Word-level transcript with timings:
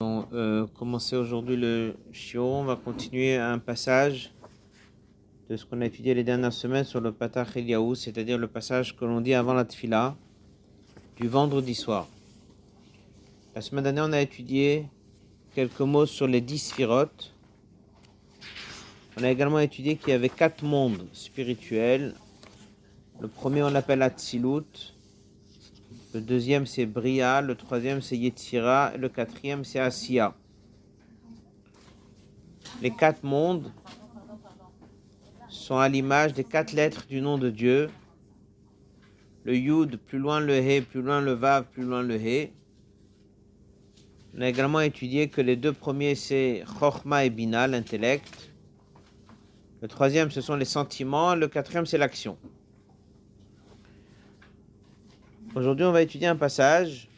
On 0.00 0.26
euh, 0.32 0.64
commencer 0.78 1.16
aujourd'hui 1.16 1.56
le 1.56 1.96
Shio. 2.12 2.44
On 2.44 2.62
va 2.62 2.76
continuer 2.76 3.34
un 3.34 3.58
passage 3.58 4.32
de 5.50 5.56
ce 5.56 5.64
qu'on 5.64 5.80
a 5.80 5.86
étudié 5.86 6.14
les 6.14 6.22
dernières 6.22 6.52
semaines 6.52 6.84
sur 6.84 7.00
le 7.00 7.10
Patach 7.10 7.56
Eliaou, 7.56 7.96
c'est-à-dire 7.96 8.38
le 8.38 8.46
passage 8.46 8.96
que 8.96 9.04
l'on 9.04 9.20
dit 9.20 9.34
avant 9.34 9.54
la 9.54 9.64
Tfila 9.64 10.14
du 11.16 11.26
vendredi 11.26 11.74
soir. 11.74 12.06
La 13.56 13.60
semaine 13.60 13.82
dernière, 13.82 14.04
on 14.04 14.12
a 14.12 14.20
étudié 14.20 14.86
quelques 15.56 15.80
mots 15.80 16.06
sur 16.06 16.28
les 16.28 16.42
dix 16.42 16.68
sphirotes. 16.68 17.34
On 19.18 19.24
a 19.24 19.30
également 19.32 19.58
étudié 19.58 19.96
qu'il 19.96 20.10
y 20.10 20.12
avait 20.12 20.28
quatre 20.28 20.62
mondes 20.62 21.08
spirituels. 21.12 22.14
Le 23.20 23.26
premier, 23.26 23.64
on 23.64 23.70
l'appelle 23.70 24.02
Atzilut. 24.02 24.94
Le 26.14 26.20
deuxième, 26.22 26.64
c'est 26.64 26.86
Bria. 26.86 27.42
Le 27.42 27.54
troisième, 27.54 28.00
c'est 28.00 28.16
Yetzira. 28.16 28.92
Et 28.94 28.98
le 28.98 29.08
quatrième, 29.08 29.64
c'est 29.64 29.78
Asiya. 29.78 30.34
Les 32.80 32.90
quatre 32.90 33.22
mondes 33.24 33.70
sont 35.48 35.76
à 35.76 35.88
l'image 35.88 36.32
des 36.32 36.44
quatre 36.44 36.72
lettres 36.72 37.06
du 37.08 37.20
nom 37.20 37.36
de 37.36 37.50
Dieu. 37.50 37.90
Le 39.44 39.56
Yud, 39.56 39.98
plus 39.98 40.18
loin 40.18 40.40
le 40.40 40.54
He, 40.54 40.80
plus 40.80 41.02
loin 41.02 41.20
le 41.20 41.32
Vav, 41.32 41.64
plus 41.64 41.82
loin 41.82 42.02
le 42.02 42.16
He. 42.16 42.52
On 44.36 44.40
a 44.40 44.48
également 44.48 44.80
étudié 44.80 45.28
que 45.28 45.40
les 45.40 45.56
deux 45.56 45.72
premiers, 45.72 46.14
c'est 46.14 46.64
Chochma 46.78 47.24
et 47.24 47.30
Bina, 47.30 47.66
l'intellect. 47.66 48.50
Le 49.82 49.88
troisième, 49.88 50.30
ce 50.30 50.40
sont 50.40 50.56
les 50.56 50.64
sentiments. 50.64 51.34
Le 51.34 51.48
quatrième, 51.48 51.86
c'est 51.86 51.98
l'action. 51.98 52.38
Aujourd'hui, 55.58 55.84
on 55.84 55.90
va 55.90 56.02
étudier 56.02 56.28
un 56.28 56.36
passage. 56.36 57.08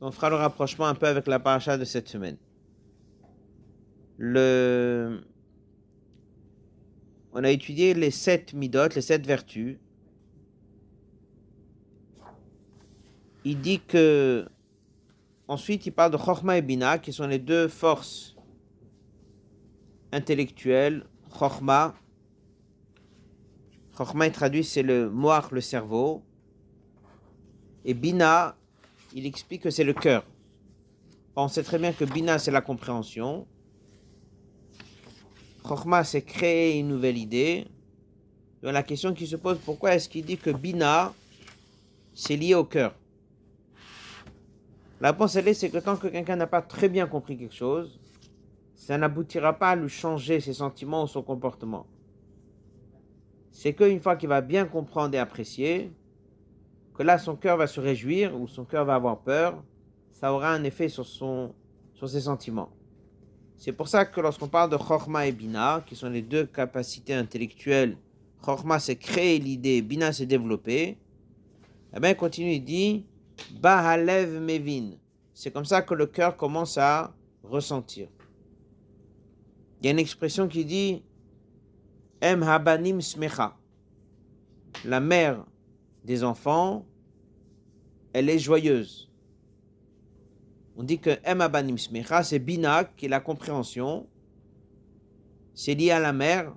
On 0.00 0.12
fera 0.12 0.30
le 0.30 0.36
rapprochement 0.36 0.86
un 0.86 0.94
peu 0.94 1.08
avec 1.08 1.26
la 1.26 1.40
paracha 1.40 1.76
de 1.76 1.84
cette 1.84 2.08
semaine. 2.08 2.36
On 7.32 7.42
a 7.42 7.50
étudié 7.50 7.94
les 7.94 8.12
sept 8.12 8.52
midot, 8.52 8.90
les 8.94 9.00
sept 9.00 9.26
vertus. 9.26 9.76
Il 13.44 13.60
dit 13.60 13.80
que. 13.80 14.46
Ensuite, 15.48 15.84
il 15.84 15.90
parle 15.90 16.12
de 16.12 16.16
Chochma 16.16 16.56
et 16.56 16.62
Bina, 16.62 16.98
qui 16.98 17.12
sont 17.12 17.26
les 17.26 17.40
deux 17.40 17.66
forces 17.66 18.36
intellectuelles. 20.12 21.06
Chochma. 21.36 21.96
Chochma 23.98 24.28
est 24.28 24.30
traduit, 24.30 24.62
c'est 24.62 24.84
le 24.84 25.10
moire, 25.10 25.48
le 25.50 25.60
cerveau. 25.60 26.22
Et 27.84 27.94
Bina, 27.94 28.56
il 29.14 29.26
explique 29.26 29.62
que 29.62 29.70
c'est 29.70 29.84
le 29.84 29.92
cœur. 29.92 30.24
On 31.36 31.48
sait 31.48 31.62
très 31.62 31.78
bien 31.78 31.92
que 31.92 32.04
Bina, 32.04 32.38
c'est 32.38 32.50
la 32.50 32.60
compréhension. 32.60 33.46
Chokhmah, 35.66 36.04
c'est 36.04 36.22
créer 36.22 36.78
une 36.78 36.88
nouvelle 36.88 37.18
idée. 37.18 37.66
Donc 38.62 38.72
la 38.72 38.82
question 38.82 39.12
qui 39.12 39.26
se 39.26 39.36
pose, 39.36 39.58
pourquoi 39.64 39.94
est-ce 39.94 40.08
qu'il 40.08 40.24
dit 40.24 40.38
que 40.38 40.50
Bina, 40.50 41.12
c'est 42.14 42.36
lié 42.36 42.54
au 42.54 42.64
cœur? 42.64 42.94
La 45.00 45.10
réponse, 45.10 45.36
elle 45.36 45.48
est, 45.48 45.54
c'est 45.54 45.70
que 45.70 45.78
quand 45.78 45.96
quelqu'un 45.96 46.36
n'a 46.36 46.46
pas 46.46 46.62
très 46.62 46.88
bien 46.88 47.06
compris 47.06 47.36
quelque 47.36 47.54
chose, 47.54 48.00
ça 48.74 48.96
n'aboutira 48.96 49.52
pas 49.52 49.70
à 49.70 49.76
lui 49.76 49.88
changer 49.88 50.40
ses 50.40 50.54
sentiments 50.54 51.04
ou 51.04 51.06
son 51.06 51.22
comportement. 51.22 51.86
C'est 53.50 53.74
qu'une 53.74 54.00
fois 54.00 54.16
qu'il 54.16 54.28
va 54.28 54.40
bien 54.40 54.64
comprendre 54.66 55.14
et 55.14 55.18
apprécier, 55.18 55.92
que 56.94 57.02
là 57.02 57.18
son 57.18 57.36
cœur 57.36 57.56
va 57.56 57.66
se 57.66 57.80
réjouir 57.80 58.38
ou 58.38 58.46
son 58.46 58.64
cœur 58.64 58.84
va 58.84 58.94
avoir 58.94 59.20
peur, 59.20 59.62
ça 60.10 60.32
aura 60.32 60.52
un 60.52 60.64
effet 60.64 60.88
sur, 60.88 61.04
son, 61.04 61.52
sur 61.94 62.08
ses 62.08 62.22
sentiments. 62.22 62.70
C'est 63.56 63.72
pour 63.72 63.88
ça 63.88 64.04
que 64.04 64.20
lorsqu'on 64.20 64.48
parle 64.48 64.70
de 64.70 64.76
Chorma 64.76 65.26
et 65.26 65.32
Bina, 65.32 65.82
qui 65.86 65.96
sont 65.96 66.08
les 66.08 66.22
deux 66.22 66.46
capacités 66.46 67.14
intellectuelles, 67.14 67.96
Chorma 68.42 68.78
c'est 68.78 68.96
créer 68.96 69.38
l'idée, 69.38 69.82
Bina 69.82 70.12
c'est 70.12 70.26
développer, 70.26 70.98
eh 71.96 72.00
bien 72.00 72.10
il 72.10 72.16
continue, 72.16 72.52
il 72.52 72.64
dit 72.64 73.06
Bahalev 73.60 74.40
Mevin. 74.40 74.92
C'est 75.32 75.50
comme 75.52 75.64
ça 75.64 75.82
que 75.82 75.94
le 75.94 76.06
cœur 76.06 76.36
commence 76.36 76.78
à 76.78 77.12
ressentir. 77.42 78.08
Il 79.80 79.86
y 79.86 79.88
a 79.88 79.90
une 79.90 79.98
expression 79.98 80.46
qui 80.48 80.64
dit 80.64 81.02
Em 82.22 82.42
Habanim 82.42 83.00
Smecha. 83.00 83.56
La 84.84 85.00
mère 85.00 85.44
des 86.04 86.22
enfants, 86.22 86.86
elle 88.12 88.28
est 88.28 88.38
joyeuse. 88.38 89.10
On 90.76 90.82
dit 90.82 90.98
que 90.98 91.18
Emma 91.24 91.48
Banim 91.48 91.78
Smecha, 91.78 92.22
c'est 92.22 92.38
Bina, 92.38 92.84
qui 92.84 93.06
est 93.06 93.08
la 93.08 93.20
compréhension. 93.20 94.06
C'est 95.54 95.74
lié 95.74 95.90
à 95.90 96.00
la 96.00 96.12
mère. 96.12 96.54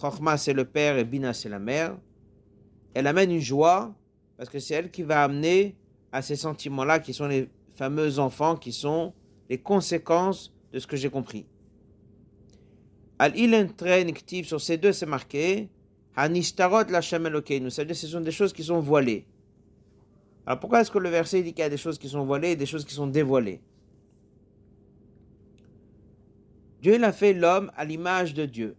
Chochma, 0.00 0.36
c'est 0.36 0.54
le 0.54 0.64
père 0.64 0.98
et 0.98 1.04
Bina, 1.04 1.32
c'est 1.32 1.48
la 1.48 1.58
mère. 1.58 1.96
Elle 2.94 3.06
amène 3.06 3.30
une 3.30 3.40
joie 3.40 3.94
parce 4.36 4.48
que 4.48 4.58
c'est 4.58 4.74
elle 4.74 4.90
qui 4.90 5.02
va 5.02 5.22
amener 5.22 5.76
à 6.10 6.22
ces 6.22 6.36
sentiments-là 6.36 6.98
qui 7.00 7.12
sont 7.12 7.26
les 7.26 7.48
fameux 7.76 8.18
enfants, 8.18 8.56
qui 8.56 8.72
sont 8.72 9.12
les 9.50 9.58
conséquences 9.58 10.52
de 10.72 10.78
ce 10.78 10.86
que 10.86 10.96
j'ai 10.96 11.10
compris. 11.10 11.46
Al 13.18 13.36
ilen 13.38 13.72
sur 14.44 14.60
ces 14.60 14.76
deux, 14.76 14.92
c'est 14.92 15.06
marqué 15.06 15.68
Hanistarot 16.16 16.84
la 16.90 17.00
Elokeinu. 17.00 17.70
C'est-à-dire 17.70 17.96
ce 17.96 18.06
sont 18.06 18.20
des 18.20 18.30
choses 18.30 18.52
qui 18.52 18.64
sont 18.64 18.80
voilées. 18.80 19.26
Alors 20.46 20.60
pourquoi 20.60 20.80
est-ce 20.80 20.90
que 20.90 20.98
le 20.98 21.08
verset 21.08 21.42
dit 21.42 21.52
qu'il 21.52 21.62
y 21.62 21.66
a 21.66 21.70
des 21.70 21.76
choses 21.76 21.98
qui 21.98 22.08
sont 22.08 22.24
voilées 22.24 22.50
et 22.50 22.56
des 22.56 22.66
choses 22.66 22.84
qui 22.84 22.94
sont 22.94 23.06
dévoilées? 23.06 23.60
Dieu 26.82 26.94
il 26.94 27.04
a 27.04 27.12
fait 27.12 27.32
l'homme 27.32 27.72
à 27.76 27.84
l'image 27.84 28.34
de 28.34 28.44
Dieu. 28.44 28.76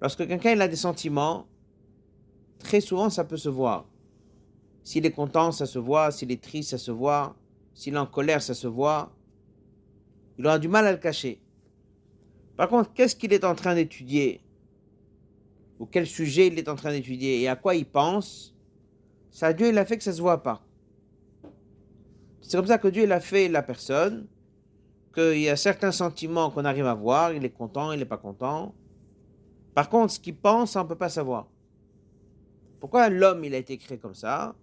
Lorsque 0.00 0.26
quelqu'un 0.26 0.58
a 0.60 0.68
des 0.68 0.76
sentiments, 0.76 1.46
très 2.58 2.80
souvent 2.80 3.10
ça 3.10 3.24
peut 3.24 3.36
se 3.36 3.48
voir. 3.48 3.86
S'il 4.84 5.06
est 5.06 5.12
content, 5.12 5.52
ça 5.52 5.66
se 5.66 5.78
voit. 5.78 6.10
S'il 6.10 6.32
est 6.32 6.42
triste, 6.42 6.70
ça 6.70 6.78
se 6.78 6.90
voit. 6.90 7.36
S'il 7.74 7.94
est 7.94 7.98
en 7.98 8.06
colère, 8.06 8.42
ça 8.42 8.54
se 8.54 8.66
voit. 8.66 9.12
Il 10.38 10.46
aura 10.46 10.58
du 10.58 10.68
mal 10.68 10.86
à 10.86 10.92
le 10.92 10.98
cacher. 10.98 11.40
Par 12.56 12.68
contre, 12.68 12.92
qu'est-ce 12.92 13.16
qu'il 13.16 13.32
est 13.32 13.44
en 13.44 13.54
train 13.54 13.74
d'étudier? 13.74 14.40
Quel 15.90 16.06
sujet 16.06 16.48
il 16.48 16.58
est 16.58 16.68
en 16.68 16.76
train 16.76 16.90
d'étudier 16.92 17.42
et 17.42 17.48
à 17.48 17.56
quoi 17.56 17.74
il 17.74 17.86
pense, 17.86 18.54
ça 19.30 19.52
Dieu 19.52 19.68
il 19.68 19.78
a 19.78 19.84
fait 19.84 19.96
que 19.96 20.04
ça 20.04 20.12
se 20.12 20.20
voit 20.20 20.42
pas. 20.42 20.64
C'est 22.40 22.56
comme 22.56 22.66
ça 22.66 22.78
que 22.78 22.88
Dieu 22.88 23.10
a 23.10 23.20
fait 23.20 23.48
la 23.48 23.62
personne, 23.62 24.26
qu'il 25.14 25.40
y 25.40 25.48
a 25.48 25.56
certains 25.56 25.92
sentiments 25.92 26.50
qu'on 26.50 26.64
arrive 26.64 26.86
à 26.86 26.94
voir, 26.94 27.32
il 27.32 27.44
est 27.44 27.50
content, 27.50 27.92
il 27.92 27.98
n'est 27.98 28.04
pas 28.04 28.16
content. 28.16 28.74
Par 29.74 29.88
contre, 29.88 30.12
ce 30.12 30.20
qu'il 30.20 30.36
pense, 30.36 30.76
on 30.76 30.82
ne 30.82 30.88
peut 30.88 30.96
pas 30.96 31.08
savoir. 31.08 31.48
Pourquoi 32.80 33.08
l'homme 33.08 33.44
il 33.44 33.54
a 33.54 33.58
été 33.58 33.78
créé 33.78 33.96
comme 33.96 34.14
ça? 34.14 34.54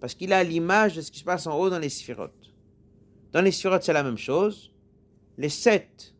Parce 0.00 0.14
qu'il 0.14 0.32
a 0.32 0.42
l'image 0.42 0.96
de 0.96 1.00
ce 1.00 1.10
qui 1.10 1.18
se 1.18 1.24
passe 1.24 1.46
en 1.46 1.58
haut 1.58 1.70
dans 1.70 1.78
les 1.78 1.88
sphirotes. 1.88 2.54
Dans 3.32 3.42
les 3.42 3.50
sphirotes, 3.50 3.82
c'est 3.82 3.92
la 3.92 4.02
même 4.02 4.18
chose. 4.18 4.72
Les 5.36 5.48
sept 5.48 6.13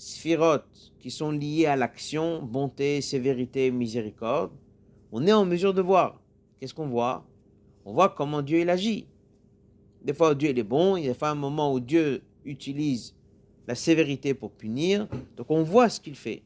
sphirotes 0.00 0.94
qui 0.98 1.10
sont 1.10 1.30
liés 1.30 1.66
à 1.66 1.76
l'action, 1.76 2.42
bonté, 2.42 3.02
sévérité, 3.02 3.70
miséricorde, 3.70 4.50
on 5.12 5.26
est 5.26 5.32
en 5.32 5.44
mesure 5.44 5.74
de 5.74 5.82
voir. 5.82 6.18
Qu'est-ce 6.58 6.72
qu'on 6.72 6.88
voit? 6.88 7.26
On 7.84 7.92
voit 7.92 8.08
comment 8.08 8.40
Dieu 8.40 8.60
il 8.60 8.70
agit. 8.70 9.06
Des 10.02 10.14
fois, 10.14 10.34
Dieu 10.34 10.50
il 10.50 10.58
est 10.58 10.62
bon, 10.64 10.96
il 10.96 11.04
y 11.04 11.10
a 11.10 11.12
des 11.12 11.24
un 11.24 11.34
moment 11.34 11.72
où 11.74 11.80
Dieu 11.80 12.22
utilise 12.46 13.14
la 13.66 13.74
sévérité 13.74 14.32
pour 14.32 14.52
punir, 14.52 15.06
donc 15.36 15.50
on 15.50 15.62
voit 15.62 15.90
ce 15.90 16.00
qu'il 16.00 16.16
fait. 16.16 16.42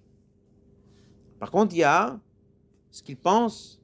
Par 1.39 1.53
contre, 1.53 1.75
il 1.75 1.79
y 1.79 1.85
a 1.85 2.19
ce 2.91 3.05
qu'il 3.05 3.17
pense, 3.17 3.81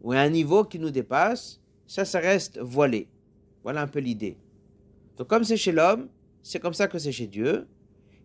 ou 0.00 0.12
un 0.12 0.28
niveau 0.28 0.64
qui 0.64 0.80
nous 0.80 0.90
dépasse, 0.90 1.60
ça, 1.86 2.04
ça 2.04 2.18
reste 2.18 2.58
voilé. 2.58 3.06
Voilà 3.62 3.82
un 3.82 3.86
peu 3.86 4.00
l'idée. 4.00 4.36
Donc 5.16 5.28
comme 5.28 5.44
c'est 5.44 5.56
chez 5.56 5.70
l'homme, 5.70 6.08
c'est 6.42 6.58
comme 6.58 6.74
ça 6.74 6.88
que 6.88 6.98
c'est 6.98 7.12
chez 7.12 7.28
Dieu. 7.28 7.68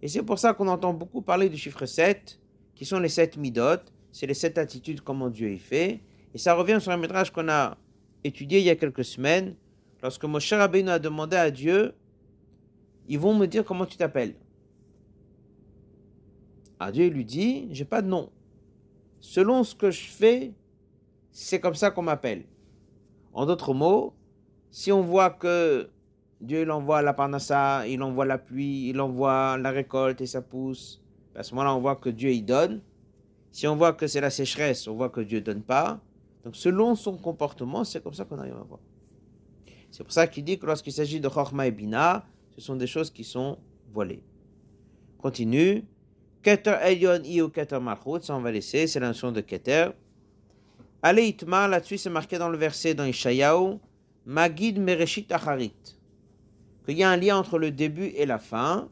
Et 0.02 0.08
c'est 0.08 0.24
pour 0.24 0.38
ça 0.38 0.54
qu'on 0.54 0.68
entend 0.68 0.94
beaucoup 0.94 1.22
parler 1.22 1.50
du 1.50 1.58
chiffre 1.58 1.86
7, 1.86 2.40
qui 2.76 2.86
sont 2.86 3.00
les 3.00 3.10
sept 3.10 3.38
midot, 3.38 3.82
c'est 4.12 4.28
les 4.28 4.34
sept 4.34 4.58
attitudes, 4.58 5.02
comment 5.02 5.30
Dieu 5.30 5.52
y 5.52 5.58
fait. 5.58 6.02
Et 6.34 6.38
ça 6.38 6.54
revient 6.54 6.78
sur 6.80 6.92
un 6.92 6.98
métrage 6.98 7.32
qu'on 7.32 7.50
a 7.50 7.78
étudié 8.24 8.60
il 8.60 8.66
y 8.66 8.70
a 8.70 8.76
quelques 8.76 9.06
semaines, 9.06 9.56
lorsque 10.02 10.26
Moshe 10.26 10.54
Rabbeinu 10.54 10.90
a 10.90 11.00
demandé 11.00 11.36
à 11.36 11.50
Dieu, 11.50 11.94
ils 13.08 13.20
vont 13.20 13.34
me 13.34 13.48
dire 13.48 13.64
comment 13.66 13.86
tu 13.86 13.98
t'appelles. 13.98 14.36
Ah, 16.80 16.92
Dieu 16.92 17.08
lui 17.08 17.26
dit, 17.26 17.68
j'ai 17.72 17.86
pas 17.86 18.02
de 18.02 18.08
nom. 18.08 18.30
Selon 19.20 19.64
ce 19.64 19.74
que 19.74 19.90
je 19.90 20.06
fais, 20.08 20.54
c'est 21.32 21.60
comme 21.60 21.76
ça 21.76 21.90
qu'on 21.90 22.04
m'appelle. 22.04 22.46
En 23.34 23.46
d'autres 23.46 23.74
mots, 23.74 24.14
si 24.70 24.92
on 24.92 25.02
voit 25.02 25.32
que 25.32 25.90
Dieu 26.40 26.62
il 26.62 26.72
envoie 26.72 27.02
la 27.02 27.14
parnassa, 27.14 27.88
il 27.88 28.02
envoie 28.04 28.26
la 28.26 28.38
pluie, 28.38 28.90
il 28.90 29.02
envoie 29.02 29.58
la 29.58 29.72
récolte 29.72 30.22
et 30.22 30.28
ça 30.28 30.42
pousse. 30.42 31.02
À 31.36 31.44
ce 31.44 31.54
moment-là, 31.54 31.76
on 31.76 31.80
voit 31.80 31.96
que 31.96 32.10
Dieu 32.10 32.32
il 32.32 32.44
donne. 32.44 32.82
Si 33.52 33.68
on 33.68 33.76
voit 33.76 33.94
que 33.94 34.08
c'est 34.08 34.22
la 34.22 34.30
sécheresse, 34.30 34.88
on 34.88 34.96
voit 34.96 35.10
que 35.10 35.22
Dieu 35.22 35.42
donne 35.42 35.62
pas. 35.62 36.00
Donc 36.44 36.56
selon 36.56 36.96
son 36.96 37.18
comportement, 37.18 37.84
c'est 37.84 38.04
comme 38.04 38.14
ça 38.14 38.26
qu'on 38.26 38.38
arrive 38.38 38.54
à 38.56 38.64
voir. 38.64 38.80
C'est 39.92 40.04
pour 40.04 40.14
ça 40.14 40.28
qu'il 40.28 40.44
dit 40.44 40.60
que 40.60 40.66
lorsqu'il 40.66 40.94
s'agit 40.94 41.20
de 41.20 41.28
Chorma 41.28 41.66
et 41.68 41.72
Bina, 41.72 42.26
ce 42.56 42.62
sont 42.62 42.76
des 42.76 42.88
choses 42.88 43.10
qui 43.10 43.24
sont 43.24 43.58
voilées. 43.92 44.22
Continue. 45.18 45.84
Keter 46.44 46.76
Elyon 46.84 47.24
Iu 47.24 47.50
Keter 47.50 47.80
Malchut, 47.80 48.22
ça 48.22 48.36
on 48.36 48.42
va 48.42 48.52
laisser, 48.52 48.86
c'est 48.88 49.00
la 49.00 49.08
notion 49.08 49.32
de 49.32 49.42
Keter. 49.42 49.90
Allez, 51.02 51.28
Itma, 51.28 51.68
là-dessus 51.68 51.98
c'est 51.98 52.10
marqué 52.10 52.38
dans 52.38 52.50
le 52.50 52.58
verset 52.58 52.94
dans 52.94 53.06
Ishayahu, 53.06 53.78
Magid 54.26 54.80
Mereshit 54.80 55.32
Acharit. 55.32 55.97
Qu'il 56.88 56.98
y 56.98 57.04
a 57.04 57.10
un 57.10 57.18
lien 57.18 57.36
entre 57.36 57.60
le 57.60 57.72
début 57.72 58.14
et 58.16 58.26
la 58.26 58.40
fin. 58.40 58.90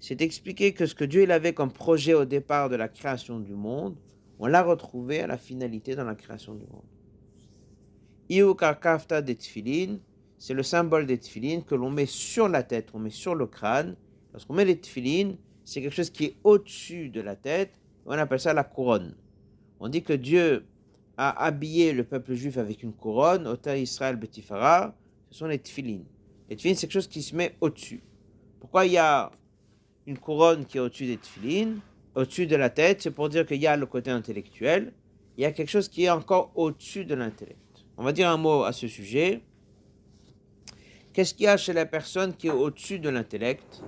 C'est 0.00 0.22
expliqué 0.22 0.72
que 0.72 0.86
ce 0.86 0.94
que 0.94 1.04
Dieu 1.04 1.30
avait 1.30 1.52
comme 1.52 1.70
projet 1.70 2.14
au 2.14 2.24
départ 2.24 2.70
de 2.70 2.76
la 2.76 2.88
création 2.88 3.38
du 3.38 3.52
monde, 3.52 3.96
on 4.38 4.46
l'a 4.46 4.62
retrouvé 4.62 5.20
à 5.20 5.26
la 5.26 5.36
finalité 5.36 5.94
dans 5.94 6.04
la 6.04 6.14
création 6.14 6.54
du 6.54 6.64
monde. 6.64 6.86
Iu 8.30 8.54
Karkafta 8.54 9.20
des 9.20 9.36
c'est 10.38 10.54
le 10.54 10.62
symbole 10.62 11.04
des 11.06 11.18
tefilines 11.18 11.64
que 11.64 11.74
l'on 11.74 11.90
met 11.90 12.06
sur 12.06 12.48
la 12.48 12.62
tête, 12.62 12.88
on 12.94 12.98
met 12.98 13.10
sur 13.10 13.34
le 13.34 13.46
crâne. 13.46 13.94
Lorsqu'on 14.32 14.54
met 14.54 14.64
les 14.64 14.78
tefilines, 14.78 15.36
c'est 15.64 15.82
quelque 15.82 15.94
chose 15.94 16.10
qui 16.10 16.24
est 16.24 16.36
au-dessus 16.44 17.10
de 17.10 17.20
la 17.20 17.36
tête. 17.36 17.78
On 18.06 18.12
appelle 18.12 18.40
ça 18.40 18.54
la 18.54 18.64
couronne. 18.64 19.14
On 19.80 19.88
dit 19.88 20.02
que 20.02 20.14
Dieu 20.14 20.64
a 21.18 21.44
habillé 21.44 21.92
le 21.92 22.04
peuple 22.04 22.32
juif 22.32 22.56
avec 22.56 22.82
une 22.82 22.94
couronne, 22.94 23.46
Ota 23.46 23.76
Israël 23.76 24.16
Betifara, 24.16 24.94
ce 25.30 25.38
sont 25.38 25.46
les 25.46 25.58
tefilines. 25.58 26.06
Les 26.48 26.56
tefilines, 26.56 26.76
c'est 26.76 26.86
quelque 26.86 26.94
chose 26.94 27.08
qui 27.08 27.22
se 27.22 27.34
met 27.34 27.56
au-dessus. 27.60 28.02
Pourquoi 28.60 28.86
il 28.86 28.92
y 28.92 28.98
a 28.98 29.30
une 30.06 30.18
couronne 30.18 30.66
qui 30.66 30.78
est 30.78 30.80
au-dessus 30.80 31.06
des 31.06 31.16
tefilines, 31.16 31.80
au-dessus 32.14 32.46
de 32.46 32.56
la 32.56 32.70
tête? 32.70 33.02
C'est 33.02 33.10
pour 33.10 33.28
dire 33.28 33.46
qu'il 33.46 33.60
y 33.60 33.66
a 33.66 33.76
le 33.76 33.86
côté 33.86 34.10
intellectuel, 34.10 34.92
il 35.36 35.42
y 35.42 35.44
a 35.44 35.52
quelque 35.52 35.70
chose 35.70 35.88
qui 35.88 36.04
est 36.04 36.10
encore 36.10 36.52
au-dessus 36.54 37.04
de 37.04 37.14
l'intellect. 37.14 37.58
On 37.96 38.04
va 38.04 38.12
dire 38.12 38.28
un 38.28 38.36
mot 38.36 38.64
à 38.64 38.72
ce 38.72 38.88
sujet. 38.88 39.42
Qu'est-ce 41.12 41.34
qu'il 41.34 41.44
y 41.44 41.48
a 41.48 41.56
chez 41.56 41.72
la 41.72 41.86
personne 41.86 42.34
qui 42.34 42.48
est 42.48 42.50
au-dessus 42.50 42.98
de 42.98 43.08
l'intellect? 43.08 43.82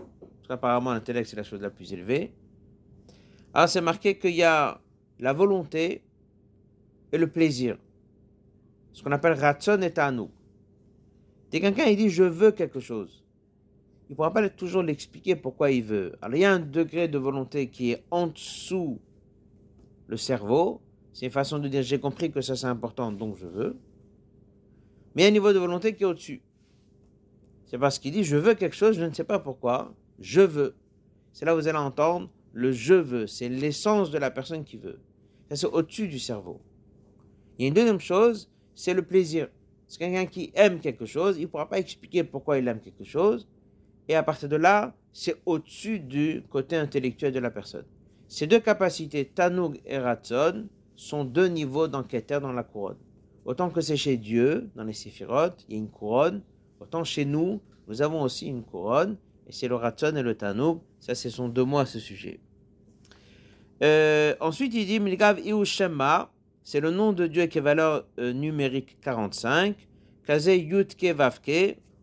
Apparemment 0.49 0.93
l'intellect 0.93 1.29
c'est 1.29 1.37
la 1.37 1.43
chose 1.43 1.61
la 1.61 1.71
plus 1.71 1.93
élevée. 1.93 2.33
Alors 3.53 3.69
c'est 3.69 3.81
marqué 3.81 4.17
qu'il 4.19 4.35
y 4.35 4.45
a 4.45 4.81
la 5.19 5.33
volonté 5.33 6.03
et 7.13 7.19
le 7.19 7.27
plaisir. 7.27 7.79
Ce 8.93 9.03
qu'on 9.03 9.13
appelle 9.13 9.33
ratson 9.33 9.81
et 9.83 9.93
nous. 10.13 10.31
Quelqu'un 11.51 11.95
dit 11.95 12.11
je 12.11 12.25
veux 12.25 12.51
quelque 12.51 12.81
chose, 12.81 13.25
il 14.09 14.13
ne 14.13 14.17
pourra 14.17 14.33
pas 14.33 14.49
toujours 14.49 14.83
l'expliquer 14.83 15.37
pourquoi 15.37 15.71
il 15.71 15.83
veut. 15.83 16.15
Alors 16.23 16.37
il 16.37 16.41
y 16.41 16.45
a 16.45 16.53
un 16.53 16.61
degré 16.61 17.09
de 17.09 17.19
volonté 17.19 17.69
qui 17.69 17.93
est 17.93 18.05
en 18.11 18.29
dessous 18.29 19.01
le 20.07 20.17
cerveau. 20.17 20.81
C'est 21.13 21.27
une 21.27 21.33
façon 21.33 21.59
de 21.59 21.69
dire 21.69 21.83
j'ai 21.83 21.99
compris 21.99 22.31
que 22.31 22.41
ça 22.41 22.57
c'est 22.57 22.67
important 22.67 23.11
donc 23.11 23.37
je 23.37 23.47
veux. 23.47 23.77
Mais 25.15 25.23
il 25.23 25.25
y 25.25 25.27
a 25.27 25.29
un 25.29 25.33
niveau 25.33 25.53
de 25.53 25.59
volonté 25.59 25.95
qui 25.95 26.03
est 26.03 26.07
au-dessus. 26.07 26.43
C'est 27.67 27.79
parce 27.79 27.99
qu'il 27.99 28.13
dit 28.13 28.23
je 28.23 28.37
veux 28.37 28.55
quelque 28.55 28.77
chose, 28.77 28.97
je 28.97 29.05
ne 29.05 29.13
sais 29.13 29.25
pas 29.25 29.39
pourquoi 29.39 29.95
je 30.19 30.41
veux. 30.41 30.75
C'est 31.33 31.45
là 31.45 31.55
où 31.55 31.59
vous 31.59 31.69
allez 31.69 31.79
entendre 31.79 32.31
le 32.53 32.73
je 32.73 32.95
veux. 32.95 33.27
C'est 33.27 33.49
l'essence 33.49 34.11
de 34.11 34.19
la 34.19 34.31
personne 34.31 34.65
qui 34.65 34.77
veut. 34.77 34.99
Ça, 35.49 35.57
c'est 35.57 35.67
au-dessus 35.67 36.09
du 36.09 36.19
cerveau. 36.19 36.61
Il 37.59 37.63
y 37.63 37.65
a 37.67 37.69
une 37.69 37.75
deuxième 37.75 38.01
chose, 38.01 38.51
c'est 38.75 38.95
le 38.95 39.03
plaisir. 39.03 39.49
C'est 39.89 39.99
quelqu'un 39.99 40.27
qui 40.27 40.51
aime 40.55 40.81
quelque 40.81 41.07
chose, 41.07 41.37
il 41.39 41.43
ne 41.43 41.47
pourra 41.47 41.69
pas 41.69 41.79
expliquer 41.79 42.25
pourquoi 42.25 42.59
il 42.59 42.67
aime 42.69 42.81
quelque 42.81 43.05
chose. 43.05 43.47
Et 44.09 44.15
à 44.15 44.23
partir 44.23 44.49
de 44.49 44.57
là, 44.57 44.95
c'est 45.13 45.37
au-dessus 45.47 46.01
du 46.01 46.43
côté 46.51 46.77
intellectuel 46.77 47.33
de 47.33 47.39
la 47.39 47.51
personne. 47.51 47.85
Ces 48.29 48.47
deux 48.47 48.61
capacités, 48.61 49.25
Tanoug 49.25 49.81
et 49.85 49.99
Ratson, 49.99 50.67
sont 50.97 51.25
deux 51.25 51.47
niveaux 51.49 51.89
d'enquêteur 51.89 52.41
dans 52.41 52.53
la 52.53 52.63
couronne. 52.63 52.97
Autant 53.45 53.71
que 53.71 53.81
c'est 53.81 53.97
chez 53.97 54.17
Dieu, 54.17 54.71
dans 54.75 54.85
les 54.85 54.93
séphirotes, 54.93 55.65
il 55.69 55.75
y 55.75 55.79
a 55.79 55.81
une 55.81 55.89
couronne, 55.89 56.43
autant 56.81 57.05
chez 57.05 57.25
nous, 57.25 57.61
nous 57.87 58.03
avons 58.03 58.23
aussi 58.23 58.47
une 58.49 58.65
couronne, 58.65 59.17
et 59.47 59.53
c'est 59.53 59.69
le 59.69 59.77
Ratson 59.77 60.17
et 60.17 60.23
le 60.23 60.35
Tanoub. 60.35 60.81
Ça, 60.99 61.15
ce 61.15 61.31
sont 61.31 61.49
deux 61.49 61.65
mots 61.65 61.79
à 61.79 61.87
ce 61.87 62.01
sujet. 62.01 62.41
Euh, 63.83 64.35
ensuite, 64.41 64.75
il 64.75 64.87
dit 64.87 64.99
Milgav 64.99 65.39
Shema, 65.65 66.33
c'est 66.67 66.81
le 66.81 66.91
nom 66.91 67.13
de 67.13 67.29
Dieu 67.29 67.47
qui 67.47 67.59
est 67.59 67.61
valeur 67.61 68.05
euh, 68.19 68.33
numérique 68.33 68.99
45. 69.01 69.77
Kaze 70.27 70.49
Yutke 70.49 71.15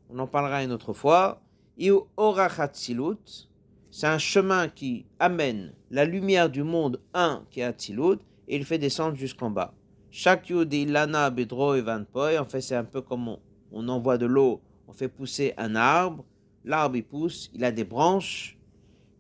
on 0.10 0.20
en 0.20 0.26
parlera 0.26 0.64
une 0.64 0.72
autre 0.72 0.94
fois. 0.94 1.42
Iu 1.78 1.96
Orachatzilut, 2.16 3.50
c'est 3.92 4.08
un 4.08 4.18
chemin 4.18 4.70
qui 4.70 5.06
amène 5.20 5.74
la 5.92 6.06
lumière 6.06 6.50
du 6.50 6.64
monde 6.64 7.02
1 7.14 7.44
qui 7.52 7.60
est 7.60 7.64
Atzilut 7.64 8.20
et 8.48 8.56
il 8.56 8.64
fait 8.64 8.78
descendre 8.78 9.18
jusqu'en 9.18 9.50
bas. 9.50 9.74
Chaque 10.12 10.48
Yud 10.48 10.74
Ilana 10.74 11.30
Bedro 11.30 11.76
et 11.76 12.38
en 12.38 12.46
fait, 12.46 12.62
c'est 12.62 12.76
un 12.78 12.86
peu 12.86 13.02
comme 13.02 13.28
on, 13.28 13.40
on 13.74 13.90
envoie 13.90 14.18
de 14.18 14.28
l'eau, 14.28 14.62
on 14.88 14.94
fait 14.94 15.10
pousser 15.10 15.54
un 15.58 15.76
arbre 15.76 16.24
l'arbre 16.64 16.96
il 16.96 17.04
pousse, 17.04 17.52
il 17.54 17.66
a 17.66 17.72
des 17.74 17.84
branches. 17.84 18.58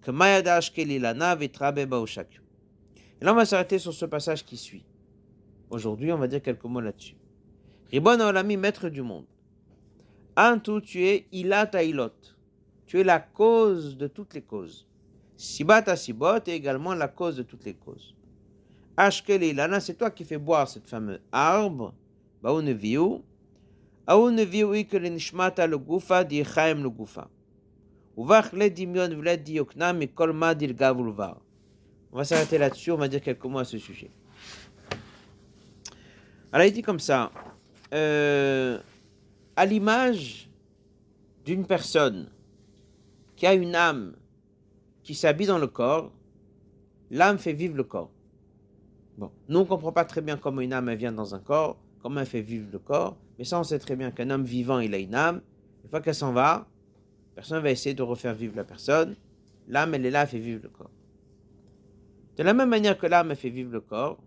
Que 0.03 0.11
Mayadash 0.11 0.71
Kelilana 0.71 1.35
Vitrabe 1.35 1.79
Et 1.79 1.85
là, 1.85 3.33
on 3.33 3.35
va 3.35 3.45
s'arrêter 3.45 3.77
sur 3.77 3.93
ce 3.93 4.05
passage 4.05 4.45
qui 4.45 4.55
suit. 4.55 4.85
Aujourd'hui, 5.69 6.11
on 6.11 6.17
va 6.17 6.27
dire 6.27 6.41
quelques 6.41 6.63
mots 6.65 6.81
là-dessus. 6.81 7.15
Ribon 7.91 8.19
Olami, 8.19 8.57
maître 8.57 8.89
du 8.89 9.01
monde. 9.01 9.25
Antu, 10.35 10.81
tu 10.81 11.03
es 11.03 11.27
Ilat. 11.31 11.71
Tu 12.85 12.99
es 12.99 13.03
la 13.03 13.19
cause 13.19 13.97
de 13.97 14.07
toutes 14.07 14.33
les 14.33 14.41
causes. 14.41 14.87
Sibat 15.35 15.95
Sibot 15.95 16.35
est 16.35 16.49
également 16.49 16.93
la 16.93 17.07
cause 17.07 17.35
de 17.35 17.43
toutes 17.43 17.65
les 17.65 17.73
causes. 17.73 18.15
Ashkel 18.95 19.55
Lana, 19.55 19.79
c'est 19.79 19.95
toi 19.95 20.11
qui 20.11 20.23
fais 20.23 20.37
boire 20.37 20.67
cette 20.67 20.87
fameuse 20.87 21.19
arbre. 21.31 21.93
Baouneviou. 22.41 23.23
Aouneviou 24.05 24.83
que 24.85 24.97
le 24.97 25.09
nishmata 25.09 25.65
le 25.65 25.77
gufa 25.77 26.23
di 26.23 26.43
chaim 26.43 26.83
le 26.83 26.89
gufa. 26.89 27.29
On 28.15 28.25
va 28.25 28.43
s'arrêter 32.23 32.57
là-dessus, 32.59 32.91
on 32.91 32.97
va 32.97 33.07
dire 33.07 33.21
quelques 33.21 33.45
mots 33.45 33.59
à 33.59 33.65
ce 33.65 33.79
sujet. 33.79 34.11
Alors 36.53 36.65
il 36.65 36.71
dit 36.71 36.81
comme 36.81 36.99
ça, 37.01 37.31
euh, 37.93 38.79
à 39.57 39.65
l'image 39.65 40.49
d'une 41.43 41.65
personne 41.65 42.29
qui 43.35 43.45
a 43.45 43.53
une 43.53 43.75
âme 43.75 44.15
qui 45.03 45.15
s'habille 45.15 45.47
dans 45.47 45.59
le 45.59 45.67
corps, 45.67 46.13
l'âme 47.11 47.37
fait 47.37 47.51
vivre 47.51 47.75
le 47.75 47.83
corps. 47.83 48.11
Bon, 49.17 49.31
nous 49.49 49.59
on 49.59 49.63
ne 49.63 49.67
comprend 49.67 49.91
pas 49.91 50.05
très 50.05 50.21
bien 50.21 50.37
comment 50.37 50.61
une 50.61 50.71
âme 50.71 50.93
vient 50.93 51.11
dans 51.11 51.35
un 51.35 51.39
corps, 51.39 51.77
comment 52.01 52.21
elle 52.21 52.27
fait 52.27 52.41
vivre 52.41 52.67
le 52.71 52.79
corps, 52.79 53.17
mais 53.37 53.43
ça 53.43 53.59
on 53.59 53.63
sait 53.63 53.79
très 53.79 53.97
bien 53.97 54.11
qu'un 54.11 54.29
homme 54.29 54.45
vivant 54.45 54.79
il 54.79 54.93
a 54.93 54.99
une 54.99 55.15
âme, 55.15 55.41
une 55.83 55.89
fois 55.89 55.99
qu'elle 55.99 56.15
s'en 56.15 56.31
va, 56.31 56.67
Personne 57.35 57.63
va 57.63 57.71
essayer 57.71 57.95
de 57.95 58.03
refaire 58.03 58.35
vivre 58.35 58.55
la 58.55 58.63
personne. 58.63 59.15
L'âme, 59.67 59.95
elle 59.95 60.05
est 60.05 60.11
là, 60.11 60.21
elle 60.21 60.27
fait 60.27 60.39
vivre 60.39 60.61
le 60.63 60.69
corps. 60.69 60.91
De 62.37 62.43
la 62.43 62.53
même 62.53 62.69
manière 62.69 62.97
que 62.97 63.07
l'âme 63.07 63.33
fait 63.35 63.49
vivre 63.49 63.71
le 63.71 63.81
corps, 63.81 64.17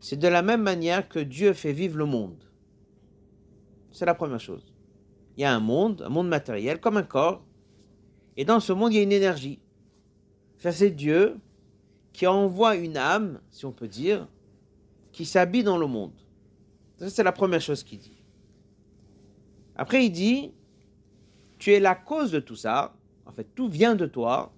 c'est 0.00 0.18
de 0.18 0.28
la 0.28 0.42
même 0.42 0.62
manière 0.62 1.08
que 1.08 1.18
Dieu 1.18 1.52
fait 1.52 1.72
vivre 1.72 1.96
le 1.96 2.04
monde. 2.04 2.44
C'est 3.92 4.06
la 4.06 4.14
première 4.14 4.40
chose. 4.40 4.72
Il 5.36 5.42
y 5.42 5.44
a 5.44 5.54
un 5.54 5.60
monde, 5.60 6.02
un 6.02 6.08
monde 6.08 6.28
matériel, 6.28 6.80
comme 6.80 6.96
un 6.96 7.02
corps, 7.02 7.44
et 8.36 8.44
dans 8.44 8.60
ce 8.60 8.72
monde, 8.72 8.92
il 8.92 8.96
y 8.96 9.00
a 9.00 9.02
une 9.02 9.12
énergie. 9.12 9.60
Ça, 10.58 10.72
c'est 10.72 10.90
Dieu 10.90 11.36
qui 12.12 12.26
envoie 12.26 12.76
une 12.76 12.96
âme, 12.96 13.40
si 13.50 13.66
on 13.66 13.72
peut 13.72 13.88
dire, 13.88 14.28
qui 15.12 15.24
s'habille 15.24 15.64
dans 15.64 15.78
le 15.78 15.86
monde. 15.86 16.14
Ça, 16.98 17.10
c'est 17.10 17.22
la 17.22 17.32
première 17.32 17.60
chose 17.60 17.82
qu'il 17.82 17.98
dit. 17.98 18.22
Après, 19.74 20.04
il 20.04 20.10
dit, 20.10 20.52
tu 21.58 21.72
es 21.72 21.80
la 21.80 21.94
cause 21.96 22.30
de 22.30 22.40
tout 22.40 22.56
ça. 22.56 22.94
En 23.26 23.32
fait, 23.32 23.44
tout 23.54 23.68
vient 23.68 23.94
de 23.94 24.06
toi. 24.06 24.52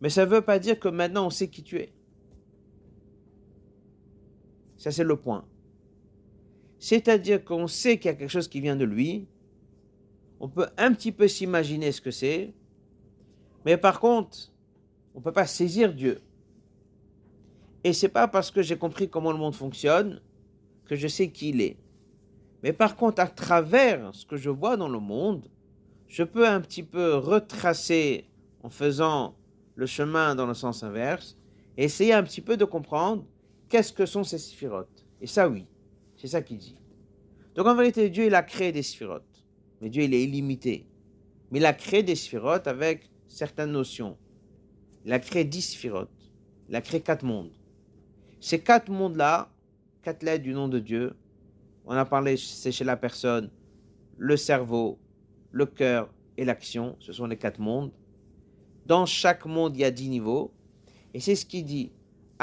Mais 0.00 0.10
ça 0.10 0.26
ne 0.26 0.30
veut 0.30 0.42
pas 0.42 0.58
dire 0.58 0.78
que 0.78 0.88
maintenant 0.88 1.26
on 1.26 1.30
sait 1.30 1.48
qui 1.48 1.62
tu 1.62 1.78
es. 1.78 1.93
Ça, 4.84 4.90
c'est 4.90 5.02
le 5.02 5.16
point. 5.16 5.46
C'est-à-dire 6.78 7.42
qu'on 7.42 7.66
sait 7.66 7.96
qu'il 7.96 8.10
y 8.10 8.12
a 8.12 8.14
quelque 8.14 8.28
chose 8.28 8.48
qui 8.48 8.60
vient 8.60 8.76
de 8.76 8.84
lui. 8.84 9.26
On 10.40 10.48
peut 10.50 10.66
un 10.76 10.92
petit 10.92 11.10
peu 11.10 11.26
s'imaginer 11.26 11.90
ce 11.90 12.02
que 12.02 12.10
c'est. 12.10 12.52
Mais 13.64 13.78
par 13.78 13.98
contre, 13.98 14.52
on 15.14 15.20
ne 15.20 15.24
peut 15.24 15.32
pas 15.32 15.46
saisir 15.46 15.94
Dieu. 15.94 16.20
Et 17.82 17.94
c'est 17.94 18.10
pas 18.10 18.28
parce 18.28 18.50
que 18.50 18.60
j'ai 18.60 18.76
compris 18.76 19.08
comment 19.08 19.32
le 19.32 19.38
monde 19.38 19.54
fonctionne 19.54 20.20
que 20.84 20.96
je 20.96 21.08
sais 21.08 21.30
qui 21.30 21.48
il 21.48 21.62
est. 21.62 21.78
Mais 22.62 22.74
par 22.74 22.94
contre, 22.94 23.22
à 23.22 23.26
travers 23.26 24.14
ce 24.14 24.26
que 24.26 24.36
je 24.36 24.50
vois 24.50 24.76
dans 24.76 24.90
le 24.90 25.00
monde, 25.00 25.48
je 26.08 26.24
peux 26.24 26.46
un 26.46 26.60
petit 26.60 26.82
peu 26.82 27.14
retracer 27.14 28.28
en 28.62 28.68
faisant 28.68 29.34
le 29.76 29.86
chemin 29.86 30.34
dans 30.34 30.44
le 30.44 30.52
sens 30.52 30.82
inverse 30.82 31.38
et 31.78 31.84
essayer 31.84 32.12
un 32.12 32.22
petit 32.22 32.42
peu 32.42 32.58
de 32.58 32.66
comprendre 32.66 33.24
qu'est-ce 33.74 33.92
que 33.92 34.06
sont 34.06 34.22
ces 34.22 34.38
sphirotes. 34.38 35.04
Et 35.20 35.26
ça, 35.26 35.48
oui, 35.48 35.66
c'est 36.14 36.28
ça 36.28 36.40
qu'il 36.42 36.58
dit. 36.58 36.76
Donc 37.56 37.66
en 37.66 37.74
vérité, 37.74 38.08
Dieu, 38.08 38.26
il 38.26 38.34
a 38.36 38.44
créé 38.44 38.70
des 38.70 38.84
sphirotes. 38.84 39.44
Mais 39.80 39.90
Dieu, 39.90 40.04
il 40.04 40.14
est 40.14 40.22
illimité. 40.22 40.86
Mais 41.50 41.58
il 41.58 41.66
a 41.66 41.72
créé 41.72 42.04
des 42.04 42.14
sphirotes 42.14 42.68
avec 42.68 43.10
certaines 43.26 43.72
notions. 43.72 44.16
Il 45.04 45.12
a 45.12 45.18
créé 45.18 45.44
dix 45.44 45.72
sphirotes. 45.72 46.30
Il 46.68 46.76
a 46.76 46.80
créé 46.82 47.00
quatre 47.00 47.24
mondes. 47.24 47.50
Ces 48.40 48.60
quatre 48.60 48.92
mondes-là, 48.92 49.50
quatre 50.02 50.22
lettres 50.22 50.44
du 50.44 50.54
nom 50.54 50.68
de 50.68 50.78
Dieu, 50.78 51.16
on 51.84 51.96
a 51.96 52.04
parlé, 52.04 52.36
c'est 52.36 52.70
chez 52.70 52.84
la 52.84 52.96
personne, 52.96 53.50
le 54.16 54.36
cerveau, 54.36 55.00
le 55.50 55.66
cœur, 55.66 56.14
et 56.36 56.44
l'action. 56.44 56.94
Ce 57.00 57.12
sont 57.12 57.26
les 57.26 57.36
quatre 57.36 57.58
mondes. 57.58 57.90
Dans 58.86 59.04
chaque 59.04 59.46
monde, 59.46 59.76
il 59.76 59.80
y 59.80 59.84
a 59.84 59.90
dix 59.90 60.08
niveaux. 60.08 60.52
Et 61.12 61.18
c'est 61.18 61.34
ce 61.34 61.44
qu'il 61.44 61.64
dit. 61.64 61.90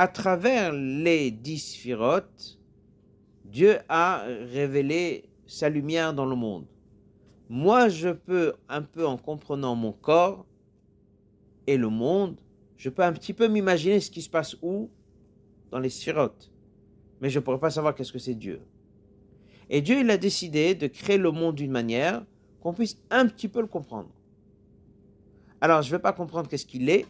À 0.01 0.08
travers 0.08 0.74
les 0.74 1.29
dix 1.29 1.74
sphirotes, 1.74 2.58
Dieu 3.46 3.77
a 3.88 4.24
révélé 4.51 5.29
sa 5.46 5.70
lumière 5.70 6.15
dans 6.15 6.25
le 6.25 6.36
monde. 6.36 6.65
Moi, 7.50 7.88
je 7.88 8.10
peux, 8.10 8.53
un 8.67 8.81
peu 8.81 9.05
en 9.05 9.17
comprenant 9.17 9.75
mon 9.75 9.91
corps 9.91 10.48
et 11.67 11.77
le 11.77 11.89
monde, 11.89 12.36
je 12.77 12.89
peux 12.89 13.03
un 13.03 13.13
petit 13.13 13.31
peu 13.31 13.48
m'imaginer 13.48 14.00
ce 14.00 14.10
qui 14.10 14.24
se 14.24 14.29
passe 14.31 14.58
où 14.63 14.89
Dans 15.70 15.77
les 15.77 15.91
sphirotes. 15.91 16.51
Mais 17.22 17.29
je 17.29 17.38
ne 17.38 17.43
pourrais 17.43 17.60
pas 17.60 17.70
savoir 17.70 17.93
qu'est-ce 17.93 18.12
que 18.12 18.17
c'est 18.17 18.34
Dieu. 18.34 18.60
Et 19.70 19.81
Dieu, 19.81 20.00
il 20.00 20.10
a 20.10 20.17
décidé 20.17 20.74
de 20.74 20.88
créer 20.88 21.20
le 21.20 21.29
monde 21.29 21.53
d'une 21.53 21.70
manière 21.70 22.25
qu'on 22.60 22.74
puisse 22.74 22.98
un 23.12 23.27
petit 23.27 23.48
peu 23.48 23.62
le 23.62 23.67
comprendre. 23.67 24.10
Alors, 25.62 25.84
je 25.84 25.89
ne 25.89 25.98
vais 25.98 26.01
pas 26.01 26.13
comprendre 26.13 26.50
qu'est-ce 26.50 26.65
qu'il 26.65 26.89
est, 26.89 27.05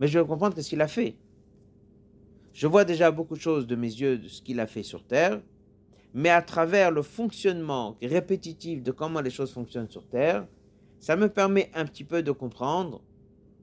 mais 0.00 0.08
je 0.08 0.18
vais 0.18 0.24
comprendre 0.24 0.56
qu'est-ce 0.56 0.70
qu'il 0.70 0.80
a 0.80 0.88
fait. 0.88 1.14
Je 2.56 2.66
vois 2.66 2.86
déjà 2.86 3.10
beaucoup 3.10 3.34
de 3.34 3.40
choses 3.40 3.66
de 3.66 3.76
mes 3.76 3.86
yeux 3.86 4.16
de 4.16 4.28
ce 4.28 4.40
qu'il 4.40 4.60
a 4.60 4.66
fait 4.66 4.82
sur 4.82 5.04
Terre, 5.04 5.42
mais 6.14 6.30
à 6.30 6.40
travers 6.40 6.90
le 6.90 7.02
fonctionnement 7.02 7.98
répétitif 8.00 8.82
de 8.82 8.92
comment 8.92 9.20
les 9.20 9.28
choses 9.28 9.52
fonctionnent 9.52 9.90
sur 9.90 10.06
Terre, 10.06 10.46
ça 10.98 11.16
me 11.16 11.28
permet 11.28 11.70
un 11.74 11.84
petit 11.84 12.02
peu 12.02 12.22
de 12.22 12.30
comprendre, 12.30 13.02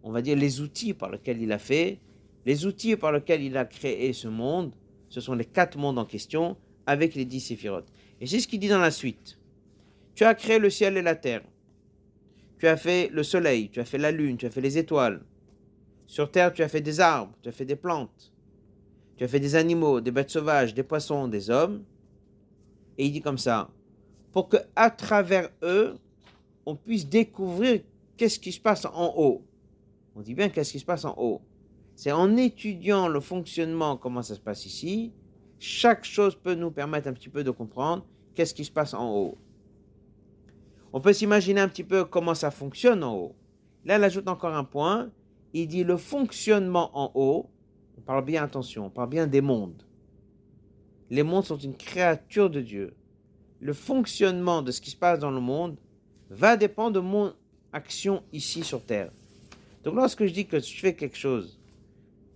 on 0.03 0.11
va 0.11 0.21
dire, 0.21 0.37
les 0.37 0.61
outils 0.61 0.93
par 0.93 1.09
lesquels 1.09 1.41
il 1.41 1.51
a 1.51 1.57
fait, 1.57 2.01
les 2.45 2.67
outils 2.67 2.95
par 2.95 3.11
lesquels 3.11 3.41
il 3.41 3.57
a 3.57 3.65
créé 3.65 4.13
ce 4.13 4.27
monde, 4.27 4.75
ce 5.09 5.21
sont 5.21 5.33
les 5.33 5.45
quatre 5.45 5.75
mondes 5.75 5.97
en 5.97 6.05
question, 6.05 6.55
avec 6.85 7.15
les 7.15 7.25
dix 7.25 7.39
séphirotes. 7.39 7.91
Et 8.21 8.27
c'est 8.27 8.39
ce 8.39 8.47
qu'il 8.47 8.59
dit 8.59 8.69
dans 8.69 8.77
la 8.77 8.91
suite. 8.91 9.39
Tu 10.13 10.23
as 10.23 10.35
créé 10.35 10.59
le 10.59 10.69
ciel 10.69 10.97
et 10.97 11.01
la 11.01 11.15
terre. 11.15 11.41
Tu 12.59 12.67
as 12.67 12.77
fait 12.77 13.09
le 13.11 13.23
soleil, 13.23 13.71
tu 13.71 13.79
as 13.79 13.85
fait 13.85 13.97
la 13.97 14.11
lune, 14.11 14.37
tu 14.37 14.45
as 14.45 14.51
fait 14.51 14.61
les 14.61 14.77
étoiles. 14.77 15.25
Sur 16.05 16.29
terre, 16.29 16.53
tu 16.53 16.61
as 16.61 16.69
fait 16.69 16.81
des 16.81 16.99
arbres, 16.99 17.35
tu 17.41 17.49
as 17.49 17.51
fait 17.51 17.65
des 17.65 17.75
plantes. 17.75 18.32
Tu 19.17 19.23
as 19.23 19.27
fait 19.27 19.39
des 19.39 19.55
animaux, 19.55 20.01
des 20.01 20.11
bêtes 20.11 20.29
sauvages, 20.29 20.73
des 20.73 20.83
poissons, 20.83 21.27
des 21.27 21.49
hommes. 21.49 21.83
Et 22.97 23.05
il 23.05 23.11
dit 23.11 23.21
comme 23.21 23.37
ça, 23.37 23.69
pour 24.31 24.49
que 24.49 24.57
à 24.75 24.89
travers 24.89 25.49
eux, 25.61 25.97
on 26.65 26.75
puisse 26.75 27.07
découvrir 27.07 27.81
qu'est-ce 28.17 28.39
qui 28.39 28.51
se 28.51 28.59
passe 28.59 28.85
en 28.85 29.13
haut. 29.15 29.43
On 30.15 30.21
dit 30.21 30.33
bien 30.33 30.49
qu'est-ce 30.49 30.71
qui 30.71 30.79
se 30.79 30.85
passe 30.85 31.05
en 31.05 31.15
haut. 31.17 31.41
C'est 31.95 32.11
en 32.11 32.35
étudiant 32.37 33.07
le 33.07 33.19
fonctionnement, 33.19 33.97
comment 33.97 34.23
ça 34.23 34.35
se 34.35 34.39
passe 34.39 34.65
ici, 34.65 35.13
chaque 35.59 36.03
chose 36.03 36.35
peut 36.35 36.55
nous 36.55 36.71
permettre 36.71 37.07
un 37.07 37.13
petit 37.13 37.29
peu 37.29 37.43
de 37.43 37.51
comprendre 37.51 38.05
qu'est-ce 38.35 38.53
qui 38.53 38.65
se 38.65 38.71
passe 38.71 38.93
en 38.93 39.09
haut. 39.15 39.37
On 40.91 40.99
peut 40.99 41.13
s'imaginer 41.13 41.61
un 41.61 41.67
petit 41.67 41.83
peu 41.83 42.05
comment 42.05 42.35
ça 42.35 42.51
fonctionne 42.51 43.03
en 43.03 43.15
haut. 43.15 43.35
Là, 43.85 43.97
il 43.97 44.03
ajoute 44.03 44.27
encore 44.27 44.55
un 44.55 44.63
point. 44.63 45.11
Il 45.53 45.67
dit 45.67 45.83
le 45.83 45.97
fonctionnement 45.97 46.91
en 46.97 47.11
haut, 47.15 47.49
on 47.97 48.01
parle 48.01 48.25
bien, 48.25 48.43
attention, 48.43 48.87
on 48.87 48.89
parle 48.89 49.09
bien 49.09 49.27
des 49.27 49.41
mondes. 49.41 49.83
Les 51.09 51.23
mondes 51.23 51.45
sont 51.45 51.57
une 51.57 51.75
créature 51.75 52.49
de 52.49 52.61
Dieu. 52.61 52.93
Le 53.59 53.73
fonctionnement 53.73 54.61
de 54.61 54.71
ce 54.71 54.81
qui 54.81 54.89
se 54.89 54.97
passe 54.97 55.19
dans 55.19 55.31
le 55.31 55.39
monde 55.39 55.77
va 56.29 56.57
dépendre 56.57 56.93
de 56.93 56.99
mon 56.99 57.33
action 57.71 58.23
ici 58.33 58.63
sur 58.63 58.83
Terre. 58.83 59.11
Donc 59.83 59.95
lorsque 59.95 60.25
je 60.25 60.33
dis 60.33 60.47
que 60.47 60.59
je 60.59 60.79
fais 60.79 60.95
quelque 60.95 61.17
chose, 61.17 61.59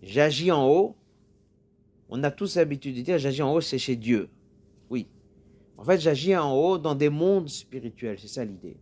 j'agis 0.01 0.51
en 0.51 0.67
haut, 0.67 0.95
on 2.09 2.23
a 2.23 2.31
tous 2.31 2.55
l'habitude 2.55 2.95
de 2.95 3.01
dire 3.01 3.17
j'agis 3.17 3.41
en 3.41 3.53
haut, 3.53 3.61
c'est 3.61 3.77
chez 3.77 3.95
Dieu. 3.95 4.29
Oui. 4.89 5.07
En 5.77 5.83
fait, 5.83 5.99
j'agis 5.99 6.35
en 6.35 6.53
haut 6.53 6.77
dans 6.77 6.95
des 6.95 7.09
mondes 7.09 7.49
spirituels, 7.49 8.17
c'est 8.19 8.27
ça 8.27 8.45
l'idée. 8.45 8.77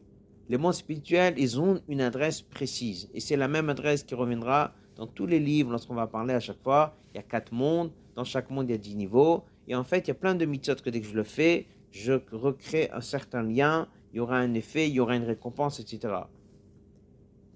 Les 0.47 0.57
mondes 0.57 0.73
spirituels, 0.73 1.33
ils 1.37 1.59
ont 1.59 1.81
une 1.87 2.01
adresse 2.01 2.41
précise. 2.41 3.09
Et 3.13 3.19
c'est 3.19 3.35
la 3.35 3.47
même 3.47 3.69
adresse 3.69 4.03
qui 4.03 4.13
reviendra 4.13 4.75
dans 4.95 5.07
tous 5.07 5.25
les 5.25 5.39
livres 5.39 5.71
lorsqu'on 5.71 5.95
va 5.95 6.07
parler 6.07 6.33
à 6.33 6.39
chaque 6.39 6.61
fois. 6.61 6.95
Il 7.13 7.17
y 7.17 7.19
a 7.19 7.23
quatre 7.23 7.51
mondes. 7.51 7.91
Dans 8.15 8.23
chaque 8.23 8.49
monde, 8.49 8.69
il 8.69 8.71
y 8.71 8.75
a 8.75 8.77
dix 8.77 8.95
niveaux. 8.95 9.43
Et 9.67 9.75
en 9.75 9.83
fait, 9.83 9.99
il 9.99 10.07
y 10.09 10.11
a 10.11 10.15
plein 10.15 10.35
de 10.35 10.45
mitzvot 10.45 10.75
que 10.75 10.89
dès 10.89 11.01
que 11.01 11.07
je 11.07 11.15
le 11.15 11.23
fais, 11.23 11.67
je 11.91 12.13
recrée 12.31 12.89
un 12.91 13.01
certain 13.01 13.43
lien. 13.43 13.87
Il 14.13 14.17
y 14.17 14.19
aura 14.19 14.37
un 14.37 14.53
effet, 14.53 14.87
il 14.87 14.93
y 14.93 14.99
aura 14.99 15.15
une 15.15 15.25
récompense, 15.25 15.79
etc. 15.79 16.13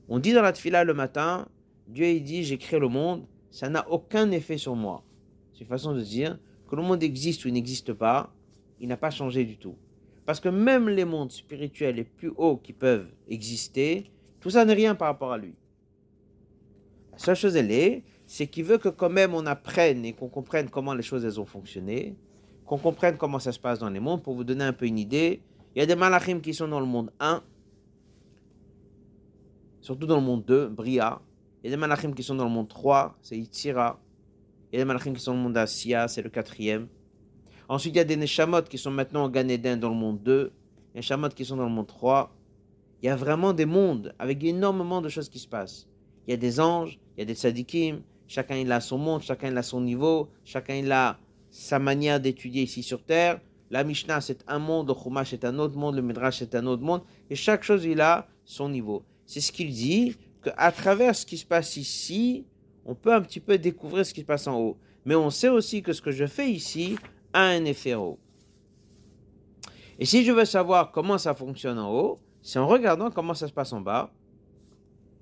On 0.10 0.20
dit 0.20 0.34
dans 0.34 0.42
la 0.42 0.52
tefila 0.52 0.84
le 0.84 0.94
matin, 0.94 1.48
Dieu 1.88 2.08
il 2.08 2.24
dit, 2.24 2.44
j'ai 2.44 2.58
créé 2.58 2.80
le 2.80 2.90
monde. 2.90 3.26
Ça 3.52 3.70
n'a 3.70 3.90
aucun 3.90 4.32
effet 4.32 4.58
sur 4.58 4.76
moi. 4.76 5.04
C'est 5.54 5.62
une 5.62 5.68
façon 5.68 5.94
de 5.94 6.02
dire 6.02 6.38
que 6.70 6.76
le 6.76 6.82
monde 6.82 7.02
existe 7.04 7.46
ou 7.46 7.50
n'existe 7.50 7.94
pas, 7.94 8.32
il 8.80 8.88
n'a 8.88 8.98
pas 8.98 9.10
changé 9.10 9.44
du 9.44 9.58
tout. 9.58 9.76
Parce 10.26 10.40
que 10.40 10.50
même 10.50 10.88
les 10.88 11.06
mondes 11.06 11.32
spirituels 11.32 11.96
les 11.96 12.04
plus 12.04 12.32
hauts 12.38 12.58
qui 12.58 12.74
peuvent 12.74 13.10
exister, 13.28 14.06
tout 14.40 14.52
ça 14.52 14.66
n'est 14.66 14.74
rien 14.74 14.96
par 14.96 15.08
rapport 15.08 15.32
à 15.32 15.38
lui. 15.38 15.56
La 17.20 17.26
seule 17.26 17.36
chose, 17.36 17.56
elle 17.58 17.70
est, 17.70 18.04
c'est 18.28 18.48
qu'il 18.48 18.64
veut 18.64 18.78
que 18.78 18.88
quand 18.88 19.10
même 19.10 19.34
on 19.34 19.46
apprenne 19.46 20.06
et 20.06 20.14
qu'on 20.14 20.30
comprenne 20.30 20.70
comment 20.70 20.94
les 20.94 21.04
choses 21.04 21.26
elles 21.26 21.38
ont 21.38 21.46
fonctionné, 21.46 22.16
qu'on 22.66 22.78
comprenne 22.78 23.18
comment 23.18 23.40
ça 23.40 23.52
se 23.52 23.60
passe 23.60 23.78
dans 23.78 23.90
les 23.90 24.00
mondes. 24.00 24.24
Pour 24.24 24.36
vous 24.36 24.46
donner 24.46 24.64
un 24.64 24.72
peu 24.72 24.86
une 24.86 24.98
idée, 24.98 25.42
il 25.76 25.80
y 25.80 25.82
a 25.82 25.86
des 25.86 25.98
malachim 25.98 26.40
qui 26.40 26.54
sont 26.54 26.70
dans 26.70 26.80
le 26.80 26.86
monde 26.86 27.12
1, 27.20 27.44
surtout 29.82 30.08
dans 30.08 30.16
le 30.16 30.26
monde 30.26 30.46
2, 30.46 30.70
Bria. 30.70 31.22
Il 31.62 31.70
y 31.70 31.74
a 31.74 31.76
des 31.76 31.80
malachim 31.80 32.14
qui 32.14 32.24
sont 32.24 32.36
dans 32.36 32.46
le 32.46 32.50
monde 32.52 32.70
3, 32.70 33.18
c'est 33.22 33.38
Itzira. 33.38 34.00
Il 34.72 34.78
y 34.78 34.80
a 34.80 34.86
des 34.86 34.88
malachim 34.88 35.12
qui 35.12 35.20
sont 35.20 35.32
dans 35.34 35.40
le 35.40 35.44
monde 35.44 35.58
Asiya, 35.58 36.08
c'est 36.08 36.22
le 36.22 36.30
quatrième. 36.30 36.88
Ensuite, 37.68 37.96
il 37.96 37.98
y 37.98 38.02
a 38.02 38.06
des 38.06 38.16
Neshamot 38.16 38.62
qui 38.62 38.78
sont 38.78 38.92
maintenant 38.92 39.26
en 39.26 39.30
Gan 39.30 39.44
dans 39.44 39.90
le 39.90 39.96
monde 39.96 40.24
2, 40.24 40.54
des 40.94 41.02
Neshamot 41.02 41.30
qui 41.30 41.44
sont 41.44 41.58
dans 41.58 41.66
le 41.66 41.70
monde 41.70 41.88
3. 41.88 42.34
Il 43.04 43.08
y 43.08 43.10
a 43.10 43.18
vraiment 43.18 43.52
des 43.52 43.66
mondes 43.66 44.16
avec 44.18 44.42
énormément 44.42 45.02
de 45.02 45.10
choses 45.10 45.28
qui 45.28 45.40
se 45.40 45.50
passent. 45.50 45.90
Il 46.30 46.32
y 46.32 46.34
a 46.34 46.38
des 46.38 46.60
anges, 46.60 47.00
il 47.20 47.24
y 47.24 47.24
a 47.24 47.26
des 47.26 47.36
tzadikim, 47.36 48.02
chacun 48.28 48.56
il 48.56 48.72
a 48.72 48.80
son 48.80 48.98
monde, 48.98 49.22
chacun 49.22 49.50
il 49.50 49.58
a 49.58 49.62
son 49.62 49.82
niveau, 49.82 50.30
chacun 50.46 50.76
il 50.76 50.90
a 50.90 51.20
sa 51.52 51.78
manière 51.78 52.22
d'étudier 52.22 52.64
ici 52.64 52.82
sur 52.82 53.04
terre. 53.04 53.42
La 53.70 53.84
Mishnah 53.84 54.22
c'est 54.22 54.42
un 54.48 54.58
monde, 54.58 54.88
le 54.88 54.94
Chumash 54.94 55.32
c'est 55.32 55.44
un 55.44 55.60
autre 55.60 55.76
monde, 55.76 55.96
le 55.96 56.02
Midrash 56.02 56.40
c'est 56.40 56.56
un 56.56 56.66
autre 56.66 56.82
monde, 56.82 57.02
et 57.30 57.36
chaque 57.36 57.64
chose 57.64 57.84
il 57.84 58.00
a 58.00 58.26
son 58.46 58.70
niveau. 58.70 59.04
C'est 59.26 59.42
ce 59.42 59.52
qu'il 59.52 59.70
dit, 59.74 60.16
qu'à 60.42 60.72
travers 60.72 61.14
ce 61.14 61.26
qui 61.26 61.38
se 61.38 61.46
passe 61.46 61.76
ici, 61.76 62.46
on 62.86 62.96
peut 62.96 63.14
un 63.14 63.22
petit 63.22 63.42
peu 63.42 63.58
découvrir 63.58 64.06
ce 64.06 64.14
qui 64.14 64.22
se 64.22 64.26
passe 64.26 64.48
en 64.48 64.58
haut. 64.58 64.78
Mais 65.04 65.16
on 65.16 65.30
sait 65.30 65.50
aussi 65.50 65.84
que 65.84 65.92
ce 65.92 66.02
que 66.02 66.12
je 66.12 66.26
fais 66.26 66.50
ici 66.50 66.96
a 67.34 67.48
un 67.48 67.66
effet 67.66 67.96
en 67.96 68.04
haut. 68.04 68.20
Et 70.00 70.06
si 70.06 70.24
je 70.24 70.32
veux 70.32 70.46
savoir 70.46 70.94
comment 70.94 71.18
ça 71.18 71.34
fonctionne 71.34 71.80
en 71.80 71.94
haut, 71.94 72.20
c'est 72.42 72.60
en 72.60 72.68
regardant 72.68 73.12
comment 73.12 73.34
ça 73.34 73.50
se 73.50 73.54
passe 73.54 73.74
en 73.74 73.82
bas. 73.82 74.10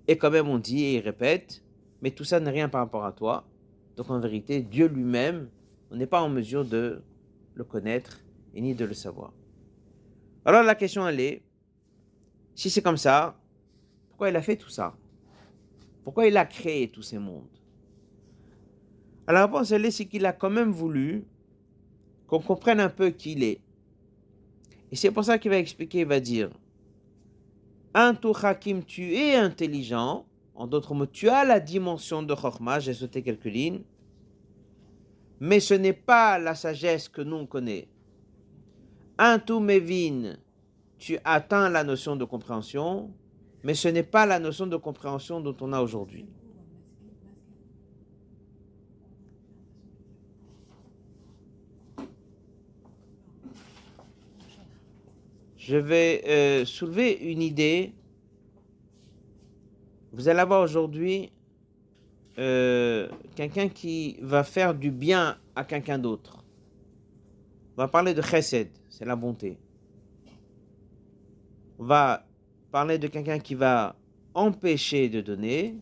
Et 0.07 0.15
quand 0.15 0.29
même 0.29 0.47
on 0.47 0.59
dit 0.59 0.83
et 0.83 0.93
il 0.97 0.99
répète, 0.99 1.63
mais 2.01 2.11
tout 2.11 2.23
ça 2.23 2.39
n'est 2.39 2.51
rien 2.51 2.69
par 2.69 2.81
rapport 2.81 3.05
à 3.05 3.11
toi. 3.11 3.47
Donc 3.95 4.09
en 4.09 4.19
vérité, 4.19 4.61
Dieu 4.61 4.87
lui-même, 4.87 5.49
on 5.91 5.95
n'est 5.95 6.07
pas 6.07 6.21
en 6.21 6.29
mesure 6.29 6.65
de 6.65 7.01
le 7.55 7.63
connaître 7.63 8.19
et 8.53 8.61
ni 8.61 8.75
de 8.75 8.85
le 8.85 8.93
savoir. 8.93 9.33
Alors 10.45 10.63
la 10.63 10.75
question 10.75 11.07
elle 11.07 11.19
est, 11.19 11.43
si 12.55 12.69
c'est 12.69 12.81
comme 12.81 12.97
ça, 12.97 13.39
pourquoi 14.09 14.29
il 14.29 14.35
a 14.35 14.41
fait 14.41 14.55
tout 14.55 14.69
ça? 14.69 14.95
Pourquoi 16.03 16.27
il 16.27 16.37
a 16.37 16.45
créé 16.45 16.89
tous 16.89 17.01
ces 17.01 17.19
mondes? 17.19 17.49
Alors 19.27 19.41
la 19.41 19.45
réponse, 19.47 19.71
elle 19.71 19.85
est, 19.85 19.91
c'est 19.91 20.05
qu'il 20.05 20.25
a 20.25 20.33
quand 20.33 20.49
même 20.49 20.71
voulu 20.71 21.25
qu'on 22.27 22.39
comprenne 22.39 22.79
un 22.79 22.89
peu 22.89 23.09
qui 23.09 23.33
il 23.33 23.43
est. 23.43 23.61
Et 24.91 24.95
c'est 24.95 25.11
pour 25.11 25.25
ça 25.25 25.37
qu'il 25.37 25.51
va 25.51 25.57
expliquer, 25.57 25.99
il 25.99 26.07
va 26.07 26.19
dire, 26.19 26.49
un 27.93 28.17
Hakim, 28.43 28.83
tu 28.83 29.15
es 29.15 29.35
intelligent, 29.35 30.25
en 30.57 30.65
d'autres 30.65 30.95
mots, 30.95 31.05
tu 31.05 31.29
as 31.29 31.45
la 31.45 31.59
dimension 31.59 32.23
de 32.23 32.35
Chokhmah, 32.35 32.79
j'ai 32.79 32.95
sauté 32.95 33.21
quelques 33.21 33.45
lignes, 33.45 33.81
mais 35.39 35.59
ce 35.59 35.75
n'est 35.75 35.93
pas 35.93 36.39
la 36.39 36.55
sagesse 36.55 37.07
que 37.07 37.21
nous 37.21 37.35
on 37.35 37.45
connaît. 37.45 37.87
Un 39.19 39.39
Mevin, 39.59 40.35
tu 40.97 41.19
atteins 41.23 41.69
la 41.69 41.83
notion 41.83 42.15
de 42.15 42.25
compréhension, 42.25 43.11
mais 43.63 43.75
ce 43.75 43.87
n'est 43.87 44.03
pas 44.03 44.25
la 44.25 44.39
notion 44.39 44.65
de 44.65 44.77
compréhension 44.77 45.41
dont 45.41 45.55
on 45.61 45.73
a 45.73 45.81
aujourd'hui. 45.81 46.25
Je 55.55 55.77
vais 55.77 56.23
euh, 56.25 56.65
soulever 56.65 57.11
une 57.11 57.41
idée. 57.41 57.93
Vous 60.17 60.27
allez 60.27 60.39
avoir 60.39 60.63
aujourd'hui 60.63 61.31
euh, 62.39 63.07
quelqu'un 63.36 63.69
qui 63.69 64.17
va 64.19 64.43
faire 64.43 64.74
du 64.74 64.89
bien 64.89 65.38
à 65.55 65.63
quelqu'un 65.63 66.00
d'autre. 66.00 66.43
On 67.77 67.83
va 67.83 67.88
parler 67.88 68.15
de 68.15 68.24
chesed, 68.24 68.71
c'est 68.89 69.05
la 69.05 69.15
bonté. 69.15 69.59
On 71.77 71.86
va 71.86 72.25
parler 72.71 72.97
de 72.97 73.07
quelqu'un 73.07 73.38
qui 73.38 73.53
va 73.53 73.95
empêcher 74.33 75.07
de 75.07 75.21
donner, 75.21 75.77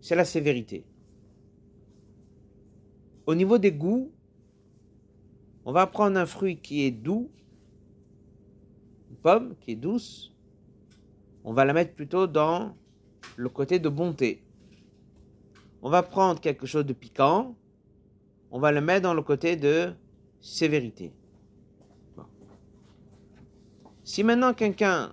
c'est 0.00 0.14
la 0.14 0.24
sévérité. 0.24 0.84
Au 3.26 3.34
niveau 3.34 3.58
des 3.58 3.72
goûts, 3.72 4.12
on 5.64 5.72
va 5.72 5.88
prendre 5.88 6.16
un 6.16 6.26
fruit 6.26 6.56
qui 6.56 6.84
est 6.84 6.92
doux, 6.92 7.32
une 9.10 9.16
pomme 9.16 9.56
qui 9.58 9.72
est 9.72 9.76
douce, 9.76 10.32
on 11.42 11.52
va 11.52 11.64
la 11.64 11.72
mettre 11.72 11.94
plutôt 11.94 12.28
dans 12.28 12.76
le 13.36 13.48
côté 13.48 13.78
de 13.78 13.88
bonté. 13.88 14.42
On 15.82 15.90
va 15.90 16.02
prendre 16.02 16.40
quelque 16.40 16.66
chose 16.66 16.84
de 16.84 16.92
piquant, 16.92 17.54
on 18.50 18.58
va 18.58 18.72
le 18.72 18.80
mettre 18.80 19.02
dans 19.02 19.14
le 19.14 19.22
côté 19.22 19.56
de 19.56 19.92
sévérité. 20.40 21.12
Si 24.04 24.24
maintenant 24.24 24.52
quelqu'un 24.54 25.12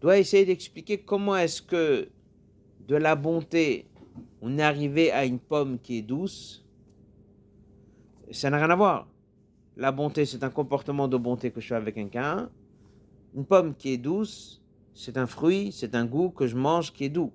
doit 0.00 0.18
essayer 0.18 0.44
d'expliquer 0.44 0.98
comment 0.98 1.36
est-ce 1.36 1.60
que 1.60 2.08
de 2.86 2.96
la 2.96 3.16
bonté, 3.16 3.86
on 4.40 4.58
est 4.58 4.62
arrivé 4.62 5.10
à 5.10 5.24
une 5.24 5.38
pomme 5.38 5.78
qui 5.78 5.98
est 5.98 6.02
douce, 6.02 6.64
ça 8.30 8.50
n'a 8.50 8.58
rien 8.58 8.70
à 8.70 8.76
voir. 8.76 9.08
La 9.76 9.92
bonté, 9.92 10.24
c'est 10.24 10.42
un 10.44 10.50
comportement 10.50 11.08
de 11.08 11.16
bonté 11.16 11.50
que 11.50 11.60
je 11.60 11.68
fais 11.68 11.74
avec 11.74 11.94
quelqu'un. 11.94 12.50
Une 13.34 13.44
pomme 13.44 13.74
qui 13.74 13.92
est 13.92 13.98
douce, 13.98 14.57
c'est 14.98 15.16
un 15.16 15.28
fruit, 15.28 15.70
c'est 15.70 15.94
un 15.94 16.04
goût 16.04 16.30
que 16.30 16.48
je 16.48 16.56
mange 16.56 16.92
qui 16.92 17.04
est 17.04 17.08
doux. 17.08 17.30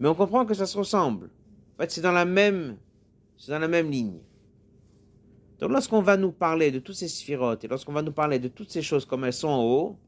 Mais 0.00 0.08
on 0.08 0.14
comprend 0.14 0.46
que 0.46 0.54
ça 0.54 0.64
se 0.64 0.78
ressemble. 0.78 1.26
En 1.74 1.82
fait, 1.82 1.90
c'est 1.90 2.00
dans 2.00 2.12
la 2.12 2.24
même, 2.24 2.78
c'est 3.36 3.52
dans 3.52 3.58
la 3.58 3.68
même 3.68 3.90
ligne. 3.90 4.20
Donc, 5.58 5.70
lorsqu'on 5.70 6.00
va 6.00 6.16
nous 6.16 6.32
parler 6.32 6.70
de 6.70 6.78
tous 6.78 6.94
ces 6.94 7.08
sphirotes 7.08 7.62
et 7.62 7.68
lorsqu'on 7.68 7.92
va 7.92 8.00
nous 8.00 8.12
parler 8.12 8.38
de 8.38 8.48
toutes 8.48 8.70
ces 8.70 8.80
choses 8.80 9.04
comme 9.04 9.24
elles 9.24 9.34
sont 9.34 9.48
en 9.48 9.62
haut, 9.62 9.98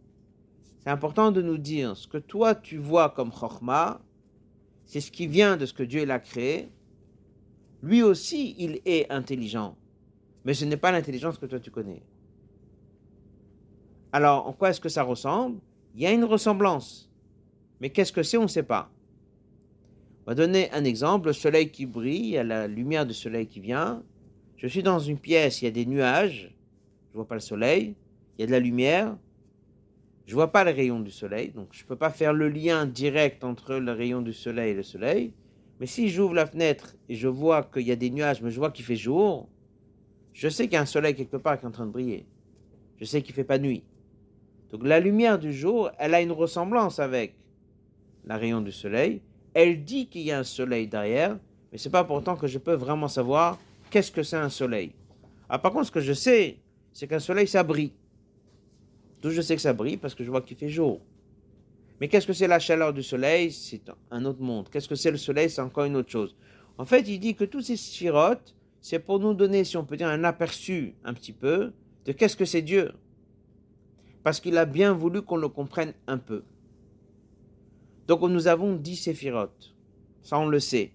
c'est 0.83 0.89
important 0.89 1.31
de 1.31 1.43
nous 1.43 1.59
dire 1.59 1.99
ce 1.99 2.09
que 2.09 2.17
toi 2.17 2.55
tu 2.55 2.79
vois 2.79 3.11
comme 3.11 3.31
chorma, 3.31 4.01
c'est 4.87 5.03
ce 5.03 5.11
qui 5.11 5.27
vient 5.27 5.59
de 5.59 5.67
ce 5.67 5.75
que 5.75 5.83
Dieu 5.83 6.07
l'a 6.07 6.19
créé. 6.19 6.71
Lui 7.83 8.03
aussi, 8.03 8.55
il 8.59 8.81
est 8.87 9.13
intelligent, 9.13 9.77
mais 10.47 10.55
ce 10.55 10.65
n'est 10.65 10.79
pas 10.79 10.93
l'intelligence 10.93 11.37
que 11.37 11.45
toi 11.45 11.61
tu 11.61 11.71
connais. 11.71 12.03
Alors, 14.13 14.47
en 14.47 14.55
quoi 14.55 14.71
est-ce 14.71 14.81
que 14.81 14.89
ça 14.89 15.03
ressemble? 15.03 15.61
Il 15.95 16.01
y 16.01 16.07
a 16.07 16.13
une 16.13 16.25
ressemblance, 16.25 17.09
mais 17.81 17.91
qu'est-ce 17.91 18.13
que 18.13 18.25
c'est 18.25 18.37
On 18.37 18.43
ne 18.43 18.49
sait 18.49 18.65
pas. 18.65 18.91
On 20.27 20.31
va 20.31 20.35
donner 20.35 20.71
un 20.73 20.85
exemple, 20.85 21.29
le 21.29 21.33
soleil 21.33 21.71
qui 21.71 21.87
brille, 21.87 22.21
il 22.21 22.31
y 22.31 22.39
a 22.39 22.43
la 22.43 22.67
lumière 22.67 23.07
du 23.07 23.15
soleil 23.15 23.47
qui 23.47 23.61
vient. 23.61 24.03
Je 24.57 24.67
suis 24.67 24.83
dans 24.83 24.99
une 24.99 25.19
pièce, 25.19 25.63
il 25.63 25.67
y 25.67 25.69
a 25.69 25.71
des 25.71 25.87
nuages, 25.87 26.53
je 27.11 27.13
ne 27.13 27.17
vois 27.17 27.29
pas 27.29 27.37
le 27.37 27.41
soleil, 27.41 27.95
il 28.37 28.41
y 28.41 28.45
a 28.45 28.47
de 28.47 28.53
la 28.53 28.59
lumière, 28.59 29.17
je 30.27 30.33
ne 30.33 30.35
vois 30.35 30.51
pas 30.51 30.65
les 30.65 30.73
rayons 30.73 30.99
du 30.99 31.13
soleil, 31.13 31.51
donc 31.51 31.69
je 31.71 31.85
ne 31.85 31.87
peux 31.87 31.97
pas 31.97 32.11
faire 32.11 32.33
le 32.33 32.49
lien 32.49 32.87
direct 32.87 33.45
entre 33.45 33.75
le 33.75 33.93
rayon 33.93 34.23
du 34.23 34.33
soleil 34.33 34.73
et 34.73 34.75
le 34.75 34.83
soleil. 34.83 35.33
Mais 35.79 35.87
si 35.87 36.09
j'ouvre 36.09 36.35
la 36.35 36.47
fenêtre 36.47 36.97
et 37.09 37.15
je 37.15 37.29
vois 37.29 37.63
qu'il 37.63 37.83
y 37.83 37.93
a 37.93 37.97
des 37.97 38.11
nuages, 38.11 38.43
mais 38.43 38.51
je 38.51 38.59
vois 38.59 38.71
qu'il 38.71 38.85
fait 38.85 38.97
jour, 38.97 39.49
je 40.33 40.49
sais 40.49 40.65
qu'il 40.65 40.75
y 40.75 40.77
a 40.77 40.81
un 40.81 40.87
soleil 40.87 41.15
quelque 41.15 41.37
part 41.37 41.59
qui 41.59 41.67
est 41.67 41.69
en 41.69 41.73
train 41.73 41.87
de 41.87 41.93
briller. 41.93 42.27
Je 42.97 43.05
sais 43.05 43.23
qu'il 43.23 43.33
ne 43.33 43.37
fait 43.37 43.45
pas 43.45 43.59
nuit. 43.59 43.85
Donc 44.75 44.83
la 44.83 44.99
lumière 44.99 45.39
du 45.39 45.53
jour, 45.53 45.93
elle 46.01 46.15
a 46.15 46.21
une 46.21 46.33
ressemblance 46.33 46.99
avec 46.99 47.37
la 48.25 48.37
rayon 48.37 48.61
du 48.61 48.73
soleil. 48.73 49.23
Elle 49.55 49.85
dit 49.85 50.09
qu'il 50.09 50.23
y 50.23 50.33
a 50.33 50.41
un 50.41 50.43
soleil 50.43 50.89
derrière, 50.89 51.39
mais 51.71 51.79
ce 51.79 51.87
n'est 51.87 51.93
pas 51.93 52.03
pourtant 52.03 52.35
que 52.35 52.49
je 52.49 52.59
peux 52.59 52.75
vraiment 52.75 53.07
savoir 53.07 53.61
qu'est-ce 53.89 54.11
que 54.11 54.25
c'est 54.25 54.35
un 54.35 54.49
soleil. 54.49 54.93
Ah, 55.49 55.61
par 55.61 55.71
contre, 55.71 55.87
ce 55.87 55.93
que 55.93 56.01
je 56.01 56.13
sais, 56.13 56.57
c'est 56.93 57.07
qu'un 57.07 57.21
soleil, 57.21 57.47
ça 57.47 57.63
brille. 57.63 57.93
D'où 59.23 59.31
je 59.31 59.43
sais 59.43 59.55
que 59.55 59.63
ça 59.63 59.73
brille? 59.73 59.97
Parce 59.97 60.13
que 60.13 60.25
je 60.25 60.31
vois 60.33 60.43
qu'il 60.43 60.57
fait 60.57 60.69
jour. 60.69 61.01
Mais 62.01 62.09
qu'est-ce 62.09 62.27
que 62.27 62.33
c'est 62.33 62.49
la 62.49 62.59
chaleur 62.59 62.93
du 62.93 63.05
soleil? 63.05 63.53
C'est 63.53 63.83
un 64.11 64.25
autre 64.25 64.43
monde. 64.43 64.69
Qu'est-ce 64.71 64.89
que 64.89 64.97
c'est 64.97 65.13
le 65.13 65.19
soleil? 65.19 65.51
C'est 65.51 65.63
encore 65.63 65.85
une 65.85 65.95
autre 65.95 66.11
chose. 66.11 66.35
En 66.79 66.85
fait, 66.85 67.03
il 67.03 67.21
dit 67.21 67.37
que 67.37 67.45
tous 67.45 67.61
ces 67.61 67.77
sphirotes, 67.77 68.57
c'est 68.81 68.99
pour 68.99 69.21
nous 69.21 69.35
donner, 69.35 69.63
si 69.63 69.77
on 69.77 69.85
peut 69.85 69.97
dire, 69.97 70.09
un 70.09 70.25
aperçu 70.25 70.97
un 71.05 71.15
petit 71.15 71.33
peu 71.33 71.73
de 72.07 72.11
qu'est-ce 72.11 72.37
que 72.37 72.45
c'est 72.45 72.63
Dieu. 72.63 72.91
Parce 74.25 74.41
qu'il 74.41 74.59
a 74.59 74.65
bien 74.65 74.93
voulu 74.93 75.23
qu'on 75.23 75.37
le 75.37 75.49
comprenne 75.49 75.93
un 76.09 76.19
peu. 76.19 76.43
Donc 78.09 78.23
nous 78.23 78.49
avons 78.49 78.75
dix 78.75 78.97
séphirotes. 78.97 79.75
Ça, 80.23 80.39
on 80.39 80.47
le 80.47 80.59
sait. 80.59 80.91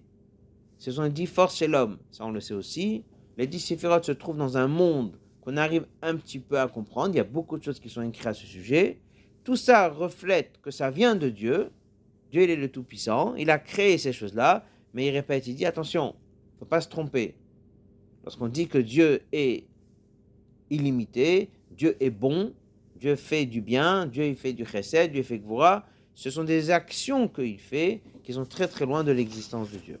Ce 0.76 0.90
sont 0.90 1.04
les 1.04 1.10
dix 1.10 1.26
forces 1.26 1.56
chez 1.56 1.68
l'homme. 1.68 1.98
Ça, 2.10 2.26
on 2.26 2.32
le 2.32 2.40
sait 2.40 2.54
aussi. 2.54 3.04
Les 3.38 3.46
dix 3.46 3.60
séphirotes 3.60 4.04
se 4.04 4.12
trouvent 4.12 4.36
dans 4.36 4.58
un 4.58 4.66
monde 4.66 5.16
qu'on 5.40 5.56
arrive 5.56 5.86
un 6.02 6.16
petit 6.16 6.40
peu 6.40 6.58
à 6.58 6.68
comprendre. 6.68 7.14
Il 7.14 7.16
y 7.18 7.20
a 7.20 7.24
beaucoup 7.24 7.56
de 7.56 7.62
choses 7.62 7.80
qui 7.80 7.88
sont 7.88 8.02
écrites 8.02 8.26
à 8.26 8.34
ce 8.34 8.44
sujet. 8.44 9.00
Tout 9.44 9.56
ça 9.56 9.88
reflète 9.88 10.60
que 10.60 10.70
ça 10.70 10.90
vient 10.90 11.14
de 11.14 11.28
Dieu. 11.28 11.70
Dieu, 12.30 12.42
il 12.42 12.50
est 12.50 12.56
le 12.56 12.70
Tout-Puissant. 12.70 13.34
Il 13.36 13.50
a 13.50 13.58
créé 13.58 13.96
ces 13.96 14.12
choses-là. 14.12 14.66
Mais 14.92 15.06
il 15.06 15.10
répète, 15.10 15.46
il 15.46 15.54
dit 15.54 15.66
attention, 15.66 16.16
il 16.16 16.54
ne 16.54 16.58
faut 16.58 16.64
pas 16.64 16.80
se 16.80 16.88
tromper. 16.88 17.36
Lorsqu'on 18.24 18.48
dit 18.48 18.66
que 18.66 18.78
Dieu 18.78 19.22
est 19.32 19.64
illimité, 20.68 21.50
Dieu 21.70 21.96
est 22.00 22.10
bon, 22.10 22.52
Dieu 23.00 23.16
fait 23.16 23.46
du 23.46 23.62
bien, 23.62 24.06
Dieu 24.06 24.34
fait 24.34 24.52
du 24.52 24.66
chesed, 24.66 25.12
Dieu 25.12 25.22
fait 25.22 25.38
gvura, 25.38 25.86
ce 26.14 26.30
sont 26.30 26.44
des 26.44 26.70
actions 26.70 27.28
qu'il 27.28 27.58
fait 27.58 28.02
qui 28.22 28.34
sont 28.34 28.44
très 28.44 28.68
très 28.68 28.84
loin 28.84 29.02
de 29.04 29.10
l'existence 29.10 29.72
de 29.72 29.78
Dieu. 29.78 29.98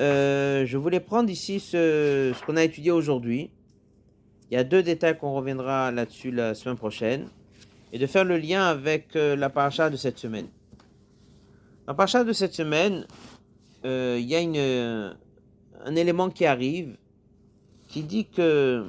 Euh, 0.00 0.66
je 0.66 0.76
voulais 0.76 1.00
prendre 1.00 1.30
ici 1.30 1.60
ce, 1.60 2.32
qu'on 2.44 2.56
a 2.56 2.64
étudié 2.64 2.90
aujourd'hui. 2.90 3.50
Il 4.50 4.54
y 4.54 4.56
a 4.58 4.64
deux 4.64 4.82
détails 4.82 5.16
qu'on 5.16 5.34
reviendra 5.34 5.92
là-dessus 5.92 6.32
la 6.32 6.54
semaine 6.54 6.76
prochaine. 6.76 7.28
Et 7.92 7.98
de 7.98 8.06
faire 8.06 8.24
le 8.24 8.36
lien 8.36 8.64
avec 8.64 9.14
euh, 9.14 9.36
la 9.36 9.48
paracha 9.48 9.88
de 9.88 9.96
cette 9.96 10.18
semaine. 10.18 10.48
La 11.86 11.94
paracha 11.94 12.24
de 12.24 12.32
cette 12.32 12.52
semaine, 12.52 13.06
euh, 13.84 14.18
il 14.20 14.26
y 14.26 14.34
a 14.34 14.40
un 15.84 15.96
élément 15.96 16.28
qui 16.28 16.44
arrive 16.44 16.96
qui 17.86 18.02
dit 18.02 18.26
que 18.26 18.84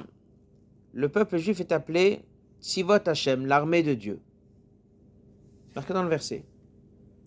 le 0.92 1.08
peuple 1.08 1.38
juif 1.38 1.60
est 1.60 1.72
appelé 1.72 2.22
Sivot 2.60 3.06
Hashem, 3.06 3.46
l'armée 3.46 3.82
de 3.82 3.94
Dieu. 3.94 4.20
Marqué 5.76 5.92
dans 5.92 6.02
le 6.02 6.08
verset. 6.08 6.44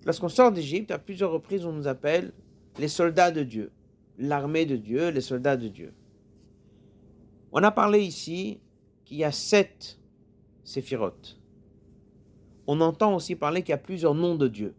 Lorsqu'on 0.06 0.30
sort 0.30 0.52
d'Égypte, 0.52 0.91
à 0.91 1.00
plusieurs 1.00 1.32
reprises, 1.32 1.65
on 1.65 1.71
nous 1.71 1.88
appelle 1.88 2.34
les 2.80 2.88
soldats 2.88 3.32
de 3.32 3.43
Dieu, 3.43 3.71
l'armée 4.17 4.65
de 4.65 4.76
Dieu, 4.76 5.10
les 5.10 5.21
soldats 5.21 5.58
de 5.58 5.67
Dieu. 5.67 5.93
On 7.52 7.63
a 7.63 7.71
parlé 7.71 8.00
ici 8.00 8.60
qu'il 9.06 9.17
y 9.17 9.24
a 9.24 9.32
sept 9.32 10.00
séphirotes. 10.63 11.39
On 12.67 12.82
entend 12.82 13.15
aussi 13.15 13.36
parler 13.36 13.62
qu'il 13.62 13.71
y 13.71 13.74
a 13.74 13.78
plusieurs 13.78 14.15
noms 14.15 14.36
de 14.36 14.47
Dieu. 14.47 14.74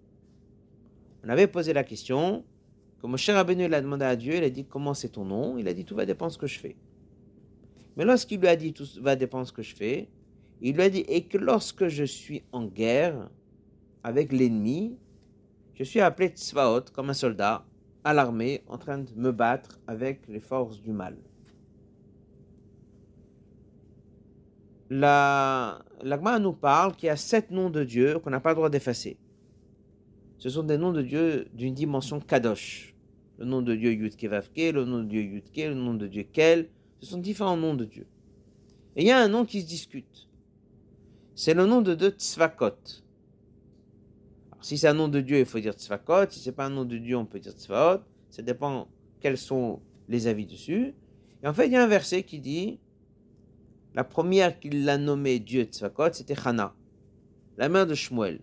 On 1.24 1.28
avait 1.28 1.46
posé 1.46 1.72
la 1.72 1.84
question, 1.84 2.44
comme 3.00 3.16
cher 3.16 3.36
Rabbeinu 3.36 3.68
l'a 3.68 3.80
demandé 3.80 4.04
à 4.04 4.16
Dieu, 4.16 4.36
il 4.36 4.44
a 4.44 4.50
dit 4.50 4.64
comment 4.64 4.94
c'est 4.94 5.10
ton 5.10 5.24
nom? 5.24 5.56
Il 5.58 5.68
a 5.68 5.74
dit 5.74 5.84
tout 5.84 5.94
va 5.94 6.06
dépendre 6.06 6.30
de 6.30 6.34
ce 6.34 6.38
que 6.38 6.46
je 6.46 6.58
fais. 6.58 6.76
Mais 7.96 8.04
lorsqu'il 8.04 8.40
lui 8.40 8.48
a 8.48 8.56
dit 8.56 8.72
tout 8.72 8.86
va 9.00 9.16
dépendre 9.16 9.44
de 9.44 9.48
ce 9.48 9.52
que 9.52 9.62
je 9.62 9.74
fais, 9.74 10.08
il 10.60 10.74
lui 10.74 10.82
a 10.82 10.90
dit 10.90 11.04
et 11.08 11.24
que 11.24 11.38
lorsque 11.38 11.88
je 11.88 12.04
suis 12.04 12.42
en 12.52 12.66
guerre 12.66 13.28
avec 14.04 14.32
l'ennemi, 14.32 14.96
je 15.74 15.84
suis 15.84 16.00
appelé 16.00 16.28
Tzvaot 16.28 16.84
comme 16.92 17.10
un 17.10 17.14
soldat 17.14 17.64
à 18.04 18.12
l'armée 18.12 18.62
en 18.68 18.78
train 18.78 18.98
de 18.98 19.10
me 19.16 19.32
battre 19.32 19.78
avec 19.86 20.20
les 20.28 20.40
forces 20.40 20.80
du 20.80 20.92
mal. 20.92 21.16
La, 24.90 25.82
l'Agma 26.02 26.38
nous 26.38 26.52
parle 26.52 26.94
qu'il 26.94 27.06
y 27.06 27.10
a 27.10 27.16
sept 27.16 27.50
noms 27.50 27.70
de 27.70 27.82
Dieu 27.82 28.18
qu'on 28.18 28.30
n'a 28.30 28.40
pas 28.40 28.50
le 28.50 28.56
droit 28.56 28.68
d'effacer. 28.68 29.16
Ce 30.36 30.50
sont 30.50 30.64
des 30.64 30.76
noms 30.76 30.92
de 30.92 31.02
Dieu 31.02 31.46
d'une 31.54 31.72
dimension 31.72 32.20
kadosh. 32.20 32.94
Le 33.38 33.46
nom 33.46 33.62
de 33.62 33.74
Dieu 33.74 33.92
Yudke 33.92 34.24
Vavke, 34.24 34.72
le 34.72 34.84
nom 34.84 34.98
de 34.98 35.08
Dieu 35.08 35.22
Yudke, 35.22 35.68
le 35.68 35.74
nom 35.74 35.94
de 35.94 36.06
Dieu 36.06 36.24
Kel. 36.24 36.68
Ce 37.02 37.10
sont 37.10 37.18
différents 37.18 37.56
noms 37.56 37.74
de 37.74 37.84
Dieu. 37.84 38.06
Et 38.94 39.02
il 39.02 39.08
y 39.08 39.10
a 39.10 39.18
un 39.18 39.26
nom 39.26 39.44
qui 39.44 39.60
se 39.60 39.66
discute. 39.66 40.28
C'est 41.34 41.52
le 41.52 41.66
nom 41.66 41.82
de 41.82 41.96
Dieu 41.96 42.10
Tzvakot. 42.10 43.02
Si 44.60 44.78
c'est 44.78 44.86
un 44.86 44.94
nom 44.94 45.08
de 45.08 45.20
Dieu, 45.20 45.40
il 45.40 45.44
faut 45.44 45.58
dire 45.58 45.72
Tzvakot. 45.72 46.30
Si 46.30 46.38
c'est 46.38 46.52
pas 46.52 46.66
un 46.66 46.70
nom 46.70 46.84
de 46.84 46.96
Dieu, 46.96 47.16
on 47.16 47.26
peut 47.26 47.40
dire 47.40 47.54
Tzvaot. 47.54 48.02
Ça 48.30 48.42
dépend 48.42 48.86
quels 49.20 49.36
sont 49.36 49.80
les 50.08 50.28
avis 50.28 50.46
dessus. 50.46 50.94
Et 51.42 51.48
en 51.48 51.52
fait, 51.52 51.66
il 51.66 51.72
y 51.72 51.76
a 51.76 51.82
un 51.82 51.88
verset 51.88 52.22
qui 52.22 52.38
dit 52.38 52.78
la 53.94 54.04
première 54.04 54.60
qu'il 54.60 54.88
a 54.88 54.96
nommé 54.96 55.40
Dieu 55.40 55.64
Tzvakot, 55.64 56.12
c'était 56.12 56.36
Hana, 56.44 56.72
la 57.56 57.68
mère 57.68 57.88
de 57.88 57.94
Shmuel. 57.94 58.40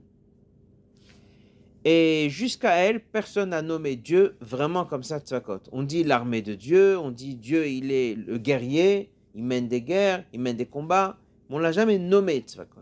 Et 1.86 2.28
jusqu'à 2.30 2.76
elle, 2.76 3.00
personne 3.00 3.50
n'a 3.50 3.62
nommé 3.62 3.96
Dieu 3.96 4.36
vraiment 4.42 4.86
comme 4.86 5.04
ça 5.04 5.20
Tzvakot. 5.20 5.62
On 5.72 5.84
dit 5.84 6.04
l'armée 6.04 6.42
de 6.42 6.54
Dieu, 6.54 6.98
on 6.98 7.12
dit 7.12 7.36
Dieu, 7.36 7.68
il 7.68 7.92
est 7.92 8.16
le 8.16 8.38
guerrier, 8.38 9.12
il 9.34 9.44
mène 9.44 9.68
des 9.68 9.82
guerres, 9.82 10.26
il 10.34 10.42
mène 10.42 10.58
des 10.58 10.66
combats, 10.66 11.18
mais 11.50 11.56
on 11.56 11.60
l'a 11.60 11.72
jamais 11.72 11.98
nommé 11.98 12.40
Tzvakot. 12.40 12.82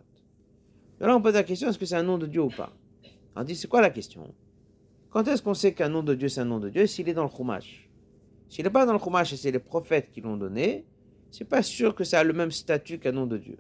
Alors 1.00 1.18
on 1.18 1.22
pose 1.22 1.36
la 1.36 1.44
question, 1.44 1.70
est-ce 1.70 1.78
que 1.78 1.86
c'est 1.86 1.96
un 1.96 2.04
nom 2.04 2.18
de 2.18 2.26
Dieu 2.26 2.42
ou 2.42 2.50
pas? 2.50 2.74
On 3.36 3.44
dit, 3.44 3.56
c'est 3.56 3.68
quoi 3.68 3.82
la 3.82 3.92
question? 3.92 4.34
Quand 5.12 5.28
est-ce 5.28 5.44
qu'on 5.44 5.54
sait 5.54 5.74
qu'un 5.74 5.90
nom 5.90 6.02
de 6.02 6.16
Dieu, 6.16 6.28
c'est 6.28 6.42
un 6.42 6.46
nom 6.46 6.60
de 6.60 6.70
Dieu? 6.70 6.88
S'il 6.88 7.08
est 7.08 7.14
dans 7.14 7.24
le 7.24 7.30
Chumash. 7.30 7.88
S'il 8.50 8.64
n'est 8.64 8.72
pas 8.72 8.86
dans 8.88 8.94
le 8.94 9.00
Chumash 9.00 9.32
et 9.34 9.38
c'est 9.38 9.52
les 9.52 9.60
prophètes 9.60 10.10
qui 10.12 10.22
l'ont 10.22 10.38
donné, 10.38 10.86
c'est 11.30 11.46
pas 11.46 11.62
sûr 11.62 11.94
que 11.94 12.04
ça 12.04 12.20
a 12.20 12.24
le 12.24 12.34
même 12.34 12.52
statut 12.52 12.98
qu'un 12.98 13.12
nom 13.12 13.28
de 13.28 13.38
Dieu. 13.38 13.58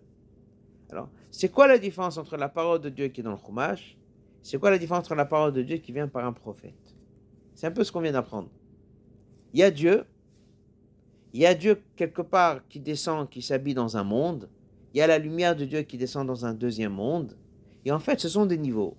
Alors, 0.89 1.10
c'est 1.30 1.50
quoi 1.50 1.67
la 1.67 1.78
différence 1.78 2.17
entre 2.17 2.38
la 2.38 2.50
parole 2.50 2.82
de 2.82 2.89
Dieu 2.89 3.10
qui 3.10 3.21
est 3.21 3.23
dans 3.23 3.32
le 3.32 3.38
Chumash 3.38 3.97
C'est 4.41 4.58
quoi 4.58 4.69
la 4.69 4.78
différence 4.78 5.06
entre 5.06 5.15
la 5.15 5.26
parole 5.26 5.54
de 5.54 5.62
Dieu 5.62 5.78
qui 5.78 5.91
vient 5.91 6.08
par 6.08 6.26
un 6.26 6.34
prophète? 6.34 6.95
C'est 7.54 7.67
un 7.67 7.71
peu 7.71 7.84
ce 7.84 7.91
qu'on 7.91 8.02
vient 8.02 8.12
d'apprendre. 8.12 8.50
Il 9.54 9.60
y 9.60 9.63
a 9.63 9.71
Dieu, 9.71 10.06
il 11.34 11.41
y 11.41 11.45
a 11.45 11.54
Dieu 11.54 11.82
quelque 11.95 12.21
part 12.21 12.67
qui 12.67 12.80
descend, 12.80 13.30
qui 13.30 13.41
s'habille 13.41 13.73
dans 13.73 13.97
un 13.97 14.04
monde, 14.04 14.50
il 14.93 15.00
y 15.00 15.02
a 15.02 15.08
la 15.08 15.17
lumière 15.17 15.56
de 15.56 15.65
Dieu 15.65 15.82
qui 15.82 15.97
descend 15.97 16.26
dans 16.26 16.45
un 16.45 16.54
deuxième 16.54 16.93
monde. 16.93 17.38
Et 17.86 17.91
en 17.91 18.00
fait, 18.00 18.19
ce 18.19 18.30
sont 18.30 18.45
des 18.45 18.58
niveaux. 18.58 18.95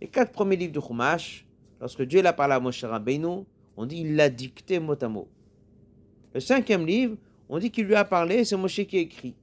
Les 0.00 0.08
quatre 0.08 0.32
premiers 0.32 0.56
livres 0.56 0.72
de 0.72 0.80
Chumash, 0.80 1.46
lorsque 1.80 2.02
Dieu 2.02 2.22
l'a 2.22 2.32
parlé 2.32 2.54
à 2.54 2.60
Moshe 2.60 2.84
Rabbeinu, 2.84 3.44
on 3.76 3.86
dit 3.86 4.00
il 4.00 4.16
l'a 4.16 4.28
dicté 4.28 4.78
mot 4.78 4.94
à 5.00 5.08
mot. 5.08 5.28
Le 6.34 6.40
cinquième 6.40 6.86
livre, 6.86 7.16
on 7.48 7.58
dit 7.58 7.70
qu'il 7.70 7.86
lui 7.86 7.94
a 7.94 8.04
parlé, 8.04 8.44
c'est 8.44 8.56
Moshe 8.56 8.84
qui 8.86 8.96
a 8.96 9.00
écrit. 9.00 9.34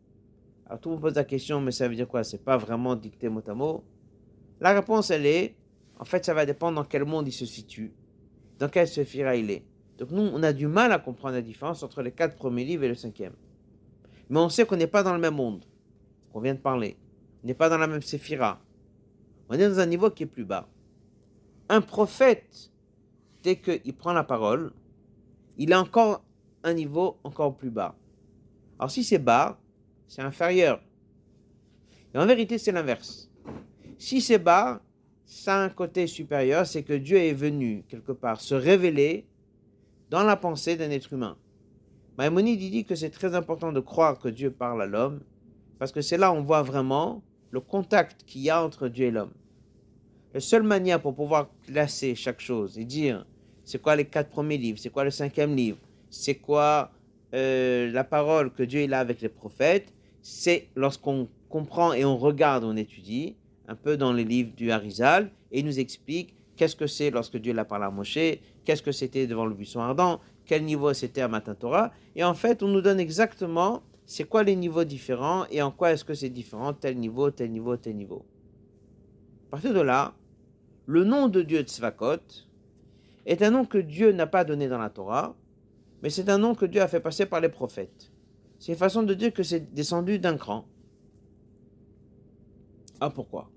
Alors 0.66 0.80
tout 0.80 0.90
le 0.90 0.96
monde 0.96 1.02
pose 1.02 1.16
la 1.16 1.24
question, 1.24 1.60
mais 1.60 1.72
ça 1.72 1.88
veut 1.88 1.96
dire 1.96 2.08
quoi? 2.08 2.24
C'est 2.24 2.44
pas 2.44 2.58
vraiment 2.58 2.96
dicté 2.96 3.30
mot 3.30 3.44
à 3.46 3.54
mot? 3.54 3.84
La 4.64 4.72
réponse, 4.72 5.12
elle 5.12 5.26
est, 5.26 5.58
en 6.00 6.06
fait, 6.06 6.24
ça 6.24 6.34
va 6.34 6.46
dépendre 6.46 6.76
dans 6.78 6.86
quel 6.86 7.04
monde 7.04 7.28
il 7.28 7.34
se 7.34 7.46
situe, 7.46 7.94
dans 8.60 8.70
quelle 8.70 8.88
séphira 8.88 9.36
il 9.36 9.52
est. 9.52 9.66
Donc 9.98 10.12
nous, 10.12 10.22
on 10.22 10.42
a 10.42 10.54
du 10.54 10.68
mal 10.68 10.94
à 10.94 11.00
comprendre 11.00 11.36
la 11.36 11.42
différence 11.42 11.84
entre 11.84 12.02
les 12.02 12.14
quatre 12.14 12.38
premiers 12.38 12.64
livres 12.64 12.86
et 12.86 12.88
le 12.88 12.96
cinquième. 12.96 13.34
Mais 14.30 14.40
on 14.40 14.48
sait 14.48 14.66
qu'on 14.66 14.78
n'est 14.78 14.88
pas 14.88 15.04
dans 15.04 15.12
le 15.12 15.20
même 15.20 15.36
monde, 15.36 15.66
qu'on 16.32 16.40
vient 16.40 16.54
de 16.54 16.62
parler. 16.62 16.96
On 17.44 17.48
n'est 17.48 17.54
pas 17.54 17.68
dans 17.68 17.78
la 17.78 17.88
même 17.88 18.02
séphira. 18.02 18.62
On 19.50 19.56
est 19.56 19.70
dans 19.70 19.80
un 19.82 19.86
niveau 19.86 20.10
qui 20.10 20.24
est 20.24 20.28
plus 20.28 20.46
bas. 20.46 20.70
Un 21.68 21.82
prophète, 21.82 22.72
dès 23.44 23.58
qu'il 23.58 23.94
prend 23.94 24.14
la 24.14 24.24
parole, 24.24 24.72
il 25.58 25.74
a 25.74 25.82
encore 25.82 26.24
un 26.64 26.74
niveau 26.74 27.18
encore 27.26 27.58
plus 27.58 27.70
bas. 27.70 27.98
Alors 28.80 28.92
si 28.92 29.04
c'est 29.04 29.20
bas, 29.20 29.60
c'est 30.08 30.22
inférieur. 30.22 30.82
Et 32.16 32.18
en 32.18 32.26
vérité, 32.26 32.58
c'est 32.58 32.72
l'inverse. 32.72 33.30
Si 34.06 34.20
c'est 34.20 34.38
bas, 34.38 34.82
ça 35.26 35.56
a 35.56 35.64
un 35.64 35.70
côté 35.70 36.08
supérieur, 36.08 36.68
c'est 36.68 36.84
que 36.84 36.92
Dieu 36.92 37.16
est 37.16 37.32
venu 37.32 37.86
quelque 37.88 38.12
part 38.12 38.42
se 38.42 38.54
révéler 38.54 39.26
dans 40.10 40.24
la 40.24 40.36
pensée 40.36 40.76
d'un 40.76 40.92
être 40.92 41.14
humain. 41.14 41.38
Maïmonide 42.18 42.60
dit 42.60 42.84
que 42.84 42.96
c'est 42.96 43.12
très 43.12 43.34
important 43.34 43.72
de 43.72 43.80
croire 43.80 44.20
que 44.20 44.28
Dieu 44.28 44.52
parle 44.52 44.82
à 44.82 44.88
l'homme, 44.88 45.22
parce 45.80 45.94
que 45.94 46.02
c'est 46.02 46.18
là 46.18 46.34
où 46.34 46.36
on 46.36 46.44
voit 46.44 46.64
vraiment 46.64 47.24
le 47.52 47.62
contact 47.62 48.26
qu'il 48.26 48.42
y 48.42 48.50
a 48.50 48.62
entre 48.62 48.90
Dieu 48.90 49.06
et 49.06 49.12
l'homme. 49.12 49.32
La 50.34 50.42
seule 50.42 50.64
manière 50.64 51.02
pour 51.02 51.16
pouvoir 51.16 51.50
classer 51.66 52.14
chaque 52.14 52.42
chose 52.42 52.78
et 52.78 52.84
dire 52.84 53.26
c'est 53.64 53.82
quoi 53.82 53.96
les 53.96 54.04
quatre 54.04 54.30
premiers 54.30 54.58
livres, 54.58 54.80
c'est 54.80 54.90
quoi 54.90 55.06
le 55.06 55.12
cinquième 55.12 55.56
livre, 55.56 55.80
c'est 56.10 56.36
quoi 56.36 56.92
euh, 57.34 57.90
la 57.90 58.04
parole 58.04 58.52
que 58.52 58.64
Dieu 58.64 58.86
a 58.92 59.00
avec 59.00 59.22
les 59.22 59.30
prophètes, 59.30 59.94
c'est 60.22 60.68
lorsqu'on 60.76 61.30
comprend 61.48 61.94
et 61.94 62.04
on 62.04 62.18
regarde, 62.18 62.66
on 62.66 62.76
étudie, 62.76 63.38
un 63.74 63.76
peu 63.76 63.98
dans 63.98 64.14
les 64.14 64.24
livres 64.24 64.54
du 64.56 64.72
Harizal, 64.72 65.32
et 65.52 65.60
il 65.60 65.66
nous 65.66 65.80
explique 65.80 66.36
qu'est-ce 66.56 66.76
que 66.76 66.86
c'est 66.86 67.10
lorsque 67.10 67.38
Dieu 67.38 67.54
l'a 67.54 67.66
parlé 67.66 67.86
à 67.86 67.90
Moshe, 67.90 68.38
qu'est-ce 68.64 68.84
que 68.84 68.92
c'était 68.92 69.26
devant 69.26 69.48
le 69.48 69.56
buisson 69.56 69.80
ardent, 69.80 70.22
quel 70.46 70.64
niveau 70.64 70.94
c'était 70.94 71.22
à 71.22 71.28
Matin 71.28 71.56
Torah, 71.56 71.92
et 72.16 72.24
en 72.24 72.36
fait, 72.36 72.62
on 72.62 72.68
nous 72.68 72.82
donne 72.82 73.00
exactement 73.00 73.82
c'est 74.06 74.26
quoi 74.26 74.44
les 74.44 74.56
niveaux 74.56 74.84
différents 74.84 75.46
et 75.50 75.62
en 75.62 75.72
quoi 75.72 75.92
est-ce 75.92 76.06
que 76.06 76.14
c'est 76.14 76.30
différent, 76.30 76.74
tel 76.74 76.98
niveau, 77.00 77.32
tel 77.32 77.50
niveau, 77.50 77.76
tel 77.78 77.96
niveau. 77.96 78.26
À 79.48 79.52
partir 79.52 79.74
de 79.74 79.80
là, 79.82 80.14
le 80.86 81.04
nom 81.04 81.30
de 81.30 81.42
Dieu 81.42 81.62
Tzvakot 81.62 82.22
est 83.26 83.42
un 83.42 83.50
nom 83.50 83.66
que 83.66 83.80
Dieu 83.80 84.12
n'a 84.12 84.28
pas 84.28 84.44
donné 84.44 84.68
dans 84.68 84.78
la 84.78 84.90
Torah, 84.92 85.36
mais 86.04 86.12
c'est 86.12 86.30
un 86.30 86.38
nom 86.38 86.54
que 86.54 86.66
Dieu 86.66 86.82
a 86.82 86.88
fait 86.88 87.00
passer 87.00 87.26
par 87.26 87.40
les 87.40 87.50
prophètes. 87.50 88.12
C'est 88.60 88.74
une 88.74 88.78
façon 88.78 89.02
de 89.02 89.14
dire 89.16 89.34
que 89.34 89.42
c'est 89.42 89.74
descendu 89.74 90.20
d'un 90.20 90.38
cran. 90.38 90.66
Ah, 93.00 93.10
pourquoi? 93.10 93.50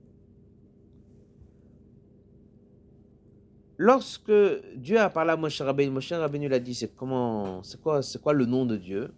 Lorsque 3.78 4.32
Dieu 4.76 4.98
a 4.98 5.10
parlé 5.10 5.32
à 5.32 5.36
Moshe 5.36 5.60
Rabbeinu, 5.60 5.90
Moshe 5.90 6.12
Rabbeinu 6.12 6.48
lui 6.48 6.54
a 6.54 6.58
dit 6.58 6.74
c'est 6.74 6.94
comment, 6.94 7.62
c'est 7.62 7.80
quoi, 7.80 8.02
c'est 8.02 8.20
quoi 8.20 8.32
le 8.32 8.46
nom 8.46 8.64
de 8.64 8.76
Dieu? 8.76 9.12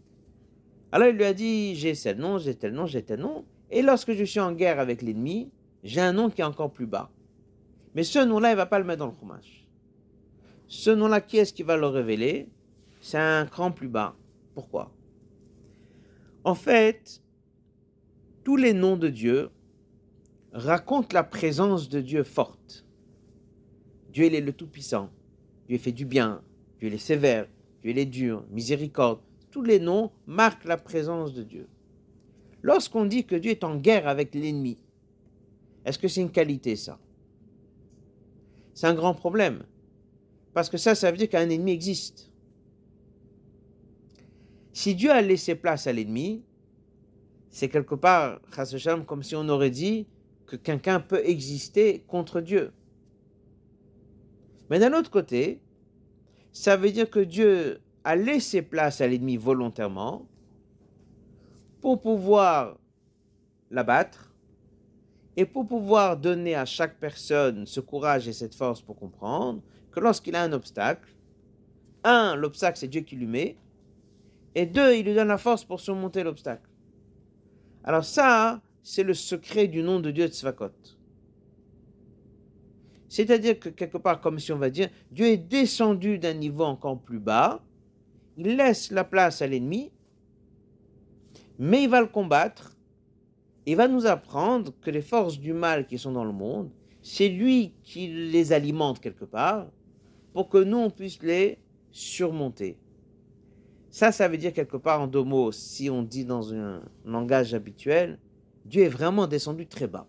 Alors 0.91 1.09
il 1.09 1.17
lui 1.17 1.25
a 1.25 1.35
dit 1.35 1.77
j'ai 1.77 1.95
tel 1.95 2.19
nom, 2.19 2.39
j'ai 2.39 2.55
tel 2.55 2.73
nom, 2.73 2.87
j'ai 2.87 3.03
tel 3.03 3.21
nom. 3.21 3.45
Et 3.71 3.83
lorsque 3.83 4.13
je 4.13 4.25
suis 4.25 4.41
en 4.41 4.53
guerre 4.53 4.81
avec 4.81 5.03
l'ennemi, 5.03 5.53
j'ai 5.85 6.01
un 6.01 6.13
nom 6.13 6.29
qui 6.29 6.41
est 6.41 6.45
encore 6.45 6.73
plus 6.73 6.87
bas. 6.87 7.11
Mais 7.95 8.03
ce 8.03 8.19
nom-là, 8.19 8.51
il 8.51 8.57
va 8.57 8.67
pas 8.67 8.79
le 8.79 8.85
mettre 8.85 9.01
dans 9.01 9.07
le 9.07 9.13
fromage. 9.13 9.67
Ce 10.67 10.91
nom-là, 10.91 11.21
qui 11.21 11.39
est-ce 11.39 11.53
qui 11.53 11.63
va 11.63 11.77
le 11.77 11.87
révéler? 11.87 12.49
C'est 13.01 13.19
un 13.19 13.47
cran 13.47 13.71
plus 13.71 13.89
bas. 13.89 14.17
Pourquoi? 14.55 14.93
En 16.45 16.55
fait, 16.55 17.23
tous 18.45 18.57
les 18.57 18.73
noms 18.73 18.97
de 18.97 19.09
Dieu 19.09 19.51
racontent 20.53 21.09
la 21.13 21.23
présence 21.23 21.89
de 21.89 22.01
Dieu 22.01 22.23
forte. 22.23 22.87
Dieu, 24.19 24.35
est 24.35 24.41
le 24.41 24.53
Tout-Puissant. 24.53 25.11
Dieu 25.69 25.79
fait 25.79 25.93
du 25.93 26.05
bien. 26.05 26.43
Dieu 26.81 26.93
est 26.93 26.99
sévère. 26.99 27.47
Dieu 27.85 27.97
est 27.97 28.05
dur. 28.05 28.45
Miséricorde. 28.51 29.21
Tous 29.53 29.63
les 29.63 29.79
noms 29.79 30.11
marquent 30.27 30.65
la 30.65 30.77
présence 30.77 31.33
de 31.35 31.45
Dieu. 31.45 31.69
Lorsqu'on 32.61 33.05
dit 33.05 33.25
que 33.25 33.37
Dieu 33.37 33.53
est 33.53 33.63
en 33.63 33.77
guerre 33.77 34.09
avec 34.09 34.35
l'ennemi, 34.35 34.77
est-ce 35.85 36.01
que 36.01 36.09
c'est 36.09 36.21
une 36.21 36.33
qualité 36.33 36.75
ça? 36.75 36.99
C'est 38.75 38.89
un 38.89 38.95
grand 38.95 39.15
problème. 39.15 39.63
Parce 40.53 40.69
que 40.69 40.79
ça, 40.79 40.97
ça 40.97 41.13
veut 41.13 41.17
dire 41.17 41.29
qu'un 41.29 41.49
ennemi 41.49 41.71
existe. 41.71 42.33
Si 44.73 44.97
Dieu 44.97 45.13
a 45.13 45.23
laissé 45.23 45.55
place 45.55 45.87
à 45.87 45.93
l'ennemi, 45.93 46.43
c'est 47.51 47.69
quelque 47.69 47.95
part, 47.95 48.41
comme 49.07 49.23
si 49.23 49.37
on 49.37 49.49
aurait 49.49 49.71
dit 49.71 50.09
que 50.47 50.57
quelqu'un 50.57 50.99
peut 50.99 51.23
exister 51.25 52.03
contre 52.09 52.41
Dieu. 52.41 52.73
Mais 54.71 54.79
d'un 54.79 54.93
autre 54.93 55.11
côté, 55.11 55.61
ça 56.53 56.77
veut 56.77 56.91
dire 56.91 57.09
que 57.11 57.21
Dieu 57.21 57.81
a 58.05 58.17
laissé 58.17 58.63
place 58.63 59.01
à 59.01 59.07
l'ennemi 59.07 59.37
volontairement 59.37 60.27
pour 61.81 62.01
pouvoir 62.01 62.79
l'abattre 63.71 64.35
et 65.37 65.45
pour 65.45 65.67
pouvoir 65.67 66.17
donner 66.17 66.55
à 66.55 66.65
chaque 66.65 66.99
personne 66.99 67.67
ce 67.67 67.81
courage 67.81 68.27
et 68.27 68.33
cette 68.33 68.55
force 68.55 68.83
pour 68.83 68.97
comprendre 68.97 69.63
que 69.93 70.01
lorsqu'il 70.01 70.35
a 70.35 70.43
un 70.43 70.53
obstacle, 70.53 71.15
un, 72.05 72.35
l'obstacle 72.35 72.79
c'est 72.79 72.89
Dieu 72.89 73.03
qui 73.03 73.17
lui 73.17 73.27
met, 73.27 73.57
et 74.55 74.67
deux, 74.67 74.97
il 74.97 75.05
lui 75.05 75.15
donne 75.15 75.29
la 75.29 75.39
force 75.39 75.65
pour 75.65 75.79
surmonter 75.79 76.25
l'obstacle. 76.25 76.69
Alors 77.85 78.05
ça, 78.05 78.61
c'est 78.83 79.05
le 79.05 79.15
secret 79.15 79.69
du 79.69 79.83
nom 79.83 80.01
de 80.01 80.11
Dieu 80.11 80.27
Tzvakot. 80.27 80.73
C'est-à-dire 83.09 83.59
que 83.59 83.69
quelque 83.69 83.99
part, 83.99 84.21
comme 84.21 84.39
si 84.39 84.53
on 84.53 84.59
va 84.59 84.71
dire, 84.71 84.89
Dieu 85.11 85.27
est 85.27 85.37
descendu 85.39 86.19
d'un 86.19 86.35
niveau 86.35 86.65
encore 86.65 87.01
plus 87.01 87.21
bas, 87.21 87.63
il 88.37 88.57
laisse 88.57 88.91
la 88.91 89.05
place 89.05 89.43
à 89.43 89.47
l'ennemi, 89.47 89.91
mais 91.59 91.85
il 91.85 91.89
va 91.89 92.01
le 92.01 92.07
combattre 92.07 92.79
il 93.71 93.77
va 93.77 93.87
nous 93.87 94.07
apprendre 94.07 94.73
que 94.81 94.91
les 94.91 95.03
forces 95.03 95.39
du 95.39 95.53
mal 95.53 95.87
qui 95.87 95.99
sont 95.99 96.13
dans 96.13 96.25
le 96.25 96.33
monde, 96.33 96.71
c'est 97.03 97.29
lui 97.29 97.75
qui 97.83 98.09
les 98.09 98.55
alimente 98.55 98.99
quelque 98.99 99.27
part 99.27 99.67
pour 100.33 100.49
que 100.49 100.57
nous, 100.57 100.79
on 100.79 100.89
puisse 100.89 101.23
les 101.23 101.59
surmonter. 101.91 102.79
Ça, 103.91 104.11
ça 104.11 104.27
veut 104.27 104.39
dire 104.39 104.55
quelque 104.55 104.79
part 104.79 105.03
en 105.03 105.07
deux 105.07 105.23
mots, 105.23 105.53
si 105.53 105.91
on 105.91 106.03
dit 106.03 106.25
dans 106.25 106.55
un 106.55 106.81
langage 107.05 107.53
habituel, 107.53 108.19
Dieu 108.65 108.85
est 108.85 108.89
vraiment 108.89 109.27
descendu 109.27 109.67
très 109.67 109.87
bas. 109.87 110.09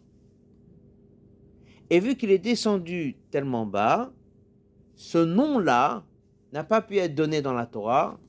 Et 1.89 1.99
vu 1.99 2.15
qu'il 2.15 2.31
est 2.31 2.39
descendu 2.39 3.17
tellement 3.31 3.65
bas, 3.65 4.11
ce 4.95 5.17
nom-là 5.17 6.03
n'a 6.53 6.63
pas 6.63 6.81
pu 6.81 6.97
être 6.97 7.15
donné 7.15 7.41
dans 7.41 7.53
la 7.53 7.65
Torah, 7.65 8.19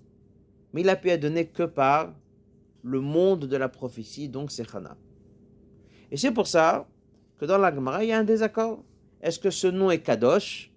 mais 0.72 0.82
il 0.82 0.88
a 0.88 0.96
pu 0.96 1.08
être 1.10 1.20
donné 1.20 1.46
que 1.46 1.64
par 1.64 2.14
le 2.82 3.00
monde 3.00 3.46
de 3.46 3.56
la 3.56 3.68
prophétie, 3.68 4.28
donc 4.28 4.50
c'est. 4.50 4.66
Et 6.10 6.16
c'est 6.16 6.30
pour 6.30 6.46
ça 6.46 6.88
que 7.38 7.44
dans 7.44 7.58
la 7.58 7.74
Gemara, 7.74 8.04
il 8.04 8.08
y 8.08 8.12
a 8.12 8.18
un 8.18 8.24
désaccord. 8.24 8.82
Est-ce 9.20 9.38
que 9.38 9.50
ce 9.50 9.66
nom 9.66 9.90
est 9.90 10.00
Kadosh 10.00 10.72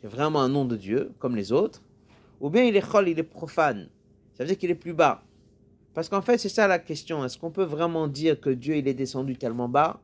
C'est 0.00 0.08
vraiment 0.08 0.40
un 0.40 0.48
nom 0.48 0.64
de 0.64 0.76
Dieu, 0.76 1.12
comme 1.18 1.36
les 1.36 1.52
autres. 1.52 1.82
Ou 2.40 2.50
bien 2.50 2.64
il 2.64 2.76
est 2.76 2.90
Chol, 2.90 3.08
il 3.08 3.18
est 3.18 3.22
profane. 3.22 3.88
Ça 4.34 4.44
veut 4.44 4.48
dire 4.48 4.58
qu'il 4.58 4.70
est 4.70 4.74
plus 4.74 4.92
bas? 4.92 5.22
Parce 5.94 6.08
qu'en 6.08 6.20
fait, 6.22 6.38
c'est 6.38 6.50
ça 6.50 6.66
la 6.68 6.78
question. 6.78 7.24
Est-ce 7.24 7.38
qu'on 7.38 7.50
peut 7.50 7.64
vraiment 7.64 8.06
dire 8.06 8.38
que 8.40 8.50
Dieu 8.50 8.76
il 8.76 8.86
est 8.86 8.94
descendu 8.94 9.36
tellement 9.36 9.68
bas? 9.68 10.00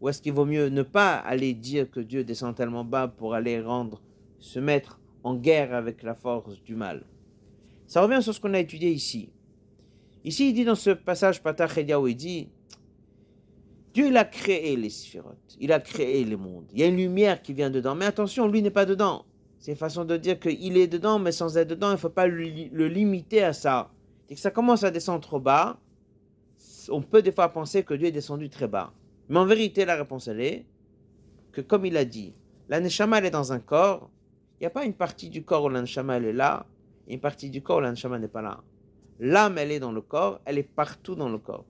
Ou 0.00 0.08
est-ce 0.08 0.22
qu'il 0.22 0.32
vaut 0.32 0.44
mieux 0.44 0.68
ne 0.68 0.82
pas 0.82 1.16
aller 1.16 1.54
dire 1.54 1.90
que 1.90 2.00
Dieu 2.00 2.24
descend 2.24 2.54
tellement 2.54 2.84
bas 2.84 3.08
pour 3.08 3.34
aller 3.34 3.60
rendre, 3.60 4.00
se 4.38 4.60
mettre 4.60 5.00
en 5.24 5.34
guerre 5.34 5.74
avec 5.74 6.02
la 6.02 6.14
force 6.14 6.62
du 6.62 6.74
mal? 6.74 7.04
Ça 7.86 8.02
revient 8.02 8.22
sur 8.22 8.34
ce 8.34 8.40
qu'on 8.40 8.54
a 8.54 8.60
étudié 8.60 8.90
ici. 8.90 9.30
Ici, 10.24 10.50
il 10.50 10.54
dit 10.54 10.64
dans 10.64 10.74
ce 10.74 10.90
passage 10.90 11.42
Patach 11.42 11.76
il 11.78 12.16
dit 12.16 12.48
Dieu, 13.94 14.08
il 14.08 14.16
a 14.16 14.24
créé 14.24 14.76
les 14.76 14.90
sphérotes, 14.90 15.56
il 15.58 15.72
a 15.72 15.80
créé 15.80 16.24
les 16.24 16.36
mondes. 16.36 16.66
Il 16.72 16.80
y 16.80 16.82
a 16.82 16.86
une 16.86 16.96
lumière 16.96 17.42
qui 17.42 17.52
vient 17.52 17.70
dedans. 17.70 17.94
Mais 17.94 18.04
attention, 18.04 18.46
lui 18.46 18.62
n'est 18.62 18.70
pas 18.70 18.84
dedans. 18.84 19.24
C'est 19.58 19.72
une 19.72 19.76
façon 19.76 20.04
de 20.04 20.16
dire 20.16 20.38
qu'il 20.38 20.76
est 20.76 20.86
dedans, 20.86 21.18
mais 21.18 21.32
sans 21.32 21.56
être 21.56 21.68
dedans, 21.68 21.88
il 21.88 21.92
ne 21.92 21.96
faut 21.96 22.08
pas 22.08 22.26
le, 22.26 22.86
limiter 22.86 23.42
à 23.42 23.52
ça. 23.52 23.90
Et 24.28 24.34
que 24.34 24.40
ça 24.40 24.50
commence 24.50 24.84
à 24.84 24.90
descendre 24.90 25.20
trop 25.20 25.40
bas, 25.40 25.78
on 26.90 27.02
peut 27.02 27.22
des 27.22 27.32
fois 27.32 27.48
penser 27.48 27.82
que 27.82 27.94
Dieu 27.94 28.08
est 28.08 28.12
descendu 28.12 28.48
très 28.48 28.68
bas. 28.68 28.92
Mais 29.28 29.38
en 29.38 29.46
vérité, 29.46 29.84
la 29.84 29.96
réponse, 29.96 30.28
elle 30.28 30.40
est 30.40 30.66
que, 31.52 31.60
comme 31.60 31.84
il 31.86 31.96
a 31.96 32.04
dit, 32.04 32.34
la 32.68 32.80
neshama, 32.80 33.18
elle 33.18 33.26
est 33.26 33.30
dans 33.30 33.52
un 33.52 33.58
corps. 33.58 34.10
Il 34.58 34.62
n'y 34.62 34.66
a 34.66 34.70
pas 34.70 34.84
une 34.84 34.94
partie 34.94 35.28
du 35.28 35.44
corps 35.44 35.64
où 35.64 35.68
la 35.68 35.80
neshama, 35.80 36.16
elle 36.16 36.26
est 36.26 36.32
là, 36.32 36.66
et 37.06 37.14
une 37.14 37.20
partie 37.20 37.50
du 37.50 37.62
corps 37.62 37.78
où 37.78 37.80
la 37.80 37.90
neshama 37.90 38.18
n'est 38.18 38.28
pas 38.28 38.42
là. 38.42 38.62
L'âme, 39.20 39.58
elle 39.58 39.72
est 39.72 39.80
dans 39.80 39.92
le 39.92 40.00
corps, 40.00 40.40
elle 40.44 40.58
est 40.58 40.62
partout 40.62 41.14
dans 41.14 41.28
le 41.28 41.38
corps. 41.38 41.64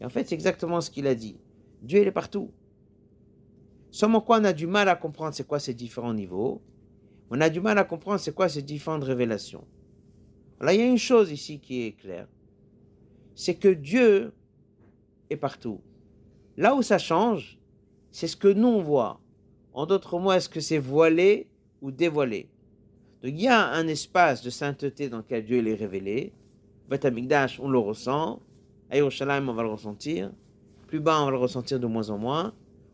Et 0.00 0.04
en 0.04 0.08
fait, 0.08 0.28
c'est 0.28 0.34
exactement 0.34 0.80
ce 0.80 0.90
qu'il 0.90 1.06
a 1.06 1.14
dit. 1.14 1.36
Dieu, 1.82 2.00
il 2.00 2.06
est 2.06 2.12
partout. 2.12 2.50
Seulement 3.90 4.20
quoi, 4.20 4.38
on 4.38 4.44
a 4.44 4.52
du 4.52 4.66
mal 4.66 4.88
à 4.88 4.96
comprendre 4.96 5.34
c'est 5.34 5.46
quoi 5.46 5.58
ces 5.58 5.74
différents 5.74 6.14
niveaux. 6.14 6.62
On 7.30 7.40
a 7.40 7.50
du 7.50 7.60
mal 7.60 7.78
à 7.78 7.84
comprendre 7.84 8.20
c'est 8.20 8.34
quoi 8.34 8.48
ces 8.48 8.62
différentes 8.62 9.04
révélations. 9.04 9.66
Alors, 10.60 10.72
il 10.72 10.80
y 10.80 10.82
a 10.82 10.86
une 10.86 10.98
chose 10.98 11.30
ici 11.32 11.58
qui 11.58 11.82
est 11.82 11.92
claire. 11.92 12.28
C'est 13.34 13.54
que 13.54 13.68
Dieu 13.68 14.32
est 15.28 15.36
partout. 15.36 15.80
Là 16.56 16.74
où 16.74 16.82
ça 16.82 16.98
change, 16.98 17.58
c'est 18.10 18.26
ce 18.26 18.36
que 18.36 18.48
nous 18.48 18.68
on 18.68 18.82
voit. 18.82 19.20
En 19.72 19.86
d'autres 19.86 20.18
mots, 20.18 20.32
est-ce 20.32 20.48
que 20.48 20.60
c'est 20.60 20.78
voilé 20.78 21.48
ou 21.80 21.90
dévoilé? 21.90 22.48
Donc 23.22 23.32
il 23.32 23.42
y 23.42 23.48
a 23.48 23.68
un 23.70 23.86
espace 23.86 24.42
de 24.42 24.50
sainteté 24.50 25.08
dans 25.08 25.18
lequel 25.18 25.44
Dieu 25.44 25.66
est 25.66 25.74
révélé. 25.74 26.32
Beth 26.88 27.06
on 27.60 27.68
le 27.68 27.78
ressent. 27.78 28.40
À 28.90 28.96
Yerushalayim, 28.96 29.48
on 29.48 29.52
va 29.52 29.62
le 29.62 29.68
ressentir. 29.68 30.32
Plus 30.88 30.98
bas, 30.98 31.20
on 31.20 31.26
va 31.26 31.30
le 31.30 31.36
ressentir 31.36 31.78
de 31.78 31.86
moins 31.86 32.10
en 32.10 32.18
moins. 32.18 32.52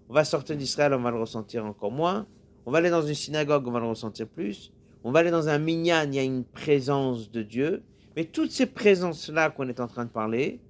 On 0.09 0.15
va 0.15 0.25
sortir 0.25 0.57
d'Israël, 0.57 0.93
on 0.93 1.01
va 1.01 1.11
le 1.11 1.19
ressentir 1.19 1.65
encore 1.65 1.91
moins. 1.91 2.27
On 2.67 2.71
va 2.71 2.79
aller 2.79 2.91
dans 2.91 3.03
une 3.03 3.15
synagogue, 3.15 3.67
on 3.67 3.71
va 3.71 3.81
le 3.81 3.87
ressentir 3.87 4.29
plus. 4.29 4.71
On 5.03 5.13
va 5.13 5.21
aller 5.21 5.31
dans 5.31 5.49
un 5.49 5.59
minyan, 5.59 6.05
il 6.09 6.15
y 6.15 6.19
a 6.19 6.23
une 6.23 6.45
présence 6.45 7.31
de 7.31 7.43
Dieu. 7.43 7.83
Mais 8.17 8.25
toutes 8.25 8.51
ces 8.51 8.67
présences-là 8.67 9.51
qu'on 9.51 9.69
est 9.69 9.81
en 9.81 9.87
train 9.87 10.05
de 10.05 10.11
parler, 10.11 10.61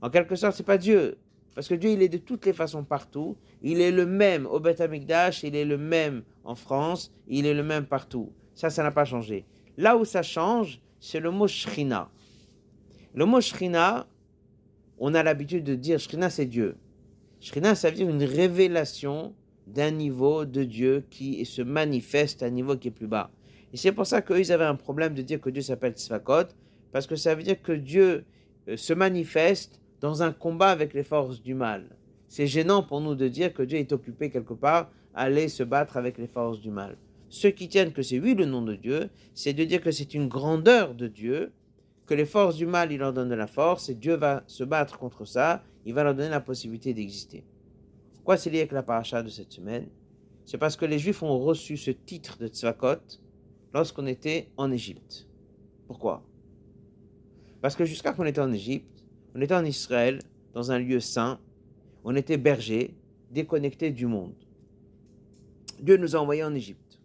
en 0.00 0.10
quelque 0.10 0.36
sorte, 0.36 0.56
c'est 0.56 0.62
pas 0.62 0.78
Dieu. 0.78 1.18
Parce 1.54 1.68
que 1.68 1.74
Dieu, 1.74 1.90
il 1.90 2.02
est 2.02 2.08
de 2.08 2.18
toutes 2.18 2.46
les 2.46 2.52
façons 2.52 2.84
partout. 2.84 3.36
Il 3.62 3.80
est 3.80 3.92
le 3.92 4.06
même 4.06 4.46
au 4.46 4.60
Beth 4.60 4.80
Amikdash, 4.80 5.42
il 5.42 5.54
est 5.54 5.64
le 5.64 5.78
même 5.78 6.22
en 6.44 6.54
France, 6.54 7.12
il 7.28 7.46
est 7.46 7.54
le 7.54 7.62
même 7.62 7.86
partout. 7.86 8.32
Ça, 8.54 8.70
ça 8.70 8.82
n'a 8.82 8.90
pas 8.90 9.04
changé. 9.04 9.44
Là 9.76 9.96
où 9.96 10.04
ça 10.04 10.22
change, 10.22 10.80
c'est 11.00 11.20
le 11.20 11.30
mot 11.30 11.46
Shrina. 11.46 12.10
Le 13.14 13.26
mot 13.26 13.40
Shrina, 13.40 14.06
on 14.98 15.14
a 15.14 15.22
l'habitude 15.22 15.64
de 15.64 15.74
dire 15.74 15.98
Shrina, 15.98 16.30
c'est 16.30 16.46
Dieu. 16.46 16.76
Shrina, 17.40 17.74
ça 17.74 17.90
veut 17.90 17.96
dire 17.96 18.08
une 18.08 18.24
révélation 18.24 19.34
d'un 19.66 19.90
niveau 19.90 20.44
de 20.44 20.64
Dieu 20.64 21.04
qui 21.10 21.44
se 21.44 21.62
manifeste 21.62 22.42
à 22.42 22.46
un 22.46 22.50
niveau 22.50 22.76
qui 22.76 22.88
est 22.88 22.92
plus 22.92 23.06
bas. 23.06 23.30
Et 23.72 23.76
c'est 23.76 23.92
pour 23.92 24.06
ça 24.06 24.22
qu'eux, 24.22 24.40
ils 24.40 24.52
avaient 24.52 24.64
un 24.64 24.74
problème 24.74 25.14
de 25.14 25.22
dire 25.22 25.40
que 25.40 25.50
Dieu 25.50 25.62
s'appelle 25.62 25.92
Tzvakot, 25.92 26.48
parce 26.92 27.06
que 27.06 27.16
ça 27.16 27.34
veut 27.34 27.42
dire 27.42 27.60
que 27.60 27.72
Dieu 27.72 28.24
euh, 28.68 28.76
se 28.76 28.92
manifeste 28.92 29.80
dans 30.02 30.22
un 30.22 30.32
combat 30.32 30.70
avec 30.70 30.94
les 30.94 31.04
forces 31.04 31.40
du 31.40 31.54
mal. 31.54 31.96
C'est 32.26 32.48
gênant 32.48 32.82
pour 32.82 33.00
nous 33.00 33.14
de 33.14 33.28
dire 33.28 33.54
que 33.54 33.62
Dieu 33.62 33.78
est 33.78 33.92
occupé 33.92 34.30
quelque 34.30 34.52
part 34.52 34.90
à 35.14 35.22
aller 35.22 35.48
se 35.48 35.62
battre 35.62 35.96
avec 35.96 36.18
les 36.18 36.26
forces 36.26 36.60
du 36.60 36.70
mal. 36.70 36.98
Ceux 37.28 37.50
qui 37.50 37.68
tiennent 37.68 37.92
que 37.92 38.02
c'est 38.02 38.18
oui 38.18 38.34
le 38.34 38.44
nom 38.44 38.62
de 38.62 38.74
Dieu, 38.74 39.10
c'est 39.32 39.52
de 39.52 39.64
dire 39.64 39.80
que 39.80 39.92
c'est 39.92 40.12
une 40.12 40.28
grandeur 40.28 40.94
de 40.94 41.06
Dieu, 41.06 41.52
que 42.06 42.14
les 42.14 42.26
forces 42.26 42.56
du 42.56 42.66
mal, 42.66 42.90
il 42.90 42.98
leur 42.98 43.12
donne 43.12 43.28
de 43.28 43.34
la 43.34 43.46
force, 43.46 43.88
et 43.88 43.94
Dieu 43.94 44.14
va 44.14 44.42
se 44.48 44.64
battre 44.64 44.98
contre 44.98 45.24
ça, 45.24 45.62
il 45.86 45.94
va 45.94 46.02
leur 46.02 46.14
donner 46.14 46.28
la 46.28 46.40
possibilité 46.40 46.92
d'exister. 46.92 47.44
Pourquoi 48.16 48.36
c'est 48.36 48.50
lié 48.50 48.58
avec 48.58 48.72
la 48.72 48.82
paracha 48.82 49.22
de 49.22 49.28
cette 49.28 49.52
semaine? 49.52 49.86
C'est 50.44 50.58
parce 50.58 50.76
que 50.76 50.84
les 50.84 50.98
Juifs 50.98 51.22
ont 51.22 51.38
reçu 51.38 51.76
ce 51.76 51.92
titre 51.92 52.38
de 52.38 52.48
Tzvakot 52.48 53.20
lorsqu'on 53.72 54.06
était 54.06 54.50
en 54.56 54.72
Égypte. 54.72 55.28
Pourquoi? 55.86 56.24
Parce 57.60 57.76
que 57.76 57.84
jusqu'à 57.84 58.12
qu'on 58.12 58.26
était 58.26 58.40
en 58.40 58.52
Égypte, 58.52 58.91
on 59.34 59.40
était 59.40 59.54
en 59.54 59.64
Israël, 59.64 60.20
dans 60.52 60.70
un 60.72 60.78
lieu 60.78 61.00
saint. 61.00 61.40
On 62.04 62.14
était 62.16 62.36
bergers, 62.36 62.94
déconnectés 63.30 63.90
du 63.90 64.06
monde. 64.06 64.34
Dieu 65.80 65.96
nous 65.96 66.14
a 66.14 66.18
envoyés 66.18 66.44
en 66.44 66.54
Égypte. 66.54 67.00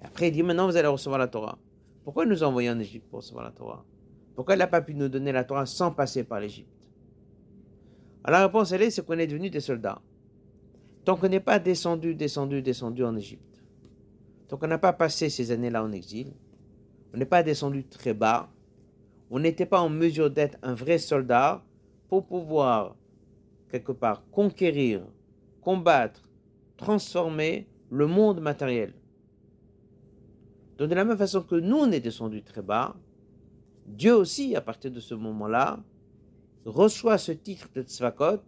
Après, 0.00 0.28
il 0.28 0.32
dit 0.32 0.42
maintenant, 0.42 0.66
vous 0.66 0.76
allez 0.76 0.88
recevoir 0.88 1.18
la 1.18 1.28
Torah. 1.28 1.58
Pourquoi 2.04 2.26
nous 2.26 2.42
a 2.42 2.46
envoyés 2.46 2.70
en 2.70 2.78
Égypte 2.78 3.06
pour 3.08 3.20
recevoir 3.20 3.44
la 3.44 3.50
Torah? 3.50 3.84
Pourquoi 4.34 4.54
il 4.54 4.58
n'a 4.58 4.66
pas 4.66 4.82
pu 4.82 4.94
nous 4.94 5.08
donner 5.08 5.32
la 5.32 5.44
Torah 5.44 5.64
sans 5.64 5.92
passer 5.92 6.24
par 6.24 6.40
l'Égypte? 6.40 6.68
Alors 8.24 8.40
la 8.40 8.46
réponse, 8.46 8.72
elle 8.72 8.82
est, 8.82 8.90
c'est 8.90 9.04
qu'on 9.04 9.18
est 9.18 9.26
devenus 9.26 9.50
des 9.50 9.60
soldats. 9.60 10.00
Tant 11.04 11.16
qu'on 11.16 11.28
n'est 11.28 11.40
pas 11.40 11.58
descendu, 11.58 12.14
descendu, 12.14 12.62
descendu 12.62 13.04
en 13.04 13.14
Égypte, 13.16 13.62
tant 14.48 14.56
qu'on 14.56 14.66
n'a 14.66 14.78
pas 14.78 14.94
passé 14.94 15.28
ces 15.28 15.50
années-là 15.50 15.84
en 15.84 15.92
exil, 15.92 16.32
on 17.12 17.18
n'est 17.18 17.26
pas 17.26 17.42
descendu 17.42 17.84
très 17.84 18.14
bas, 18.14 18.50
on 19.30 19.38
n'était 19.38 19.66
pas 19.66 19.80
en 19.80 19.88
mesure 19.88 20.30
d'être 20.30 20.58
un 20.62 20.74
vrai 20.74 20.98
soldat 20.98 21.64
pour 22.08 22.26
pouvoir, 22.26 22.96
quelque 23.70 23.92
part, 23.92 24.22
conquérir, 24.30 25.02
combattre, 25.60 26.28
transformer 26.76 27.66
le 27.90 28.06
monde 28.06 28.40
matériel. 28.40 28.92
Donc 30.78 30.90
de 30.90 30.94
la 30.94 31.04
même 31.04 31.16
façon 31.18 31.42
que 31.42 31.54
nous, 31.54 31.76
on 31.76 31.92
est 31.92 32.00
descendu 32.00 32.42
très 32.42 32.62
bas, 32.62 32.96
Dieu 33.86 34.14
aussi, 34.14 34.56
à 34.56 34.60
partir 34.60 34.90
de 34.90 35.00
ce 35.00 35.14
moment-là, 35.14 35.78
reçoit 36.64 37.18
ce 37.18 37.32
titre 37.32 37.68
de 37.74 37.82
Tzvakot, 37.82 38.40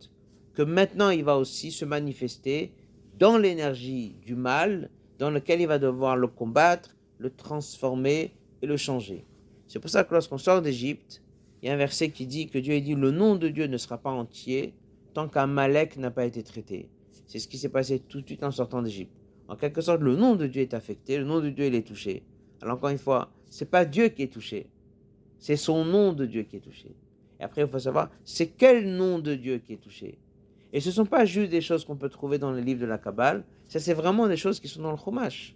que 0.54 0.62
maintenant 0.62 1.10
il 1.10 1.24
va 1.24 1.36
aussi 1.36 1.70
se 1.70 1.84
manifester 1.84 2.72
dans 3.18 3.36
l'énergie 3.36 4.16
du 4.24 4.34
mal, 4.34 4.90
dans 5.18 5.30
lequel 5.30 5.60
il 5.60 5.66
va 5.66 5.78
devoir 5.78 6.16
le 6.16 6.26
combattre, 6.26 6.96
le 7.18 7.30
transformer 7.30 8.34
et 8.62 8.66
le 8.66 8.76
changer. 8.76 9.26
C'est 9.68 9.80
pour 9.80 9.90
ça 9.90 10.04
que 10.04 10.12
lorsqu'on 10.12 10.38
sort 10.38 10.62
d'Égypte, 10.62 11.22
il 11.62 11.66
y 11.66 11.70
a 11.70 11.74
un 11.74 11.78
verset 11.78 12.10
qui 12.10 12.26
dit 12.26 12.48
que 12.48 12.58
Dieu 12.58 12.74
a 12.74 12.80
dit 12.80 12.94
le 12.94 13.10
nom 13.10 13.36
de 13.36 13.48
Dieu 13.48 13.66
ne 13.66 13.76
sera 13.76 13.98
pas 13.98 14.10
entier 14.10 14.74
tant 15.14 15.28
qu'un 15.28 15.46
Malek 15.46 15.96
n'a 15.96 16.10
pas 16.10 16.24
été 16.24 16.42
traité. 16.42 16.88
C'est 17.26 17.38
ce 17.38 17.48
qui 17.48 17.58
s'est 17.58 17.70
passé 17.70 17.98
tout 17.98 18.20
de 18.20 18.26
suite 18.26 18.44
en 18.44 18.50
sortant 18.50 18.82
d'Égypte. 18.82 19.12
En 19.48 19.56
quelque 19.56 19.80
sorte, 19.80 20.00
le 20.00 20.16
nom 20.16 20.36
de 20.36 20.46
Dieu 20.46 20.62
est 20.62 20.74
affecté, 20.74 21.18
le 21.18 21.24
nom 21.24 21.40
de 21.40 21.50
Dieu 21.50 21.64
est 21.64 21.86
touché. 21.86 22.22
Alors 22.60 22.76
encore 22.76 22.90
une 22.90 22.98
fois, 22.98 23.30
c'est 23.48 23.70
pas 23.70 23.84
Dieu 23.84 24.08
qui 24.08 24.22
est 24.22 24.32
touché, 24.32 24.66
c'est 25.38 25.56
son 25.56 25.84
nom 25.84 26.12
de 26.12 26.26
Dieu 26.26 26.42
qui 26.42 26.56
est 26.56 26.60
touché. 26.60 26.94
Et 27.38 27.44
après, 27.44 27.62
il 27.62 27.68
faut 27.68 27.78
savoir, 27.78 28.10
c'est 28.24 28.48
quel 28.48 28.96
nom 28.96 29.18
de 29.18 29.34
Dieu 29.34 29.58
qui 29.58 29.74
est 29.74 29.82
touché. 29.82 30.18
Et 30.72 30.80
ce 30.80 30.88
ne 30.88 30.94
sont 30.94 31.06
pas 31.06 31.24
juste 31.24 31.50
des 31.50 31.60
choses 31.60 31.84
qu'on 31.84 31.96
peut 31.96 32.08
trouver 32.08 32.38
dans 32.38 32.52
les 32.52 32.62
livres 32.62 32.80
de 32.80 32.86
la 32.86 32.98
Kabbale, 32.98 33.44
ça 33.68 33.78
c'est 33.78 33.94
vraiment 33.94 34.26
des 34.28 34.36
choses 34.36 34.60
qui 34.60 34.68
sont 34.68 34.82
dans 34.82 34.90
le 34.90 34.96
Chumash. 34.96 35.54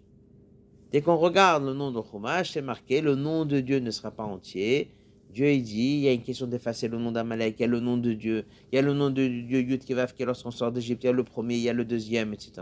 Dès 0.93 1.03
qu'on 1.03 1.17
regarde 1.17 1.65
le 1.65 1.73
nom 1.73 1.93
de 1.93 2.01
Chumash, 2.03 2.53
c'est 2.53 2.63
marqué 2.63 3.01
le 3.01 3.15
nom 3.15 3.45
de 3.45 3.61
Dieu 3.61 3.79
ne 3.79 3.91
sera 3.93 4.11
pas 4.11 4.25
entier. 4.25 4.91
Dieu 5.33 5.49
il 5.53 5.63
dit, 5.63 5.95
il 5.95 6.01
y 6.01 6.09
a 6.09 6.13
une 6.13 6.23
question 6.23 6.49
d'effacer 6.49 6.89
le 6.89 6.99
nom 6.99 7.13
d'Amalek, 7.13 7.55
il 7.59 7.63
y 7.63 7.65
a 7.65 7.69
le 7.69 7.79
nom 7.79 7.97
de 7.97 8.13
Dieu, 8.13 8.45
il 8.73 8.77
y 8.77 8.79
a 8.79 8.83
le 8.83 8.93
nom 8.93 9.11
de 9.11 9.25
Dieu 9.27 9.61
Yud 9.61 9.85
Kevav 9.85 10.13
qui 10.13 10.25
lorsqu'on 10.25 10.51
sort 10.51 10.73
d'Égypte, 10.73 11.05
il 11.05 11.07
y 11.07 11.11
a 11.11 11.13
le 11.13 11.23
premier, 11.23 11.55
il 11.55 11.63
y 11.63 11.69
a 11.69 11.73
le 11.73 11.85
deuxième, 11.85 12.35
etc. 12.35 12.53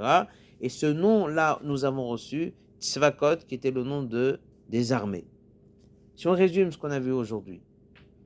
Et 0.60 0.68
ce 0.68 0.84
nom-là, 0.84 1.60
nous 1.64 1.86
avons 1.86 2.06
reçu 2.08 2.52
Tzvakot, 2.78 3.36
qui 3.48 3.54
était 3.54 3.70
le 3.70 3.84
nom 3.84 4.02
de, 4.02 4.38
des 4.68 4.92
armées. 4.92 5.24
Si 6.14 6.28
on 6.28 6.32
résume 6.32 6.70
ce 6.70 6.76
qu'on 6.76 6.90
a 6.90 7.00
vu 7.00 7.12
aujourd'hui, 7.12 7.62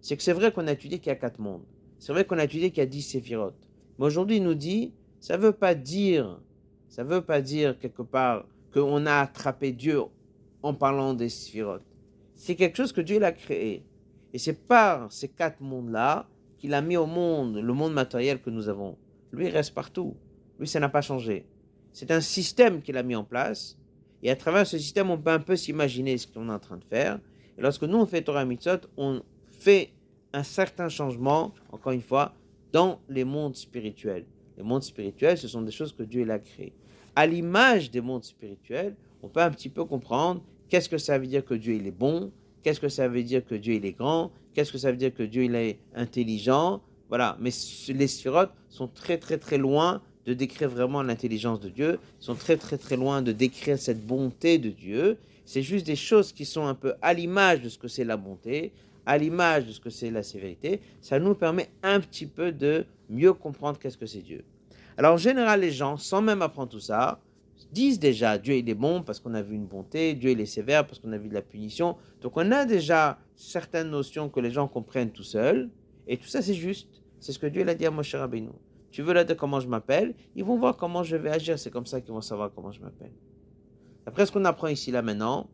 c'est 0.01 0.17
que 0.17 0.23
c'est 0.25 0.33
vrai 0.33 0.51
qu'on 0.51 0.67
a 0.67 0.73
étudié 0.73 0.99
qu'il 0.99 1.09
y 1.09 1.13
a 1.13 1.17
quatre 1.17 1.39
mondes. 1.39 1.63
C'est 2.01 2.13
vrai 2.13 2.25
qu'on 2.25 2.39
a 2.39 2.45
étudié 2.45 2.71
qu'il 2.71 2.79
y 2.79 2.83
a 2.83 2.87
dix 2.87 3.03
séphirotes. 3.03 3.69
Mais 3.99 4.07
aujourd'hui, 4.07 4.39
il 4.39 4.43
nous 4.43 4.55
dit, 4.55 4.93
ça 5.21 5.37
ne 5.37 5.43
veut 5.43 5.53
pas 5.53 5.77
dire, 5.77 6.41
ça 6.89 7.05
veut 7.05 7.21
pas 7.21 7.41
dire 7.41 7.79
quelque 7.79 8.03
part 8.03 8.45
qu'on 8.73 9.07
a 9.07 9.21
attrapé 9.21 9.73
Dieu 9.73 10.01
en 10.63 10.75
parlant 10.75 11.15
des 11.15 11.29
sphirotes. 11.29 11.85
C'est 12.35 12.57
quelque 12.57 12.77
chose 12.77 12.93
que 12.93 13.01
Dieu 13.01 13.19
l'a 13.19 13.33
créé. 13.33 13.85
Et 14.33 14.39
c'est 14.39 14.67
par 14.67 15.13
ces 15.13 15.29
quatre 15.29 15.61
mondes-là 15.61 16.27
qu'il 16.59 16.75
a 16.75 16.81
mis 16.81 16.97
au 16.97 17.07
monde 17.07 17.57
le 17.57 17.73
monde 17.73 17.93
matériel 17.93 18.41
que 18.41 18.51
nous 18.51 18.69
avons. 18.69 18.97
Lui, 19.33 19.47
il 19.47 19.51
reste 19.51 19.75
partout. 19.75 20.17
Lui, 20.59 20.67
ça 20.67 20.81
n'a 20.81 20.89
pas 20.89 21.03
changé. 21.03 21.47
C'est 21.93 22.11
un 22.11 22.21
système 22.21 22.81
qu'il 22.81 22.97
a 22.97 23.03
mis 23.03 23.15
en 23.15 23.25
place. 23.25 23.79
Et 24.23 24.31
à 24.31 24.37
travers 24.37 24.67
ce 24.67 24.79
système, 24.79 25.11
on 25.11 25.19
peut 25.19 25.31
un 25.31 25.41
peu 25.41 25.57
s'imaginer 25.57 26.17
ce 26.17 26.27
qu'on 26.27 26.49
est 26.49 26.53
en 26.53 26.59
train 26.59 26.77
de 26.77 26.85
faire. 26.85 27.19
Et 27.59 27.63
lorsque 27.63 27.83
nous, 27.83 27.99
on 27.99 28.07
fait 28.07 28.23
Torah 28.23 28.45
Mitzot, 28.45 28.89
on 28.97 29.23
fait 29.47 29.93
un 30.33 30.43
certain 30.43 30.89
changement, 30.89 31.53
encore 31.71 31.93
une 31.93 32.03
fois, 32.03 32.35
dans 32.73 33.01
les 33.09 33.25
mondes 33.25 33.57
spirituels. 33.57 34.25
Les 34.57 34.63
mondes 34.63 34.83
spirituels, 34.83 35.37
ce 35.37 35.49
sont 35.49 35.63
des 35.63 35.73
choses 35.73 35.93
que 35.93 36.05
Dieu 36.05 36.29
a 36.31 36.39
créées 36.39 36.73
à 37.17 37.27
l'image 37.27 37.91
des 37.91 38.01
mondes 38.01 38.25
spirituels, 38.25 38.95
on 39.23 39.29
peut 39.29 39.41
un 39.41 39.51
petit 39.51 39.69
peu 39.69 39.85
comprendre 39.85 40.43
qu'est-ce 40.69 40.89
que 40.89 40.99
ça 40.99 41.19
veut 41.19 41.27
dire 41.27 41.45
que 41.45 41.55
Dieu 41.55 41.75
il 41.75 41.87
est 41.87 41.91
bon, 41.91 42.33
qu'est-ce 42.63 42.81
que 42.81 42.89
ça 42.89 43.09
veut 43.09 43.23
dire 43.23 43.45
que 43.45 43.55
Dieu 43.55 43.75
il 43.75 43.85
est 43.85 43.93
grand, 43.93 44.33
qu'est-ce 44.55 44.73
que 44.73 44.79
ça 44.79 44.91
veut 44.91 44.97
dire 44.97 45.15
que 45.15 45.23
Dieu 45.23 45.45
il 45.45 45.55
est 45.55 45.79
intelligent, 45.95 46.81
voilà. 47.09 47.37
Mais 47.41 47.51
les 47.89 48.07
sphirotes 48.07 48.53
sont 48.71 48.89
très 48.89 49.19
très 49.19 49.37
très 49.37 49.59
loin 49.59 50.01
de 50.25 50.35
décrire 50.35 50.71
vraiment 50.71 51.03
l'intelligence 51.03 51.61
de 51.61 51.69
Dieu, 51.69 51.99
sont 52.21 52.35
très 52.35 52.57
très 52.57 52.79
très 52.79 52.97
loin 52.97 53.23
de 53.23 53.33
décrire 53.33 53.79
cette 53.79 54.07
bonté 54.07 54.59
de 54.59 54.71
Dieu. 54.71 55.19
C'est 55.45 55.63
juste 55.63 55.85
des 55.85 55.97
choses 55.97 56.33
qui 56.33 56.45
sont 56.45 56.65
un 56.67 56.75
peu 56.75 56.95
à 57.03 57.13
l'image 57.13 57.61
de 57.61 57.69
ce 57.69 57.77
que 57.77 57.89
c'est 57.89 58.05
la 58.05 58.17
bonté, 58.17 58.73
à 59.05 59.19
l'image 59.19 59.67
de 59.67 59.73
ce 59.73 59.81
que 59.81 59.91
c'est 59.91 60.11
la 60.11 60.23
sévérité. 60.23 60.81
Ça 61.01 61.19
nous 61.19 61.35
permet 61.35 61.69
un 61.83 62.01
petit 62.01 62.27
peu 62.27 62.53
de 62.53 62.87
mieux 63.11 63.33
comprendre 63.33 63.79
qu'est-ce 63.79 63.99
que 63.99 64.07
c'est 64.07 64.23
Dieu. 64.23 64.45
Alors 64.97 65.15
en 65.15 65.19
général, 65.19 65.61
les 65.61 65.71
gens, 65.71 65.97
sans 65.97 66.23
même 66.23 66.43
apprendre 66.43 66.71
tout 66.71 66.81
ça, 66.81 67.21
disent 67.73 67.99
déjà 67.99 68.39
Dieu 68.39 68.57
il 68.57 68.69
est 68.69 68.75
bon 68.75 69.03
parce 69.03 69.19
qu'on 69.19 69.35
a 69.35 69.43
vu 69.43 69.55
une 69.55 69.67
bonté, 69.67 70.15
Dieu 70.15 70.31
il 70.31 70.41
est 70.41 70.47
sévère 70.47 70.87
parce 70.87 70.99
qu'on 70.99 71.13
a 71.13 71.19
vu 71.19 71.29
de 71.29 71.35
la 71.35 71.43
punition. 71.43 71.97
Donc 72.21 72.37
on 72.37 72.53
a 72.53 72.65
déjà 72.65 73.19
certaines 73.35 73.91
notions 73.91 74.29
que 74.29 74.41
les 74.41 74.51
gens 74.51 74.69
comprennent 74.69 75.11
tout 75.11 75.23
seuls. 75.23 75.71
Et 76.07 76.17
tout 76.17 76.29
ça 76.29 76.43
c'est 76.43 76.55
juste. 76.55 77.03
C'est 77.21 77.33
ce 77.33 77.39
que 77.39 77.47
Dieu 77.47 77.67
a 77.67 77.75
dit 77.75 77.87
à 77.87 77.91
Moshe 77.91 78.15
Rabbeinu. 78.15 78.51
Tu 78.91 79.01
veux 79.01 79.15
leur 79.15 79.25
dire 79.25 79.37
comment 79.37 79.61
je 79.61 79.69
m'appelle? 79.69 80.15
Ils 80.37 80.45
vont 80.45 80.57
voir 80.57 80.77
comment 80.77 81.03
je 81.03 81.17
vais 81.17 81.31
agir. 81.31 81.59
C'est 81.59 81.71
comme 81.71 81.87
ça 81.87 82.01
qu'ils 82.01 82.13
vont 82.13 82.21
savoir 82.21 82.51
comment 82.55 82.73
je 82.73 82.81
m'appelle. 82.81 83.13
Après 84.05 84.27
ce 84.27 84.33
qu'on 84.33 84.45
apprend 84.45 84.69
ici 84.69 84.91
là 84.91 85.01
maintenant, 85.01 85.49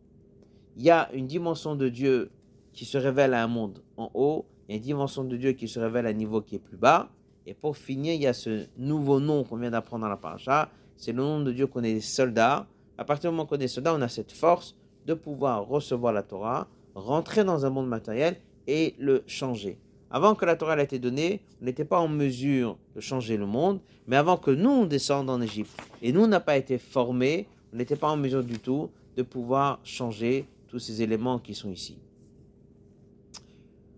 il 0.76 0.82
y 0.82 0.90
a 0.90 1.10
une 1.12 1.26
dimension 1.26 1.76
de 1.76 1.88
Dieu 1.88 2.30
qui 2.72 2.84
se 2.84 2.98
révèle 2.98 3.34
à 3.34 3.42
un 3.42 3.48
monde 3.48 3.82
en 3.96 4.10
haut. 4.14 4.46
il 4.68 4.72
y 4.72 4.74
a 4.74 4.76
une 4.76 4.82
dimension 4.82 5.24
de 5.24 5.36
Dieu 5.36 5.52
qui 5.52 5.68
se 5.68 5.78
révèle 5.78 6.06
à 6.06 6.10
un 6.10 6.14
niveau 6.14 6.40
qui 6.40 6.56
est 6.56 6.60
plus 6.60 6.76
bas. 6.76 7.10
Et 7.48 7.54
pour 7.54 7.78
finir, 7.78 8.12
il 8.12 8.20
y 8.20 8.26
a 8.26 8.34
ce 8.34 8.66
nouveau 8.76 9.20
nom 9.20 9.42
qu'on 9.42 9.56
vient 9.56 9.70
d'apprendre 9.70 10.02
dans 10.02 10.10
la 10.10 10.18
paracha. 10.18 10.68
C'est 10.98 11.12
le 11.12 11.22
nom 11.22 11.40
de 11.40 11.50
Dieu 11.50 11.66
qu'on 11.66 11.82
est 11.82 11.94
des 11.94 12.02
soldats. 12.02 12.66
À 12.98 13.06
partir 13.06 13.30
du 13.30 13.36
moment 13.36 13.46
qu'on 13.46 13.56
est 13.56 13.68
soldats, 13.68 13.94
on 13.94 14.02
a 14.02 14.08
cette 14.08 14.32
force 14.32 14.76
de 15.06 15.14
pouvoir 15.14 15.66
recevoir 15.66 16.12
la 16.12 16.22
Torah, 16.22 16.68
rentrer 16.94 17.44
dans 17.44 17.64
un 17.64 17.70
monde 17.70 17.88
matériel 17.88 18.36
et 18.66 18.94
le 18.98 19.24
changer. 19.26 19.78
Avant 20.10 20.34
que 20.34 20.44
la 20.44 20.56
Torah 20.56 20.78
ait 20.78 20.84
été 20.84 20.98
donnée, 20.98 21.40
on 21.62 21.64
n'était 21.64 21.86
pas 21.86 21.98
en 21.98 22.08
mesure 22.08 22.76
de 22.94 23.00
changer 23.00 23.38
le 23.38 23.46
monde, 23.46 23.80
mais 24.06 24.16
avant 24.16 24.36
que 24.36 24.50
nous 24.50 24.68
on 24.68 24.84
descende 24.84 25.30
en 25.30 25.40
Égypte 25.40 25.74
et 26.02 26.12
nous 26.12 26.26
n'a 26.26 26.40
pas 26.40 26.58
été 26.58 26.76
formés, 26.76 27.48
on 27.72 27.78
n'était 27.78 27.96
pas 27.96 28.10
en 28.10 28.18
mesure 28.18 28.44
du 28.44 28.58
tout 28.58 28.90
de 29.16 29.22
pouvoir 29.22 29.80
changer 29.84 30.46
tous 30.66 30.80
ces 30.80 31.00
éléments 31.00 31.38
qui 31.38 31.54
sont 31.54 31.70
ici. 31.70 31.96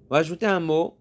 On 0.09 0.15
va 0.15 0.19
ajouter 0.19 0.47
un 0.47 0.61
mot, 0.61 0.95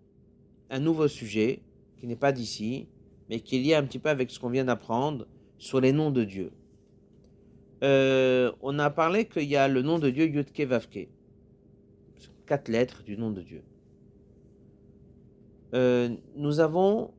un 0.72 0.80
nouveau 0.80 1.08
sujet 1.08 1.62
qui 2.00 2.08
n'est 2.08 2.16
pas 2.16 2.32
d'ici, 2.32 2.88
mais 3.30 3.40
qui 3.40 3.58
est 3.58 3.60
lié 3.60 3.76
un 3.76 3.84
petit 3.84 4.00
peu 4.00 4.10
avec 4.10 4.32
ce 4.32 4.40
qu'on 4.40 4.50
vient 4.50 4.66
d'apprendre 4.66 5.28
sur 5.58 5.82
les 5.82 5.92
noms 5.92 6.12
de 6.12 6.24
Dieu. 6.24 6.52
Euh, 7.84 8.52
on 8.62 8.80
a 8.80 8.90
parlé 8.90 9.26
qu'il 9.26 9.44
y 9.44 9.56
a 9.56 9.68
le 9.68 9.82
nom 9.82 10.00
de 10.00 10.10
Dieu 10.10 10.28
Yudke 10.28 10.62
Vavke, 10.62 11.08
quatre 12.46 12.68
lettres 12.68 13.04
du 13.04 13.18
nom 13.18 13.32
de 13.32 13.42
Dieu. 13.42 13.64
Euh, 15.74 16.10
nous 16.36 16.60
avons 16.60 17.14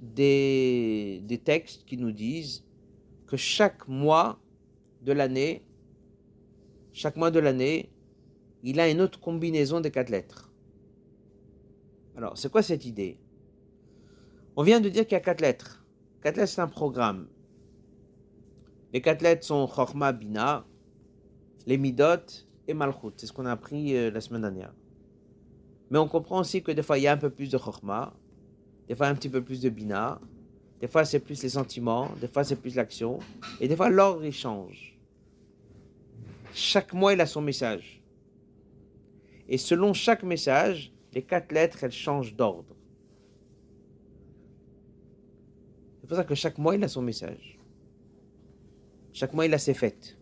des, 0.00 1.20
des 1.24 1.38
textes 1.38 1.84
qui 1.84 1.96
nous 1.96 2.12
disent 2.12 2.64
que 3.26 3.36
chaque 3.36 3.88
mois 3.88 4.38
de 5.02 5.12
l'année, 5.12 5.62
chaque 6.92 7.16
mois 7.16 7.30
de 7.30 7.40
l'année, 7.40 7.90
il 8.62 8.80
a 8.80 8.88
une 8.88 9.00
autre 9.00 9.20
combinaison 9.20 9.80
des 9.80 9.90
quatre 9.90 10.10
lettres. 10.10 10.45
Alors, 12.16 12.38
c'est 12.38 12.50
quoi 12.50 12.62
cette 12.62 12.86
idée? 12.86 13.18
On 14.56 14.62
vient 14.62 14.80
de 14.80 14.88
dire 14.88 15.04
qu'il 15.04 15.12
y 15.12 15.16
a 15.16 15.20
quatre 15.20 15.42
lettres. 15.42 15.84
Quatre 16.22 16.38
lettres, 16.38 16.52
c'est 16.52 16.62
un 16.62 16.68
programme. 16.68 17.28
Les 18.92 19.02
quatre 19.02 19.20
lettres 19.20 19.44
sont 19.44 19.66
Chorma, 19.66 20.12
Bina, 20.12 20.64
les 21.66 21.76
Midot 21.76 22.44
et 22.66 22.72
Malchut. 22.72 23.12
C'est 23.16 23.26
ce 23.26 23.32
qu'on 23.32 23.44
a 23.44 23.52
appris 23.52 23.94
euh, 23.94 24.10
la 24.10 24.22
semaine 24.22 24.40
dernière. 24.40 24.72
Mais 25.90 25.98
on 25.98 26.08
comprend 26.08 26.40
aussi 26.40 26.62
que 26.62 26.72
des 26.72 26.82
fois, 26.82 26.98
il 26.98 27.02
y 27.02 27.06
a 27.06 27.12
un 27.12 27.18
peu 27.18 27.30
plus 27.30 27.50
de 27.50 27.58
Chorma, 27.58 28.14
des 28.88 28.94
fois 28.94 29.08
un 29.08 29.14
petit 29.14 29.28
peu 29.28 29.42
plus 29.44 29.60
de 29.60 29.68
Bina, 29.68 30.20
des 30.80 30.88
fois 30.88 31.04
c'est 31.04 31.20
plus 31.20 31.42
les 31.42 31.50
sentiments, 31.50 32.10
des 32.20 32.28
fois 32.28 32.44
c'est 32.44 32.56
plus 32.56 32.74
l'action, 32.74 33.18
et 33.60 33.68
des 33.68 33.76
fois 33.76 33.90
l'ordre 33.90 34.24
il 34.24 34.32
change. 34.32 34.98
Chaque 36.52 36.94
mois, 36.94 37.12
il 37.12 37.20
a 37.20 37.26
son 37.26 37.42
message. 37.42 38.02
Et 39.48 39.58
selon 39.58 39.92
chaque 39.92 40.22
message, 40.22 40.92
les 41.16 41.22
quatre 41.22 41.50
lettres, 41.50 41.82
elles 41.82 41.92
changent 41.92 42.36
d'ordre. 42.36 42.76
C'est 45.98 46.06
pour 46.06 46.14
ça 46.14 46.24
que 46.24 46.34
chaque 46.34 46.58
mois, 46.58 46.74
il 46.76 46.84
a 46.84 46.88
son 46.88 47.00
message. 47.00 47.58
Chaque 49.14 49.32
mois, 49.32 49.46
il 49.46 49.54
a 49.54 49.58
ses 49.58 49.72
fêtes. 49.72 50.18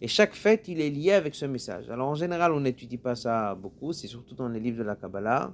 Et 0.00 0.06
chaque 0.06 0.34
fête, 0.36 0.68
il 0.68 0.80
est 0.80 0.90
lié 0.90 1.10
avec 1.10 1.34
ce 1.34 1.44
message. 1.44 1.90
Alors 1.90 2.08
en 2.08 2.14
général, 2.14 2.52
on 2.52 2.60
n'étudie 2.60 2.98
pas 2.98 3.16
ça 3.16 3.56
beaucoup, 3.56 3.92
c'est 3.92 4.06
surtout 4.06 4.36
dans 4.36 4.48
les 4.48 4.60
livres 4.60 4.78
de 4.78 4.84
la 4.84 4.94
Kabbalah. 4.94 5.52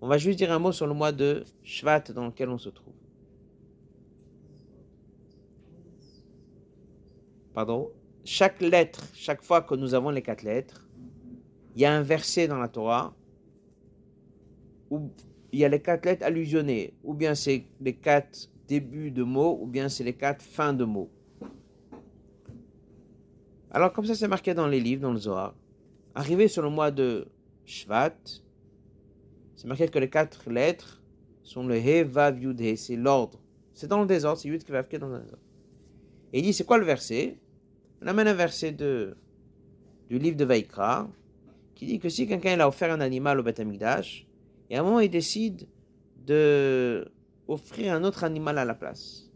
On 0.00 0.06
va 0.06 0.16
juste 0.16 0.38
dire 0.38 0.52
un 0.52 0.60
mot 0.60 0.70
sur 0.70 0.86
le 0.86 0.94
mois 0.94 1.10
de 1.10 1.42
Shvat 1.64 2.12
dans 2.14 2.26
lequel 2.26 2.48
on 2.48 2.58
se 2.58 2.68
trouve. 2.68 2.94
Pardon? 7.54 7.90
Chaque 8.24 8.60
lettre, 8.60 9.04
chaque 9.14 9.42
fois 9.42 9.62
que 9.62 9.74
nous 9.74 9.94
avons 9.94 10.10
les 10.10 10.22
quatre 10.22 10.44
lettres, 10.44 10.86
il 11.74 11.82
y 11.82 11.84
a 11.84 11.92
un 11.92 12.02
verset 12.02 12.48
dans 12.48 12.58
la 12.58 12.68
Torah 12.68 13.14
où 14.90 15.10
il 15.52 15.58
y 15.60 15.64
a 15.64 15.68
les 15.68 15.80
quatre 15.80 16.04
lettres 16.04 16.24
allusionnées, 16.24 16.94
ou 17.02 17.14
bien 17.14 17.34
c'est 17.34 17.64
les 17.80 17.94
quatre 17.94 18.48
débuts 18.68 19.10
de 19.10 19.22
mots, 19.22 19.58
ou 19.60 19.66
bien 19.66 19.88
c'est 19.88 20.04
les 20.04 20.14
quatre 20.14 20.42
fins 20.42 20.72
de 20.72 20.84
mots. 20.84 21.10
Alors 23.70 23.92
comme 23.92 24.04
ça 24.04 24.14
c'est 24.14 24.28
marqué 24.28 24.54
dans 24.54 24.66
les 24.66 24.80
livres, 24.80 25.02
dans 25.02 25.12
le 25.12 25.18
Zohar, 25.18 25.54
arrivé 26.14 26.48
sur 26.48 26.62
le 26.62 26.70
mois 26.70 26.90
de 26.90 27.28
Shvat, 27.64 28.16
c'est 29.56 29.66
marqué 29.68 29.88
que 29.88 29.98
les 29.98 30.10
quatre 30.10 30.50
lettres 30.50 31.02
sont 31.42 31.66
le 31.66 31.76
He, 31.76 32.02
Vav, 32.02 32.40
Yud, 32.40 32.60
He, 32.60 32.76
c'est 32.76 32.96
l'ordre. 32.96 33.38
C'est 33.74 33.86
dans 33.86 34.00
le 34.00 34.06
désordre, 34.06 34.38
c'est 34.38 34.48
Yud 34.48 34.64
qui 34.64 34.72
va 34.72 34.82
dans 34.82 35.08
le 35.08 35.20
désordre. 35.20 35.44
Et 36.32 36.38
il 36.38 36.42
dit, 36.42 36.52
c'est 36.52 36.64
quoi 36.64 36.78
le 36.78 36.84
verset? 36.84 37.38
On 38.02 38.06
amène 38.06 38.28
un 38.28 38.34
verset 38.34 38.72
de, 38.72 39.16
du 40.08 40.18
livre 40.18 40.36
de 40.36 40.44
Vaikra, 40.44 41.10
qui 41.80 41.86
dit 41.86 41.98
que 41.98 42.10
si 42.10 42.28
quelqu'un 42.28 42.60
a 42.60 42.68
offert 42.68 42.92
un 42.92 43.00
animal 43.00 43.40
au 43.40 43.42
Beth 43.42 43.58
Amikdash, 43.58 44.26
et 44.68 44.76
à 44.76 44.80
un 44.80 44.82
moment 44.82 45.00
il 45.00 45.08
décide 45.08 45.66
de 46.26 47.10
offrir 47.48 47.94
un 47.94 48.04
autre 48.04 48.22
animal 48.22 48.58
à 48.58 48.66
la 48.66 48.74
place. 48.74 49.30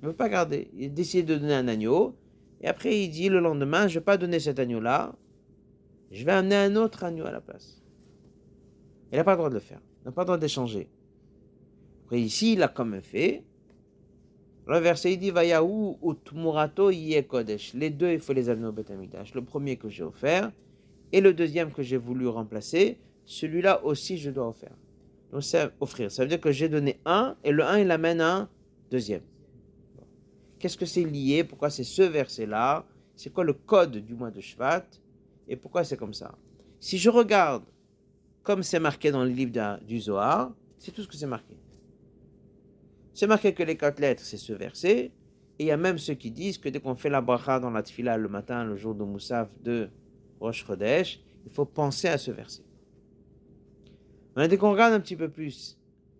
Il 0.00 0.06
ne 0.06 0.08
veut 0.08 0.16
pas 0.16 0.30
garder. 0.30 0.70
Il 0.74 0.94
décide 0.94 1.26
de 1.26 1.36
donner 1.36 1.52
un 1.52 1.68
agneau, 1.68 2.16
et 2.62 2.68
après 2.68 2.98
il 2.98 3.10
dit 3.10 3.28
le 3.28 3.40
lendemain, 3.40 3.86
je 3.86 3.96
ne 3.96 4.00
vais 4.00 4.04
pas 4.04 4.16
donner 4.16 4.40
cet 4.40 4.58
agneau-là, 4.58 5.14
je 6.10 6.24
vais 6.24 6.32
amener 6.32 6.56
un 6.56 6.74
autre 6.74 7.04
agneau 7.04 7.26
à 7.26 7.32
la 7.32 7.42
place. 7.42 7.82
Il 9.12 9.18
n'a 9.18 9.24
pas 9.24 9.32
le 9.32 9.36
droit 9.36 9.50
de 9.50 9.54
le 9.56 9.60
faire. 9.60 9.82
Il 10.00 10.06
n'a 10.06 10.12
pas 10.12 10.22
le 10.22 10.26
droit 10.28 10.38
d'échanger. 10.38 10.88
Après, 12.06 12.18
ici, 12.18 12.54
il 12.54 12.62
a 12.62 12.68
quand 12.68 12.86
même 12.86 13.02
fait. 13.02 13.44
Le 14.66 14.78
verset, 14.78 15.12
il 15.12 15.18
dit 15.18 15.30
Vayahu 15.30 15.96
utmurato 16.02 16.90
kodesh. 17.28 17.74
Les 17.74 17.90
deux, 17.90 18.10
il 18.10 18.20
faut 18.20 18.32
les 18.32 18.48
amener 18.48 18.68
au 18.68 18.72
Beth 18.72 18.90
Le 19.34 19.44
premier 19.44 19.76
que 19.76 19.90
j'ai 19.90 20.02
offert 20.02 20.50
et 21.14 21.20
le 21.20 21.32
deuxième 21.32 21.70
que 21.70 21.80
j'ai 21.80 21.96
voulu 21.96 22.26
remplacer, 22.26 22.98
celui-là 23.24 23.84
aussi, 23.84 24.18
je 24.18 24.32
dois 24.32 24.48
offrir. 24.48 24.72
Donc, 25.30 25.44
c'est 25.44 25.70
offrir. 25.78 26.10
Ça 26.10 26.24
veut 26.24 26.28
dire 26.28 26.40
que 26.40 26.50
j'ai 26.50 26.68
donné 26.68 26.98
un 27.04 27.36
et 27.44 27.52
le 27.52 27.62
un, 27.62 27.78
il 27.78 27.88
amène 27.92 28.20
un 28.20 28.48
deuxième. 28.90 29.22
Qu'est-ce 30.58 30.76
que 30.76 30.84
c'est 30.84 31.04
lié? 31.04 31.44
Pourquoi 31.44 31.70
c'est 31.70 31.84
ce 31.84 32.02
verset-là? 32.02 32.84
C'est 33.14 33.32
quoi 33.32 33.44
le 33.44 33.52
code 33.52 33.98
du 33.98 34.12
mois 34.12 34.32
de 34.32 34.40
Shvat 34.40 34.86
Et 35.46 35.54
pourquoi 35.54 35.84
c'est 35.84 35.96
comme 35.96 36.14
ça? 36.14 36.34
Si 36.80 36.98
je 36.98 37.10
regarde 37.10 37.62
comme 38.42 38.64
c'est 38.64 38.80
marqué 38.80 39.12
dans 39.12 39.22
le 39.22 39.30
livre 39.30 39.78
du 39.86 40.00
Zohar, 40.00 40.52
c'est 40.78 40.90
tout 40.90 41.02
ce 41.02 41.06
que 41.06 41.14
c'est 41.14 41.28
marqué. 41.28 41.54
C'est 43.12 43.28
marqué 43.28 43.54
que 43.54 43.62
les 43.62 43.76
quatre 43.76 44.00
lettres, 44.00 44.24
c'est 44.24 44.36
ce 44.36 44.52
verset. 44.52 45.12
Et 45.60 45.64
il 45.64 45.66
y 45.66 45.70
a 45.70 45.76
même 45.76 45.98
ceux 45.98 46.14
qui 46.14 46.32
disent 46.32 46.58
que 46.58 46.68
dès 46.68 46.80
qu'on 46.80 46.96
fait 46.96 47.08
la 47.08 47.20
bracha 47.20 47.60
dans 47.60 47.70
la 47.70 47.84
tfila 47.84 48.16
le 48.16 48.28
matin, 48.28 48.64
le 48.64 48.76
jour 48.76 48.96
de 48.96 49.04
Moussaf 49.04 49.48
de 49.62 49.88
Rosh 50.44 50.64
Chodesh, 50.66 51.20
il 51.46 51.50
faut 51.50 51.64
penser 51.64 52.08
à 52.08 52.18
ce 52.18 52.30
verset. 52.30 52.62
Mais 54.36 54.46
dès 54.46 54.58
qu'on 54.58 54.72
regarde 54.72 54.92
un 54.92 55.00
petit 55.00 55.16
peu 55.16 55.30
plus, 55.30 55.78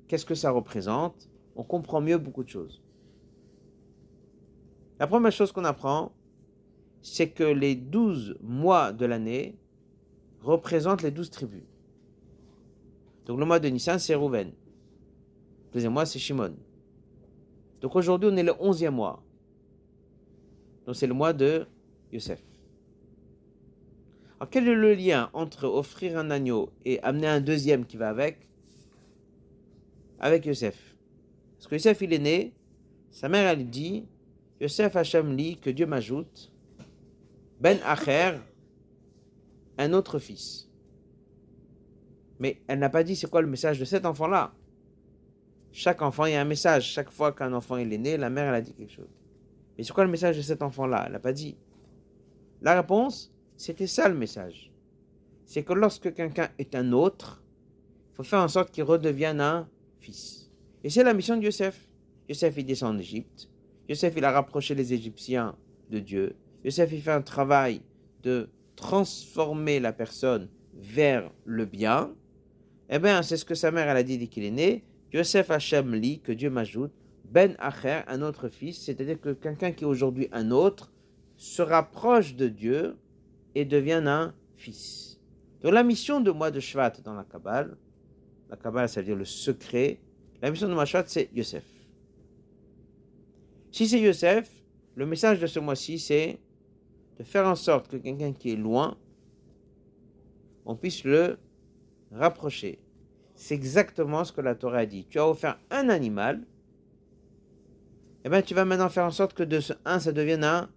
qu'est-ce 0.09 0.25
que 0.25 0.35
ça 0.35 0.51
représente, 0.51 1.29
on 1.57 1.63
comprend 1.63 2.01
mieux 2.01 2.19
beaucoup 2.19 2.43
de 2.43 2.49
choses. 2.49 2.83
La 4.99 5.07
première 5.07 5.33
chose 5.33 5.53
qu'on 5.53 5.65
apprend, 5.65 6.13
c'est 7.03 7.31
que 7.31 7.45
les 7.45 7.75
douze 7.75 8.37
mois 8.41 8.93
de 8.93 9.05
l'année 9.05 9.59
représentent 10.41 11.03
les 11.03 11.11
douze 11.11 11.31
tribus. 11.31 11.65
Donc 13.27 13.39
le 13.39 13.45
mois 13.45 13.61
de 13.61 13.69
Nissan, 13.69 13.99
c'est 13.99 14.15
Rouven. 14.15 14.49
Le 14.49 15.73
deuxième 15.73 15.93
mois, 15.93 16.07
c'est 16.07 16.19
Shimon. 16.19 16.55
Donc 17.81 17.97
aujourd'hui, 17.97 18.31
on 18.33 18.37
est 18.37 18.43
le 18.43 18.55
onzième 18.61 18.95
mois. 18.95 19.23
Donc 20.87 20.97
c'est 20.97 21.07
le 21.07 21.15
mois 21.15 21.33
de 21.33 21.67
Yosef. 22.13 22.43
Alors 24.45 24.51
quel 24.51 24.69
est 24.69 24.75
le 24.75 24.93
lien 24.93 25.31
entre 25.33 25.65
offrir 25.65 26.19
un 26.19 26.31
agneau 26.31 26.71
et 26.85 27.01
amener 27.01 27.29
un 27.29 27.41
deuxième 27.41 27.87
qui 27.87 27.97
va 27.97 28.11
avec 28.11 28.47
Avec 30.21 30.45
Yosef? 30.45 30.95
Parce 31.57 31.67
que 31.67 31.77
Yosef, 31.77 32.03
il 32.03 32.13
est 32.13 32.19
né, 32.19 32.53
sa 33.11 33.31
mère, 33.31 33.49
elle 33.49 33.71
dit, 33.71 34.07
Yosef 34.61 34.97
Hachem 34.97 35.35
lit, 35.35 35.57
que 35.57 35.71
Dieu 35.71 35.87
m'ajoute, 35.87 36.53
Ben 37.59 37.79
Acher, 37.87 38.33
un 39.79 39.95
autre 39.95 40.19
fils. 40.19 40.69
Mais 42.39 42.61
elle 42.67 42.81
n'a 42.81 42.91
pas 42.91 43.03
dit 43.03 43.17
c'est 43.17 43.31
quoi 43.31 43.41
le 43.41 43.49
message 43.49 43.81
de 43.81 43.87
cet 43.87 44.05
enfant-là. 44.05 44.53
Chaque 45.73 46.03
enfant, 46.03 46.27
il 46.27 46.35
y 46.35 46.37
a 46.37 46.43
un 46.43 46.45
message. 46.45 46.85
Chaque 46.85 47.11
fois 47.11 47.33
qu'un 47.33 47.55
enfant 47.55 47.79
est 47.79 47.87
né, 47.87 48.19
la 48.19 48.29
mère, 48.29 48.49
elle 48.49 48.57
a 48.57 48.61
dit 48.61 48.75
quelque 48.75 48.93
chose. 48.93 49.09
Mais 49.79 49.85
c'est 49.85 49.95
quoi 49.95 50.05
le 50.05 50.11
message 50.11 50.37
de 50.37 50.43
cet 50.43 50.61
enfant-là? 50.61 51.05
Elle 51.07 51.13
n'a 51.13 51.19
pas 51.19 51.33
dit. 51.33 51.57
La 52.61 52.75
réponse, 52.75 53.34
c'était 53.57 53.87
ça 53.87 54.09
le 54.09 54.15
message. 54.15 54.73
C'est 55.45 55.63
que 55.63 55.73
lorsque 55.73 56.13
quelqu'un 56.15 56.49
est 56.59 56.75
un 56.75 56.93
autre, 56.93 57.43
il 58.13 58.17
faut 58.17 58.23
faire 58.23 58.41
en 58.41 58.49
sorte 58.49 58.71
qu'il 58.71 58.85
redevienne 58.85 59.41
un 59.41 59.69
fils. 60.01 60.51
Et 60.83 60.91
c'est 60.91 61.05
la 61.05 61.15
mission 61.15 61.37
de 61.37 61.45
Yosef. 61.45 61.89
Yosef, 62.29 62.55
il 62.57 62.65
descend 62.65 62.97
en 62.97 62.99
Égypte. 62.99 63.49
Yosef, 63.89 64.15
il 64.17 64.25
a 64.25 64.31
rapproché 64.31 64.75
les 64.75 64.93
Égyptiens 64.93 65.57
de 65.91 65.99
Dieu. 65.99 66.37
Yosef, 66.65 66.93
il 66.93 67.03
fait 67.03 67.13
un 67.13 67.23
travail 67.23 67.83
de 68.23 68.49
transformer 68.77 69.81
la 69.81 69.93
personne 69.93 70.49
vers 70.75 71.31
le 71.45 71.65
bien. 71.65 72.15
Eh 72.91 72.99
bien, 72.99 73.23
c'est 73.23 73.37
ce 73.37 73.45
que 73.45 73.55
sa 73.55 73.71
mère 73.71 73.89
elle 73.89 73.97
a 73.97 74.03
dit 74.03 74.19
dès 74.19 74.27
qu'il 74.27 74.45
est 74.45 74.51
né. 74.51 74.85
Yosef 75.13 75.51
Hachem 75.51 75.95
lit, 75.95 76.21
que 76.21 76.33
Dieu 76.33 76.51
m'ajoute, 76.51 76.93
Ben 77.31 77.55
Acher, 77.59 78.01
un 78.09 78.23
autre 78.23 78.49
fils, 78.49 78.85
c'est-à-dire 78.85 79.21
que 79.21 79.33
quelqu'un 79.33 79.73
qui 79.73 79.85
est 79.85 79.87
aujourd'hui 79.87 80.29
un 80.33 80.51
autre 80.51 80.93
se 81.37 81.63
rapproche 81.63 82.35
de 82.35 82.49
Dieu 82.49 82.97
et 83.55 83.65
devient 83.65 84.03
un 84.07 84.35
fils. 84.57 85.21
Donc 85.63 85.73
la 85.73 85.83
mission 85.83 86.21
de 86.21 86.31
mois 86.31 86.51
de 86.51 86.61
Shvat 86.61 86.93
dans 87.03 87.15
la 87.15 87.25
Kabbale, 87.25 87.77
la 88.51 88.57
Kabbale, 88.57 88.89
ça 88.89 89.01
veut 89.01 89.07
dire 89.07 89.17
le 89.17 89.25
secret, 89.25 90.01
la 90.43 90.51
mission 90.51 90.69
de 90.69 90.75
mois 90.75 90.85
de 90.85 90.89
Shvat, 90.89 91.05
c'est 91.07 91.31
Yosef. 91.33 91.65
Si 93.73 93.89
c'est 93.89 94.01
Yosef, 94.01 94.51
le 94.95 95.07
message 95.07 95.41
de 95.41 95.47
ce 95.47 95.59
mois-ci, 95.59 95.99
c'est 95.99 96.39
de 97.19 97.25
faire 97.25 97.47
en 97.47 97.55
sorte 97.55 97.89
que 97.89 97.97
quelqu'un 97.97 98.33
qui 98.33 98.53
est 98.53 98.57
loin, 98.57 98.97
on 100.65 100.77
puisse 100.77 101.05
le 101.05 101.39
rapprocher. 102.13 102.79
C'est 103.35 103.55
exactement 103.55 104.25
ce 104.25 104.33
que 104.33 104.41
la 104.41 104.55
Torah 104.55 104.79
a 104.79 104.87
dit. 104.87 105.07
Tu 105.09 105.19
as 105.19 105.29
offert 105.29 105.59
un 105.71 105.89
animal, 105.89 106.43
et 108.25 108.27
eh 108.27 108.31
bien 108.31 108.43
tu 108.43 108.55
vas 108.55 108.65
maintenant 108.65 108.89
faire 108.89 109.05
en 109.05 109.11
sorte 109.11 109.35
que 109.35 109.43
de 109.43 109.61
ce 109.61 109.73
un, 109.85 109.99
ça 109.99 110.13
devienne 110.13 110.45
un 110.45 110.71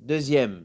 deuxième. 0.00 0.64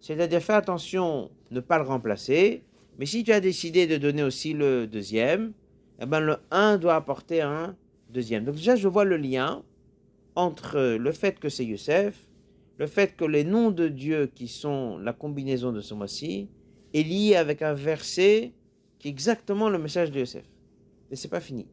C'est-à-dire 0.00 0.42
faire 0.42 0.56
attention, 0.56 1.30
ne 1.50 1.60
pas 1.60 1.78
le 1.78 1.84
remplacer, 1.84 2.62
mais 2.98 3.06
si 3.06 3.24
tu 3.24 3.32
as 3.32 3.40
décidé 3.40 3.86
de 3.86 3.96
donner 3.96 4.22
aussi 4.22 4.52
le 4.52 4.86
deuxième, 4.86 5.52
eh 6.00 6.06
ben 6.06 6.20
le 6.20 6.36
1 6.50 6.78
doit 6.78 6.94
apporter 6.94 7.40
un 7.40 7.76
deuxième. 8.10 8.44
Donc 8.44 8.56
déjà, 8.56 8.76
je 8.76 8.88
vois 8.88 9.04
le 9.04 9.16
lien 9.16 9.62
entre 10.34 10.96
le 10.96 11.12
fait 11.12 11.38
que 11.38 11.48
c'est 11.48 11.64
Youssef, 11.64 12.26
le 12.78 12.86
fait 12.86 13.16
que 13.16 13.24
les 13.24 13.44
noms 13.44 13.70
de 13.70 13.88
Dieu 13.88 14.30
qui 14.34 14.48
sont 14.48 14.98
la 14.98 15.12
combinaison 15.12 15.72
de 15.72 15.80
ce 15.80 15.94
mois-ci 15.94 16.48
est 16.92 17.02
lié 17.02 17.36
avec 17.36 17.62
un 17.62 17.74
verset 17.74 18.52
qui 18.98 19.08
est 19.08 19.10
exactement 19.10 19.68
le 19.68 19.78
message 19.78 20.10
de 20.10 20.20
Youssef. 20.20 20.44
Mais 21.10 21.16
c'est 21.16 21.28
pas 21.28 21.40
fini. 21.40 21.66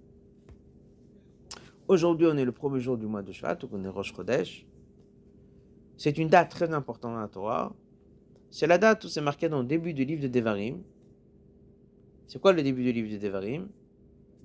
Aujourd'hui, 1.88 2.28
on 2.30 2.38
est 2.38 2.45
le 2.45 2.51
premier 2.53 2.80
jour 2.80 2.97
du 2.97 3.05
mois 3.05 3.21
de 3.21 3.32
Shvat, 3.32 3.55
donc 3.55 3.71
on 3.74 3.84
est 3.84 3.89
Rosh 3.89 4.13
Chodesh. 4.13 4.65
C'est 5.97 6.17
une 6.17 6.30
date 6.30 6.49
très 6.49 6.74
importante 6.74 7.13
dans 7.13 7.19
la 7.19 7.28
Torah. 7.28 7.74
C'est 8.54 8.68
la 8.68 8.78
date 8.78 9.04
où 9.04 9.08
c'est 9.08 9.20
marqué 9.20 9.49
dans 9.49 9.64
le 9.64 9.68
début 9.68 9.95
du 9.95 10.06
livre 10.06 10.22
de 10.22 10.28
Devarim. 10.28 10.84
C'est 12.28 12.39
quoi 12.39 12.54
le 12.54 12.62
début 12.62 12.84
du 12.84 12.91
livre 12.91 13.12
de 13.12 13.18
Devarim? 13.18 13.68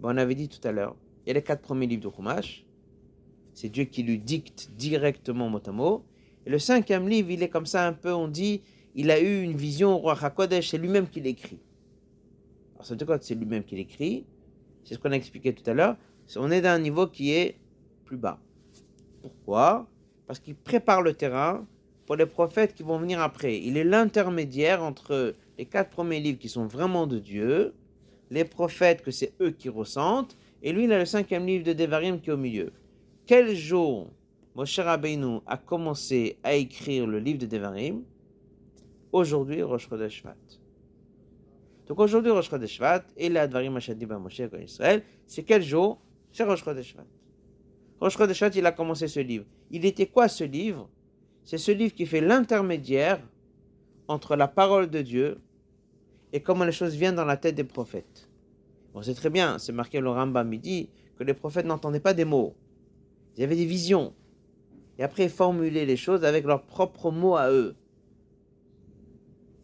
On 0.02 0.16
avait 0.16 0.34
dit 0.34 0.48
tout 0.48 0.66
à 0.66 0.72
l'heure, 0.72 0.96
il 1.26 1.28
y 1.28 1.30
a 1.32 1.34
les 1.34 1.42
quatre 1.42 1.60
premiers 1.60 1.86
livres 1.86 2.08
de 2.08 2.16
Chumash. 2.16 2.64
C'est 3.52 3.68
Dieu 3.68 3.84
qui 3.84 4.02
lui 4.02 4.18
dicte 4.18 4.70
directement 4.78 5.50
mot 5.50 5.60
à 5.62 5.72
mot. 5.72 6.06
Et 6.46 6.50
le 6.50 6.58
cinquième 6.58 7.06
livre, 7.06 7.30
il 7.32 7.42
est 7.42 7.50
comme 7.50 7.66
ça 7.66 7.86
un 7.86 7.92
peu, 7.92 8.10
on 8.14 8.28
dit, 8.28 8.62
il 8.94 9.10
a 9.10 9.20
eu 9.20 9.42
une 9.42 9.54
vision 9.54 9.96
au 9.96 9.98
roi 9.98 10.16
Hakodesh, 10.18 10.70
c'est 10.70 10.78
lui-même 10.78 11.10
qui 11.10 11.20
l'écrit. 11.20 11.60
Alors 12.76 12.86
ça 12.86 12.94
veut 12.94 12.96
dire 12.96 13.06
quoi 13.06 13.18
c'est 13.20 13.34
lui-même 13.34 13.62
qui 13.62 13.76
l'écrit? 13.76 14.24
C'est 14.84 14.94
ce 14.94 14.98
qu'on 14.98 15.12
a 15.12 15.16
expliqué 15.16 15.52
tout 15.52 15.68
à 15.68 15.74
l'heure. 15.74 15.98
On 16.36 16.50
est 16.50 16.62
dans 16.62 16.70
un 16.70 16.78
niveau 16.78 17.08
qui 17.08 17.32
est 17.32 17.58
plus 18.06 18.16
bas. 18.16 18.40
Pourquoi? 19.20 19.86
Parce 20.26 20.38
qu'il 20.38 20.54
prépare 20.54 21.02
le 21.02 21.12
terrain 21.12 21.66
pour 22.08 22.16
les 22.16 22.24
prophètes 22.24 22.74
qui 22.74 22.82
vont 22.82 22.98
venir 22.98 23.20
après. 23.20 23.60
Il 23.60 23.76
est 23.76 23.84
l'intermédiaire 23.84 24.82
entre 24.82 25.34
les 25.58 25.66
quatre 25.66 25.90
premiers 25.90 26.20
livres 26.20 26.38
qui 26.38 26.48
sont 26.48 26.66
vraiment 26.66 27.06
de 27.06 27.18
Dieu, 27.18 27.74
les 28.30 28.46
prophètes 28.46 29.02
que 29.02 29.10
c'est 29.10 29.34
eux 29.42 29.50
qui 29.50 29.68
ressentent, 29.68 30.34
et 30.62 30.72
lui 30.72 30.84
il 30.84 30.92
a 30.94 30.98
le 30.98 31.04
cinquième 31.04 31.44
livre 31.44 31.64
de 31.64 31.74
Devarim 31.74 32.18
qui 32.18 32.30
est 32.30 32.32
au 32.32 32.38
milieu. 32.38 32.72
Quel 33.26 33.54
jour 33.54 34.08
Moshe 34.54 34.78
Rabbeinu 34.78 35.40
a 35.46 35.58
commencé 35.58 36.38
à 36.42 36.54
écrire 36.54 37.06
le 37.06 37.18
livre 37.18 37.40
de 37.40 37.46
Devarim? 37.46 38.02
Aujourd'hui, 39.12 39.62
Rosh 39.62 39.86
Chodesh. 39.90 40.24
Donc 41.88 42.00
aujourd'hui, 42.00 42.30
Rosh 42.30 42.48
Chodesh 42.48 42.80
et 43.18 43.28
la 43.28 43.46
Dvarim 43.46 43.76
Ashadiba 43.76 44.18
Moshe 44.18 44.40
Israël, 44.64 45.02
c'est 45.26 45.42
quel 45.42 45.62
jour? 45.62 46.00
C'est 46.32 46.44
Rosh 46.44 46.64
Chodesh. 46.64 46.96
Rosh 48.00 48.16
Chodesh 48.16 48.44
il 48.56 48.64
a 48.64 48.72
commencé 48.72 49.08
ce 49.08 49.20
livre. 49.20 49.44
Il 49.70 49.84
était 49.84 50.06
quoi 50.06 50.26
ce 50.28 50.44
livre? 50.44 50.88
C'est 51.48 51.56
ce 51.56 51.72
livre 51.72 51.94
qui 51.94 52.04
fait 52.04 52.20
l'intermédiaire 52.20 53.22
entre 54.06 54.36
la 54.36 54.48
parole 54.48 54.90
de 54.90 55.00
Dieu 55.00 55.40
et 56.34 56.42
comment 56.42 56.64
les 56.64 56.72
choses 56.72 56.94
viennent 56.94 57.14
dans 57.14 57.24
la 57.24 57.38
tête 57.38 57.54
des 57.54 57.64
prophètes. 57.64 58.28
On 58.92 59.00
sait 59.00 59.14
très 59.14 59.30
bien, 59.30 59.58
c'est 59.58 59.72
marqué 59.72 59.98
le 59.98 60.10
Rambam, 60.10 60.54
dit 60.58 60.90
que 61.16 61.24
les 61.24 61.32
prophètes 61.32 61.64
n'entendaient 61.64 62.00
pas 62.00 62.12
des 62.12 62.26
mots. 62.26 62.54
Ils 63.34 63.44
avaient 63.44 63.56
des 63.56 63.64
visions. 63.64 64.12
Et 64.98 65.02
après, 65.02 65.24
ils 65.24 65.30
formulaient 65.30 65.86
les 65.86 65.96
choses 65.96 66.22
avec 66.22 66.44
leurs 66.44 66.66
propres 66.66 67.10
mots 67.10 67.36
à 67.36 67.50
eux. 67.50 67.74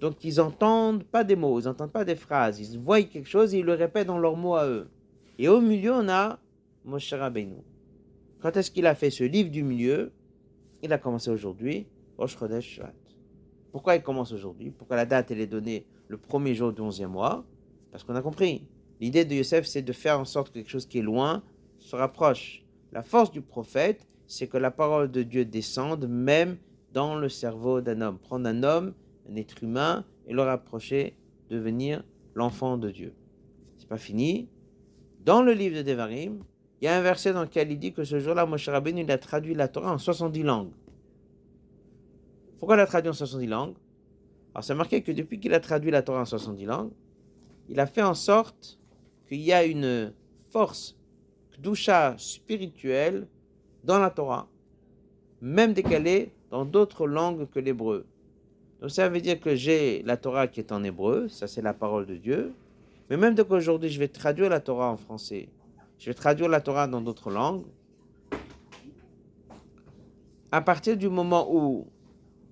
Donc, 0.01 0.25
ils 0.25 0.37
n'entendent 0.37 1.05
pas 1.05 1.23
des 1.23 1.37
mots, 1.37 1.61
ils 1.61 1.67
n'entendent 1.67 1.93
pas 1.93 2.07
des 2.07 2.17
phrases. 2.17 2.61
Ils 2.61 2.79
voient 2.79 3.03
quelque 3.03 3.29
chose 3.29 3.55
et 3.55 3.59
ils 3.59 3.67
le 3.67 3.75
répètent 3.75 4.07
dans 4.07 4.19
leurs 4.19 4.39
mots 4.39 4.55
à 4.55 4.67
eux. 4.67 4.89
Et 5.39 5.49
au 5.49 5.61
milieu, 5.61 5.93
on 5.93 6.09
a 6.09 6.39
Moshe 6.83 7.13
Rabbeinu. 7.13 7.59
Quand 8.41 8.57
est-ce 8.57 8.71
qu'il 8.71 8.87
a 8.87 8.95
fait 8.95 9.11
ce 9.11 9.25
livre 9.25 9.51
du 9.51 9.63
milieu? 9.63 10.13
Il 10.85 10.93
a 10.93 10.99
commencé 10.99 11.31
aujourd'hui, 11.31 11.87
Chodesh 12.27 12.79
Pourquoi 13.73 13.97
il 13.97 14.03
commence 14.03 14.33
aujourd'hui? 14.33 14.71
Pourquoi 14.71 14.97
la 14.97 15.07
date 15.07 15.31
elle 15.31 15.41
est 15.41 15.47
donnée 15.47 15.87
le 16.09 16.19
premier 16.19 16.55
jour 16.55 16.75
du 16.75 16.83
onzième 16.83 17.13
mois? 17.13 17.47
Parce 17.91 18.05
qu'on 18.05 18.15
a 18.15 18.21
compris. 18.21 18.69
L'idée 19.01 19.25
de 19.25 19.35
Yosef, 19.35 19.65
c'est 19.65 19.81
de 19.81 19.93
faire 19.95 20.21
en 20.21 20.27
sorte 20.27 20.51
que 20.51 20.59
quelque 20.59 20.69
chose 20.69 20.85
qui 20.85 20.99
est 20.99 21.03
loin 21.03 21.43
se 21.79 21.97
rapproche. 21.97 22.67
La 22.93 23.03
force 23.03 23.31
du 23.31 23.41
prophète, 23.41 24.07
c'est 24.27 24.47
que 24.47 24.59
la 24.59 24.71
parole 24.71 25.11
de 25.11 25.23
Dieu 25.23 25.47
descende 25.47 26.07
même 26.07 26.59
dans 26.93 27.17
le 27.17 27.31
cerveau 27.31 27.81
d'un 27.81 28.03
homme. 28.03 28.19
Prendre 28.19 28.47
un 28.47 28.63
homme, 28.63 28.93
un 29.31 29.37
être 29.37 29.65
humain, 29.65 30.05
et 30.27 30.35
le 30.35 30.43
rapprocher, 30.43 31.17
devenir 31.49 32.05
l'enfant 32.35 32.77
de 32.77 32.91
Dieu. 32.91 33.15
C'est 33.79 33.89
pas 33.89 33.97
fini. 33.97 34.51
Dans 35.25 35.41
le 35.41 35.55
livre 35.55 35.79
de 35.79 35.83
Devarim, 35.83 36.45
il 36.85 36.89
y 36.89 36.91
a 36.91 36.99
un 36.99 37.01
verset 37.01 37.33
dans 37.33 37.41
lequel 37.41 37.73
il 37.73 37.79
dit 37.79 37.95
que 37.95 38.05
ce 38.05 38.19
jour-là, 38.19 38.45
Moshe 38.45 38.69
Rabbeinu, 38.69 39.01
il 39.01 39.11
a 39.11 39.17
traduit 39.17 39.55
la 39.55 39.69
Torah 39.69 39.95
en 39.95 39.97
70 39.97 40.43
langues. 40.43 40.71
Pourquoi 42.59 42.77
il 42.77 42.81
a 42.81 42.85
traduit 42.85 43.09
en 43.09 43.15
70 43.15 43.47
langues? 43.47 43.75
Alors, 44.55 44.65
c'est 44.65 44.75
marqué 44.75 45.01
que 45.01 45.11
depuis 45.11 45.41
qu'il 45.41 45.55
a 45.55 45.61
traduit 45.61 45.91
la 45.91 46.03
Torah 46.03 46.21
en 46.21 46.27
70 46.27 46.67
langues, 46.67 46.91
il 47.71 47.81
a 47.81 47.87
fait 47.87 48.03
en 48.03 48.13
sorte 48.13 48.79
qu'il 49.27 49.41
y 49.41 49.51
a 49.51 49.65
une 49.65 50.13
force, 50.51 50.95
doucha 51.59 52.17
spirituelle 52.19 53.29
dans 53.83 53.99
la 53.99 54.11
Torah, 54.11 54.47
même 55.41 55.73
décalée 55.73 56.33
dans 56.51 56.67
d'autres 56.67 57.07
langues 57.07 57.49
que 57.49 57.61
l'hébreu. 57.61 58.05
Donc 58.83 58.91
ça 58.91 59.09
veut 59.09 59.23
dire 59.23 59.41
que 59.41 59.55
j'ai 59.55 60.03
la 60.03 60.19
Torah 60.19 60.49
qui 60.49 60.61
est 60.61 60.71
en 60.71 60.85
hébreu, 60.85 61.31
ça 61.31 61.47
c'est 61.47 61.63
la 61.63 61.73
parole 61.73 62.05
de 62.05 62.17
Dieu, 62.17 62.53
mais 63.09 63.17
même 63.17 63.35
qu'aujourd'hui 63.35 63.89
je 63.89 63.99
vais 63.99 64.09
traduire 64.09 64.51
la 64.51 64.61
Torah 64.61 64.91
en 64.91 64.99
français, 64.99 65.49
je 65.99 66.11
vais 66.11 66.15
traduire 66.15 66.49
la 66.49 66.61
Torah 66.61 66.87
dans 66.87 67.01
d'autres 67.01 67.31
langues, 67.31 67.65
à 70.53 70.61
partir 70.61 70.97
du 70.97 71.09
moment 71.09 71.49
où 71.51 71.89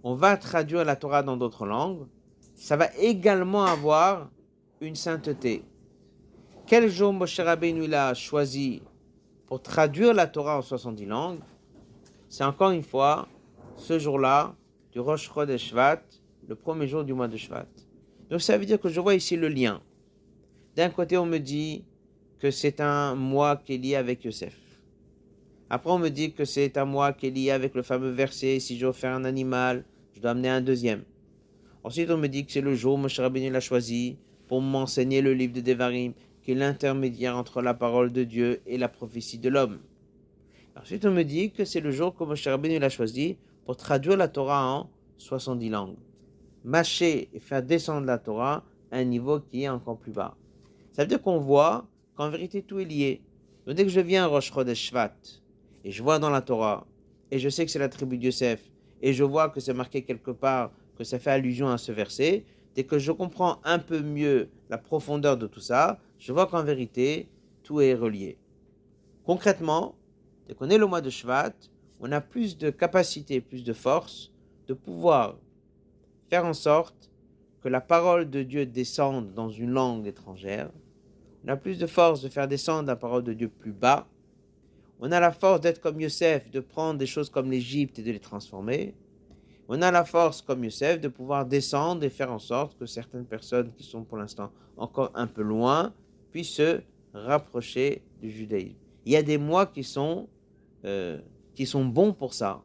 on 0.02 0.14
va 0.14 0.36
traduire 0.36 0.84
la 0.84 0.96
Torah 0.96 1.22
dans 1.22 1.36
d'autres 1.36 1.66
langues, 1.66 2.06
ça 2.54 2.76
va 2.76 2.88
également 2.98 3.64
avoir 3.64 4.30
une 4.80 4.96
sainteté. 4.96 5.62
Quel 6.66 6.88
jour 6.88 7.12
Moshe 7.12 7.38
Rabbeinu 7.38 7.92
a 7.94 8.14
choisi 8.14 8.82
pour 9.46 9.62
traduire 9.62 10.14
la 10.14 10.26
Torah 10.26 10.58
en 10.58 10.62
70 10.62 11.06
langues? 11.06 11.40
C'est 12.28 12.44
encore 12.44 12.70
une 12.70 12.82
fois 12.82 13.28
ce 13.76 13.98
jour-là 13.98 14.54
du 14.90 15.00
Rosh 15.00 15.30
Chodesh 15.32 15.68
Shvat, 15.68 16.02
le 16.48 16.54
premier 16.54 16.88
jour 16.88 17.04
du 17.04 17.14
mois 17.14 17.28
de 17.28 17.36
Shvat. 17.36 17.66
Donc 18.30 18.40
ça 18.40 18.58
veut 18.58 18.66
dire 18.66 18.80
que 18.80 18.88
je 18.88 19.00
vois 19.00 19.14
ici 19.14 19.36
le 19.36 19.48
lien. 19.48 19.80
D'un 20.74 20.90
côté, 20.90 21.18
on 21.18 21.26
me 21.26 21.38
dit 21.38 21.84
que 22.42 22.50
c'est 22.50 22.80
un 22.80 23.14
mois 23.14 23.56
qui 23.56 23.74
est 23.74 23.78
lié 23.78 23.94
avec 23.94 24.24
Yosef. 24.24 24.58
Après, 25.70 25.92
on 25.92 26.00
me 26.00 26.08
dit 26.08 26.32
que 26.32 26.44
c'est 26.44 26.76
un 26.76 26.84
mois 26.84 27.12
qui 27.12 27.28
est 27.28 27.30
lié 27.30 27.52
avec 27.52 27.76
le 27.76 27.82
fameux 27.82 28.10
verset 28.10 28.58
si 28.58 28.76
je 28.76 28.84
offre 28.84 29.04
un 29.04 29.24
animal, 29.24 29.84
je 30.12 30.20
dois 30.20 30.32
amener 30.32 30.48
un 30.48 30.60
deuxième. 30.60 31.04
Ensuite, 31.84 32.10
on 32.10 32.18
me 32.18 32.26
dit 32.26 32.44
que 32.44 32.50
c'est 32.50 32.60
le 32.60 32.74
jour 32.74 32.94
où 32.94 32.96
Moshe 32.96 33.20
Rabbeinu 33.20 33.48
l'a 33.48 33.60
choisi 33.60 34.18
pour 34.48 34.60
m'enseigner 34.60 35.22
le 35.22 35.34
livre 35.34 35.52
de 35.52 35.60
Devarim, 35.60 36.14
qui 36.42 36.50
est 36.50 36.56
l'intermédiaire 36.56 37.36
entre 37.36 37.62
la 37.62 37.74
parole 37.74 38.10
de 38.10 38.24
Dieu 38.24 38.60
et 38.66 38.76
la 38.76 38.88
prophétie 38.88 39.38
de 39.38 39.48
l'homme. 39.48 39.78
Ensuite, 40.74 41.04
on 41.04 41.12
me 41.12 41.22
dit 41.22 41.52
que 41.52 41.64
c'est 41.64 41.78
le 41.78 41.92
jour 41.92 42.12
que 42.12 42.24
Moshe 42.24 42.48
Rabbeinu 42.48 42.80
l'a 42.80 42.88
choisi 42.88 43.36
pour 43.64 43.76
traduire 43.76 44.16
la 44.16 44.26
Torah 44.26 44.66
en 44.66 44.90
70 45.18 45.68
langues. 45.68 45.96
Mâcher 46.64 47.28
et 47.32 47.38
faire 47.38 47.62
descendre 47.62 48.08
la 48.08 48.18
Torah 48.18 48.64
à 48.90 48.96
un 48.96 49.04
niveau 49.04 49.38
qui 49.38 49.62
est 49.62 49.68
encore 49.68 49.98
plus 49.98 50.10
bas. 50.10 50.34
Ça 50.90 51.02
veut 51.02 51.08
dire 51.08 51.22
qu'on 51.22 51.38
voit 51.38 51.86
qu'en 52.16 52.30
vérité 52.30 52.62
tout 52.62 52.78
est 52.78 52.84
lié. 52.84 53.22
Donc 53.66 53.76
dès 53.76 53.84
que 53.84 53.90
je 53.90 54.00
viens 54.00 54.24
à 54.24 54.26
Rosh 54.26 54.52
Chodesh 54.52 54.90
Shvat, 54.90 55.14
et 55.84 55.90
je 55.90 56.02
vois 56.02 56.18
dans 56.18 56.30
la 56.30 56.42
Torah, 56.42 56.86
et 57.30 57.38
je 57.38 57.48
sais 57.48 57.64
que 57.64 57.70
c'est 57.70 57.78
la 57.78 57.88
tribu 57.88 58.18
de 58.18 58.24
Yosef, 58.24 58.70
et 59.00 59.12
je 59.12 59.24
vois 59.24 59.48
que 59.48 59.60
c'est 59.60 59.74
marqué 59.74 60.02
quelque 60.02 60.30
part, 60.30 60.70
que 60.96 61.04
ça 61.04 61.18
fait 61.18 61.30
allusion 61.30 61.68
à 61.68 61.78
ce 61.78 61.92
verset, 61.92 62.44
dès 62.74 62.84
que 62.84 62.98
je 62.98 63.12
comprends 63.12 63.60
un 63.64 63.78
peu 63.78 64.00
mieux 64.00 64.48
la 64.70 64.78
profondeur 64.78 65.36
de 65.36 65.46
tout 65.46 65.60
ça, 65.60 66.00
je 66.18 66.32
vois 66.32 66.46
qu'en 66.46 66.62
vérité, 66.62 67.28
tout 67.62 67.80
est 67.80 67.94
relié. 67.94 68.36
Concrètement, 69.24 69.94
dès 70.46 70.54
qu'on 70.54 70.70
est 70.70 70.78
le 70.78 70.86
mois 70.86 71.00
de 71.00 71.10
Shvat, 71.10 71.54
on 72.00 72.10
a 72.12 72.20
plus 72.20 72.58
de 72.58 72.70
capacité, 72.70 73.40
plus 73.40 73.64
de 73.64 73.72
force 73.72 74.32
de 74.66 74.74
pouvoir 74.74 75.36
faire 76.28 76.44
en 76.44 76.54
sorte 76.54 77.10
que 77.62 77.68
la 77.68 77.80
parole 77.80 78.28
de 78.28 78.42
Dieu 78.42 78.66
descende 78.66 79.34
dans 79.34 79.50
une 79.50 79.70
langue 79.70 80.06
étrangère. 80.06 80.70
On 81.44 81.48
a 81.48 81.56
plus 81.56 81.78
de 81.78 81.86
force 81.86 82.22
de 82.22 82.28
faire 82.28 82.46
descendre 82.48 82.86
la 82.86 82.96
parole 82.96 83.24
de 83.24 83.32
Dieu 83.32 83.48
plus 83.48 83.72
bas. 83.72 84.06
On 85.00 85.10
a 85.10 85.18
la 85.18 85.32
force 85.32 85.60
d'être 85.60 85.80
comme 85.80 86.00
Yosef, 86.00 86.50
de 86.50 86.60
prendre 86.60 86.98
des 86.98 87.06
choses 87.06 87.28
comme 87.28 87.50
l'Égypte 87.50 87.98
et 87.98 88.02
de 88.02 88.12
les 88.12 88.20
transformer. 88.20 88.94
On 89.68 89.80
a 89.80 89.90
la 89.90 90.04
force, 90.04 90.42
comme 90.42 90.64
Youssef, 90.64 91.00
de 91.00 91.08
pouvoir 91.08 91.46
descendre 91.46 92.04
et 92.04 92.10
faire 92.10 92.32
en 92.32 92.38
sorte 92.38 92.78
que 92.78 92.86
certaines 92.86 93.24
personnes 93.24 93.72
qui 93.72 93.84
sont 93.84 94.04
pour 94.04 94.18
l'instant 94.18 94.50
encore 94.76 95.10
un 95.14 95.26
peu 95.26 95.42
loin 95.42 95.94
puissent 96.30 96.54
se 96.56 96.80
rapprocher 97.14 98.02
du 98.20 98.30
judaïsme. 98.30 98.76
Il 99.04 99.12
y 99.12 99.16
a 99.16 99.22
des 99.22 99.38
mois 99.38 99.66
qui 99.66 99.82
sont, 99.82 100.28
euh, 100.84 101.20
qui 101.54 101.66
sont 101.66 101.84
bons 101.84 102.12
pour 102.12 102.34
ça. 102.34 102.62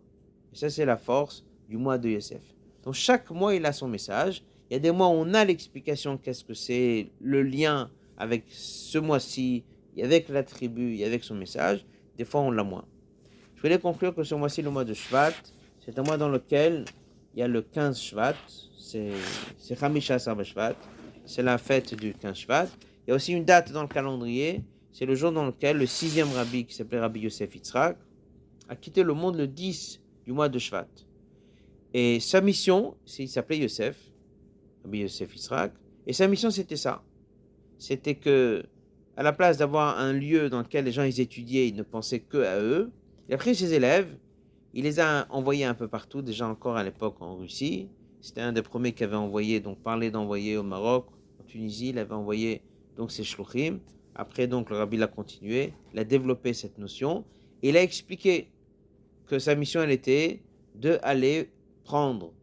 Et 0.53 0.57
ça, 0.57 0.69
c'est 0.69 0.85
la 0.85 0.97
force 0.97 1.45
du 1.69 1.77
mois 1.77 1.97
de 1.97 2.09
Youssef. 2.09 2.41
Donc 2.83 2.93
chaque 2.93 3.29
mois, 3.31 3.55
il 3.55 3.65
a 3.65 3.73
son 3.73 3.87
message. 3.87 4.43
Il 4.69 4.73
y 4.73 4.75
a 4.75 4.79
des 4.79 4.91
mois 4.91 5.07
où 5.07 5.11
on 5.11 5.33
a 5.33 5.45
l'explication 5.45 6.17
qu'est-ce 6.17 6.43
que 6.43 6.53
c'est, 6.53 7.09
le 7.21 7.41
lien 7.41 7.89
avec 8.17 8.45
ce 8.49 8.97
mois-ci, 8.97 9.63
avec 10.01 10.29
la 10.29 10.43
tribu, 10.43 10.97
et 10.97 11.05
avec 11.05 11.23
son 11.23 11.35
message. 11.35 11.85
Des 12.17 12.25
fois, 12.25 12.41
on 12.41 12.51
l'a 12.51 12.63
moins. 12.63 12.85
Je 13.55 13.61
voulais 13.61 13.79
conclure 13.79 14.13
que 14.13 14.23
ce 14.23 14.35
mois-ci, 14.35 14.61
le 14.61 14.69
mois 14.69 14.85
de 14.85 14.93
Shvat, 14.93 15.33
c'est 15.83 15.97
un 15.97 16.03
mois 16.03 16.17
dans 16.17 16.29
lequel 16.29 16.85
il 17.33 17.39
y 17.39 17.43
a 17.43 17.47
le 17.47 17.61
15 17.61 17.99
Shvat, 17.99 18.35
c'est 18.77 19.13
Hamisha 19.81 20.17
Shvat, 20.19 20.75
c'est 21.25 21.43
la 21.43 21.57
fête 21.57 21.95
du 21.95 22.13
15 22.13 22.35
Shvat. 22.35 22.67
Il 23.05 23.11
y 23.11 23.13
a 23.13 23.15
aussi 23.15 23.33
une 23.33 23.45
date 23.45 23.71
dans 23.71 23.83
le 23.83 23.87
calendrier, 23.87 24.63
c'est 24.91 25.05
le 25.05 25.15
jour 25.15 25.31
dans 25.31 25.45
lequel 25.45 25.77
le 25.77 25.85
sixième 25.85 26.31
rabbi, 26.31 26.65
qui 26.65 26.73
s'appelait 26.73 26.99
Rabbi 26.99 27.21
Yosef 27.21 27.53
Yitzhak, 27.55 27.97
a 28.67 28.75
quitté 28.75 29.03
le 29.03 29.13
monde 29.13 29.37
le 29.37 29.47
10 29.47 30.01
du 30.25 30.33
mois 30.33 30.49
de 30.49 30.59
Shvat. 30.59 30.87
Et 31.93 32.19
sa 32.19 32.41
mission, 32.41 32.97
il 33.19 33.29
s'appelait 33.29 33.59
Yosef, 33.59 33.95
Rabbi 34.83 34.99
Yosef 34.99 35.35
Yitzhak, 35.35 35.73
et 36.05 36.13
sa 36.13 36.27
mission 36.27 36.49
c'était 36.49 36.75
ça. 36.75 37.03
C'était 37.77 38.15
que, 38.15 38.63
à 39.15 39.23
la 39.23 39.33
place 39.33 39.57
d'avoir 39.57 39.99
un 39.99 40.13
lieu 40.13 40.49
dans 40.49 40.59
lequel 40.59 40.85
les 40.85 40.91
gens 40.91 41.03
ils 41.03 41.19
étudiaient, 41.19 41.67
ils 41.67 41.75
ne 41.75 41.83
pensaient 41.83 42.19
que 42.19 42.37
à 42.37 42.59
eux, 42.59 42.91
il 43.27 43.33
a 43.33 43.37
pris 43.37 43.55
ses 43.55 43.73
élèves, 43.73 44.17
il 44.73 44.83
les 44.83 44.99
a 44.99 45.27
envoyés 45.29 45.65
un 45.65 45.73
peu 45.73 45.87
partout, 45.87 46.21
déjà 46.21 46.47
encore 46.47 46.77
à 46.77 46.83
l'époque 46.83 47.21
en 47.21 47.35
Russie. 47.35 47.89
C'était 48.21 48.41
un 48.41 48.51
des 48.51 48.61
premiers 48.61 48.93
qui 48.93 49.03
avait 49.03 49.15
envoyé, 49.15 49.59
donc 49.59 49.79
parlé 49.79 50.11
d'envoyer 50.11 50.57
au 50.57 50.63
Maroc, 50.63 51.07
en 51.39 51.43
Tunisie, 51.43 51.89
il 51.89 51.99
avait 51.99 52.13
envoyé 52.13 52.61
donc 52.95 53.11
ses 53.11 53.23
shluchim. 53.23 53.79
Après, 54.15 54.47
donc, 54.47 54.71
le 54.71 54.77
rabbi 54.77 54.97
l'a 54.97 55.07
continué, 55.07 55.73
il 55.93 55.99
a 55.99 56.03
développé 56.03 56.53
cette 56.53 56.79
notion, 56.79 57.23
et 57.61 57.69
il 57.69 57.77
a 57.77 57.83
expliqué 57.83 58.51
que 59.27 59.37
sa 59.37 59.53
mission, 59.53 59.81
elle 59.81 59.91
était 59.91 60.41
de 60.73 60.97
aller 61.03 61.51
prendre 61.83 62.33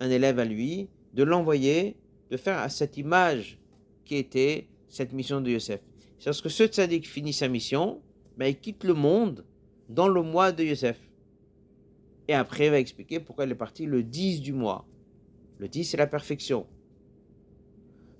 un 0.00 0.08
élève 0.10 0.38
à 0.38 0.44
lui, 0.44 0.88
de 1.12 1.22
l'envoyer, 1.22 1.96
de 2.30 2.36
faire 2.36 2.58
à 2.58 2.68
cette 2.68 2.96
image 2.96 3.58
qui 4.04 4.16
était 4.16 4.66
cette 4.90 5.14
mission 5.14 5.40
de 5.40 5.50
Yosef. 5.50 5.80
C'est 6.18 6.26
lorsque 6.26 6.50
ce 6.50 6.66
tzaddik 6.66 7.08
finit 7.08 7.32
sa 7.32 7.48
mission, 7.48 8.02
ben, 8.36 8.46
il 8.46 8.58
quitte 8.58 8.84
le 8.84 8.92
monde 8.92 9.46
dans 9.88 10.08
le 10.08 10.22
mois 10.22 10.52
de 10.52 10.62
Yosef. 10.62 10.98
Et 12.28 12.34
après, 12.34 12.66
il 12.66 12.70
va 12.70 12.78
expliquer 12.78 13.20
pourquoi 13.20 13.46
il 13.46 13.50
est 13.52 13.54
parti 13.54 13.86
le 13.86 14.02
10 14.02 14.42
du 14.42 14.52
mois. 14.52 14.86
Le 15.58 15.68
10, 15.68 15.84
c'est 15.84 15.96
la 15.96 16.06
perfection. 16.06 16.66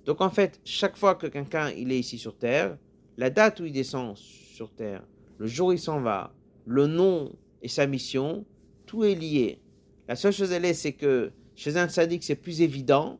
Donc 0.05 0.21
en 0.21 0.29
fait, 0.29 0.59
chaque 0.63 0.97
fois 0.97 1.15
que 1.15 1.27
quelqu'un 1.27 1.69
il 1.69 1.91
est 1.91 1.99
ici 1.99 2.17
sur 2.17 2.35
Terre, 2.35 2.77
la 3.17 3.29
date 3.29 3.59
où 3.59 3.65
il 3.65 3.71
descend 3.71 4.17
sur 4.17 4.71
Terre, 4.71 5.03
le 5.37 5.45
jour 5.47 5.69
où 5.69 5.71
il 5.71 5.79
s'en 5.79 6.01
va, 6.01 6.33
le 6.65 6.87
nom 6.87 7.31
et 7.61 7.67
sa 7.67 7.85
mission, 7.85 8.45
tout 8.85 9.03
est 9.03 9.15
lié. 9.15 9.61
La 10.07 10.15
seule 10.15 10.33
chose 10.33 10.51
elle 10.51 10.65
est, 10.65 10.73
c'est 10.73 10.93
que 10.93 11.31
chez 11.55 11.77
un 11.77 11.87
sadique 11.87 12.23
c'est 12.23 12.35
plus 12.35 12.61
évident, 12.61 13.19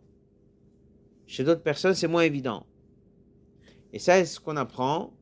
chez 1.28 1.44
d'autres 1.44 1.62
personnes 1.62 1.94
c'est 1.94 2.08
moins 2.08 2.24
évident. 2.24 2.66
Et 3.94 4.00
ça, 4.00 4.16
c'est 4.20 4.26
ce 4.26 4.40
qu'on 4.40 4.58
apprend, 4.58 5.14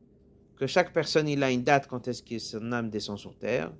que 0.56 0.66
chaque 0.66 0.92
personne 0.92 1.28
il 1.28 1.42
a 1.42 1.50
une 1.50 1.62
date 1.62 1.86
quand 1.86 2.06
est-ce 2.08 2.22
que 2.22 2.38
son 2.38 2.72
âme 2.72 2.90
descend 2.90 3.18
sur 3.18 3.36
Terre, 3.36 3.72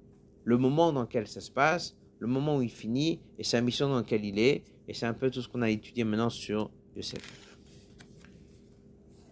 le 0.45 0.57
moment 0.57 0.93
dans 0.93 1.03
lequel 1.03 1.27
ça 1.27 1.41
se 1.41 1.51
passe, 1.51 1.97
le 2.19 2.27
moment 2.27 2.57
où 2.57 2.63
il 2.63 2.71
finit 2.71 3.21
et 3.39 3.45
sa 3.45 3.61
mission 3.61 3.89
dans 3.89 3.97
laquelle 3.97 4.25
il 4.25 4.39
est. 4.39 4.65
Et 4.89 4.95
c'est 4.95 5.07
un 5.07 5.15
peu 5.15 5.31
tout 5.31 5.43
ce 5.43 5.49
qu'on 5.49 5.63
a 5.63 5.71
étudié 5.71 6.05
maintenant 6.05 6.31
sur 6.31 6.71
Yosef 6.97 7.51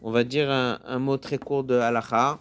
on 0.02 0.10
va 0.10 0.24
dire 0.24 0.50
un, 0.50 0.98
mot 0.98 1.16
très 1.16 1.38
court 1.38 1.64
de 1.64 1.74
halakha. 1.74 2.40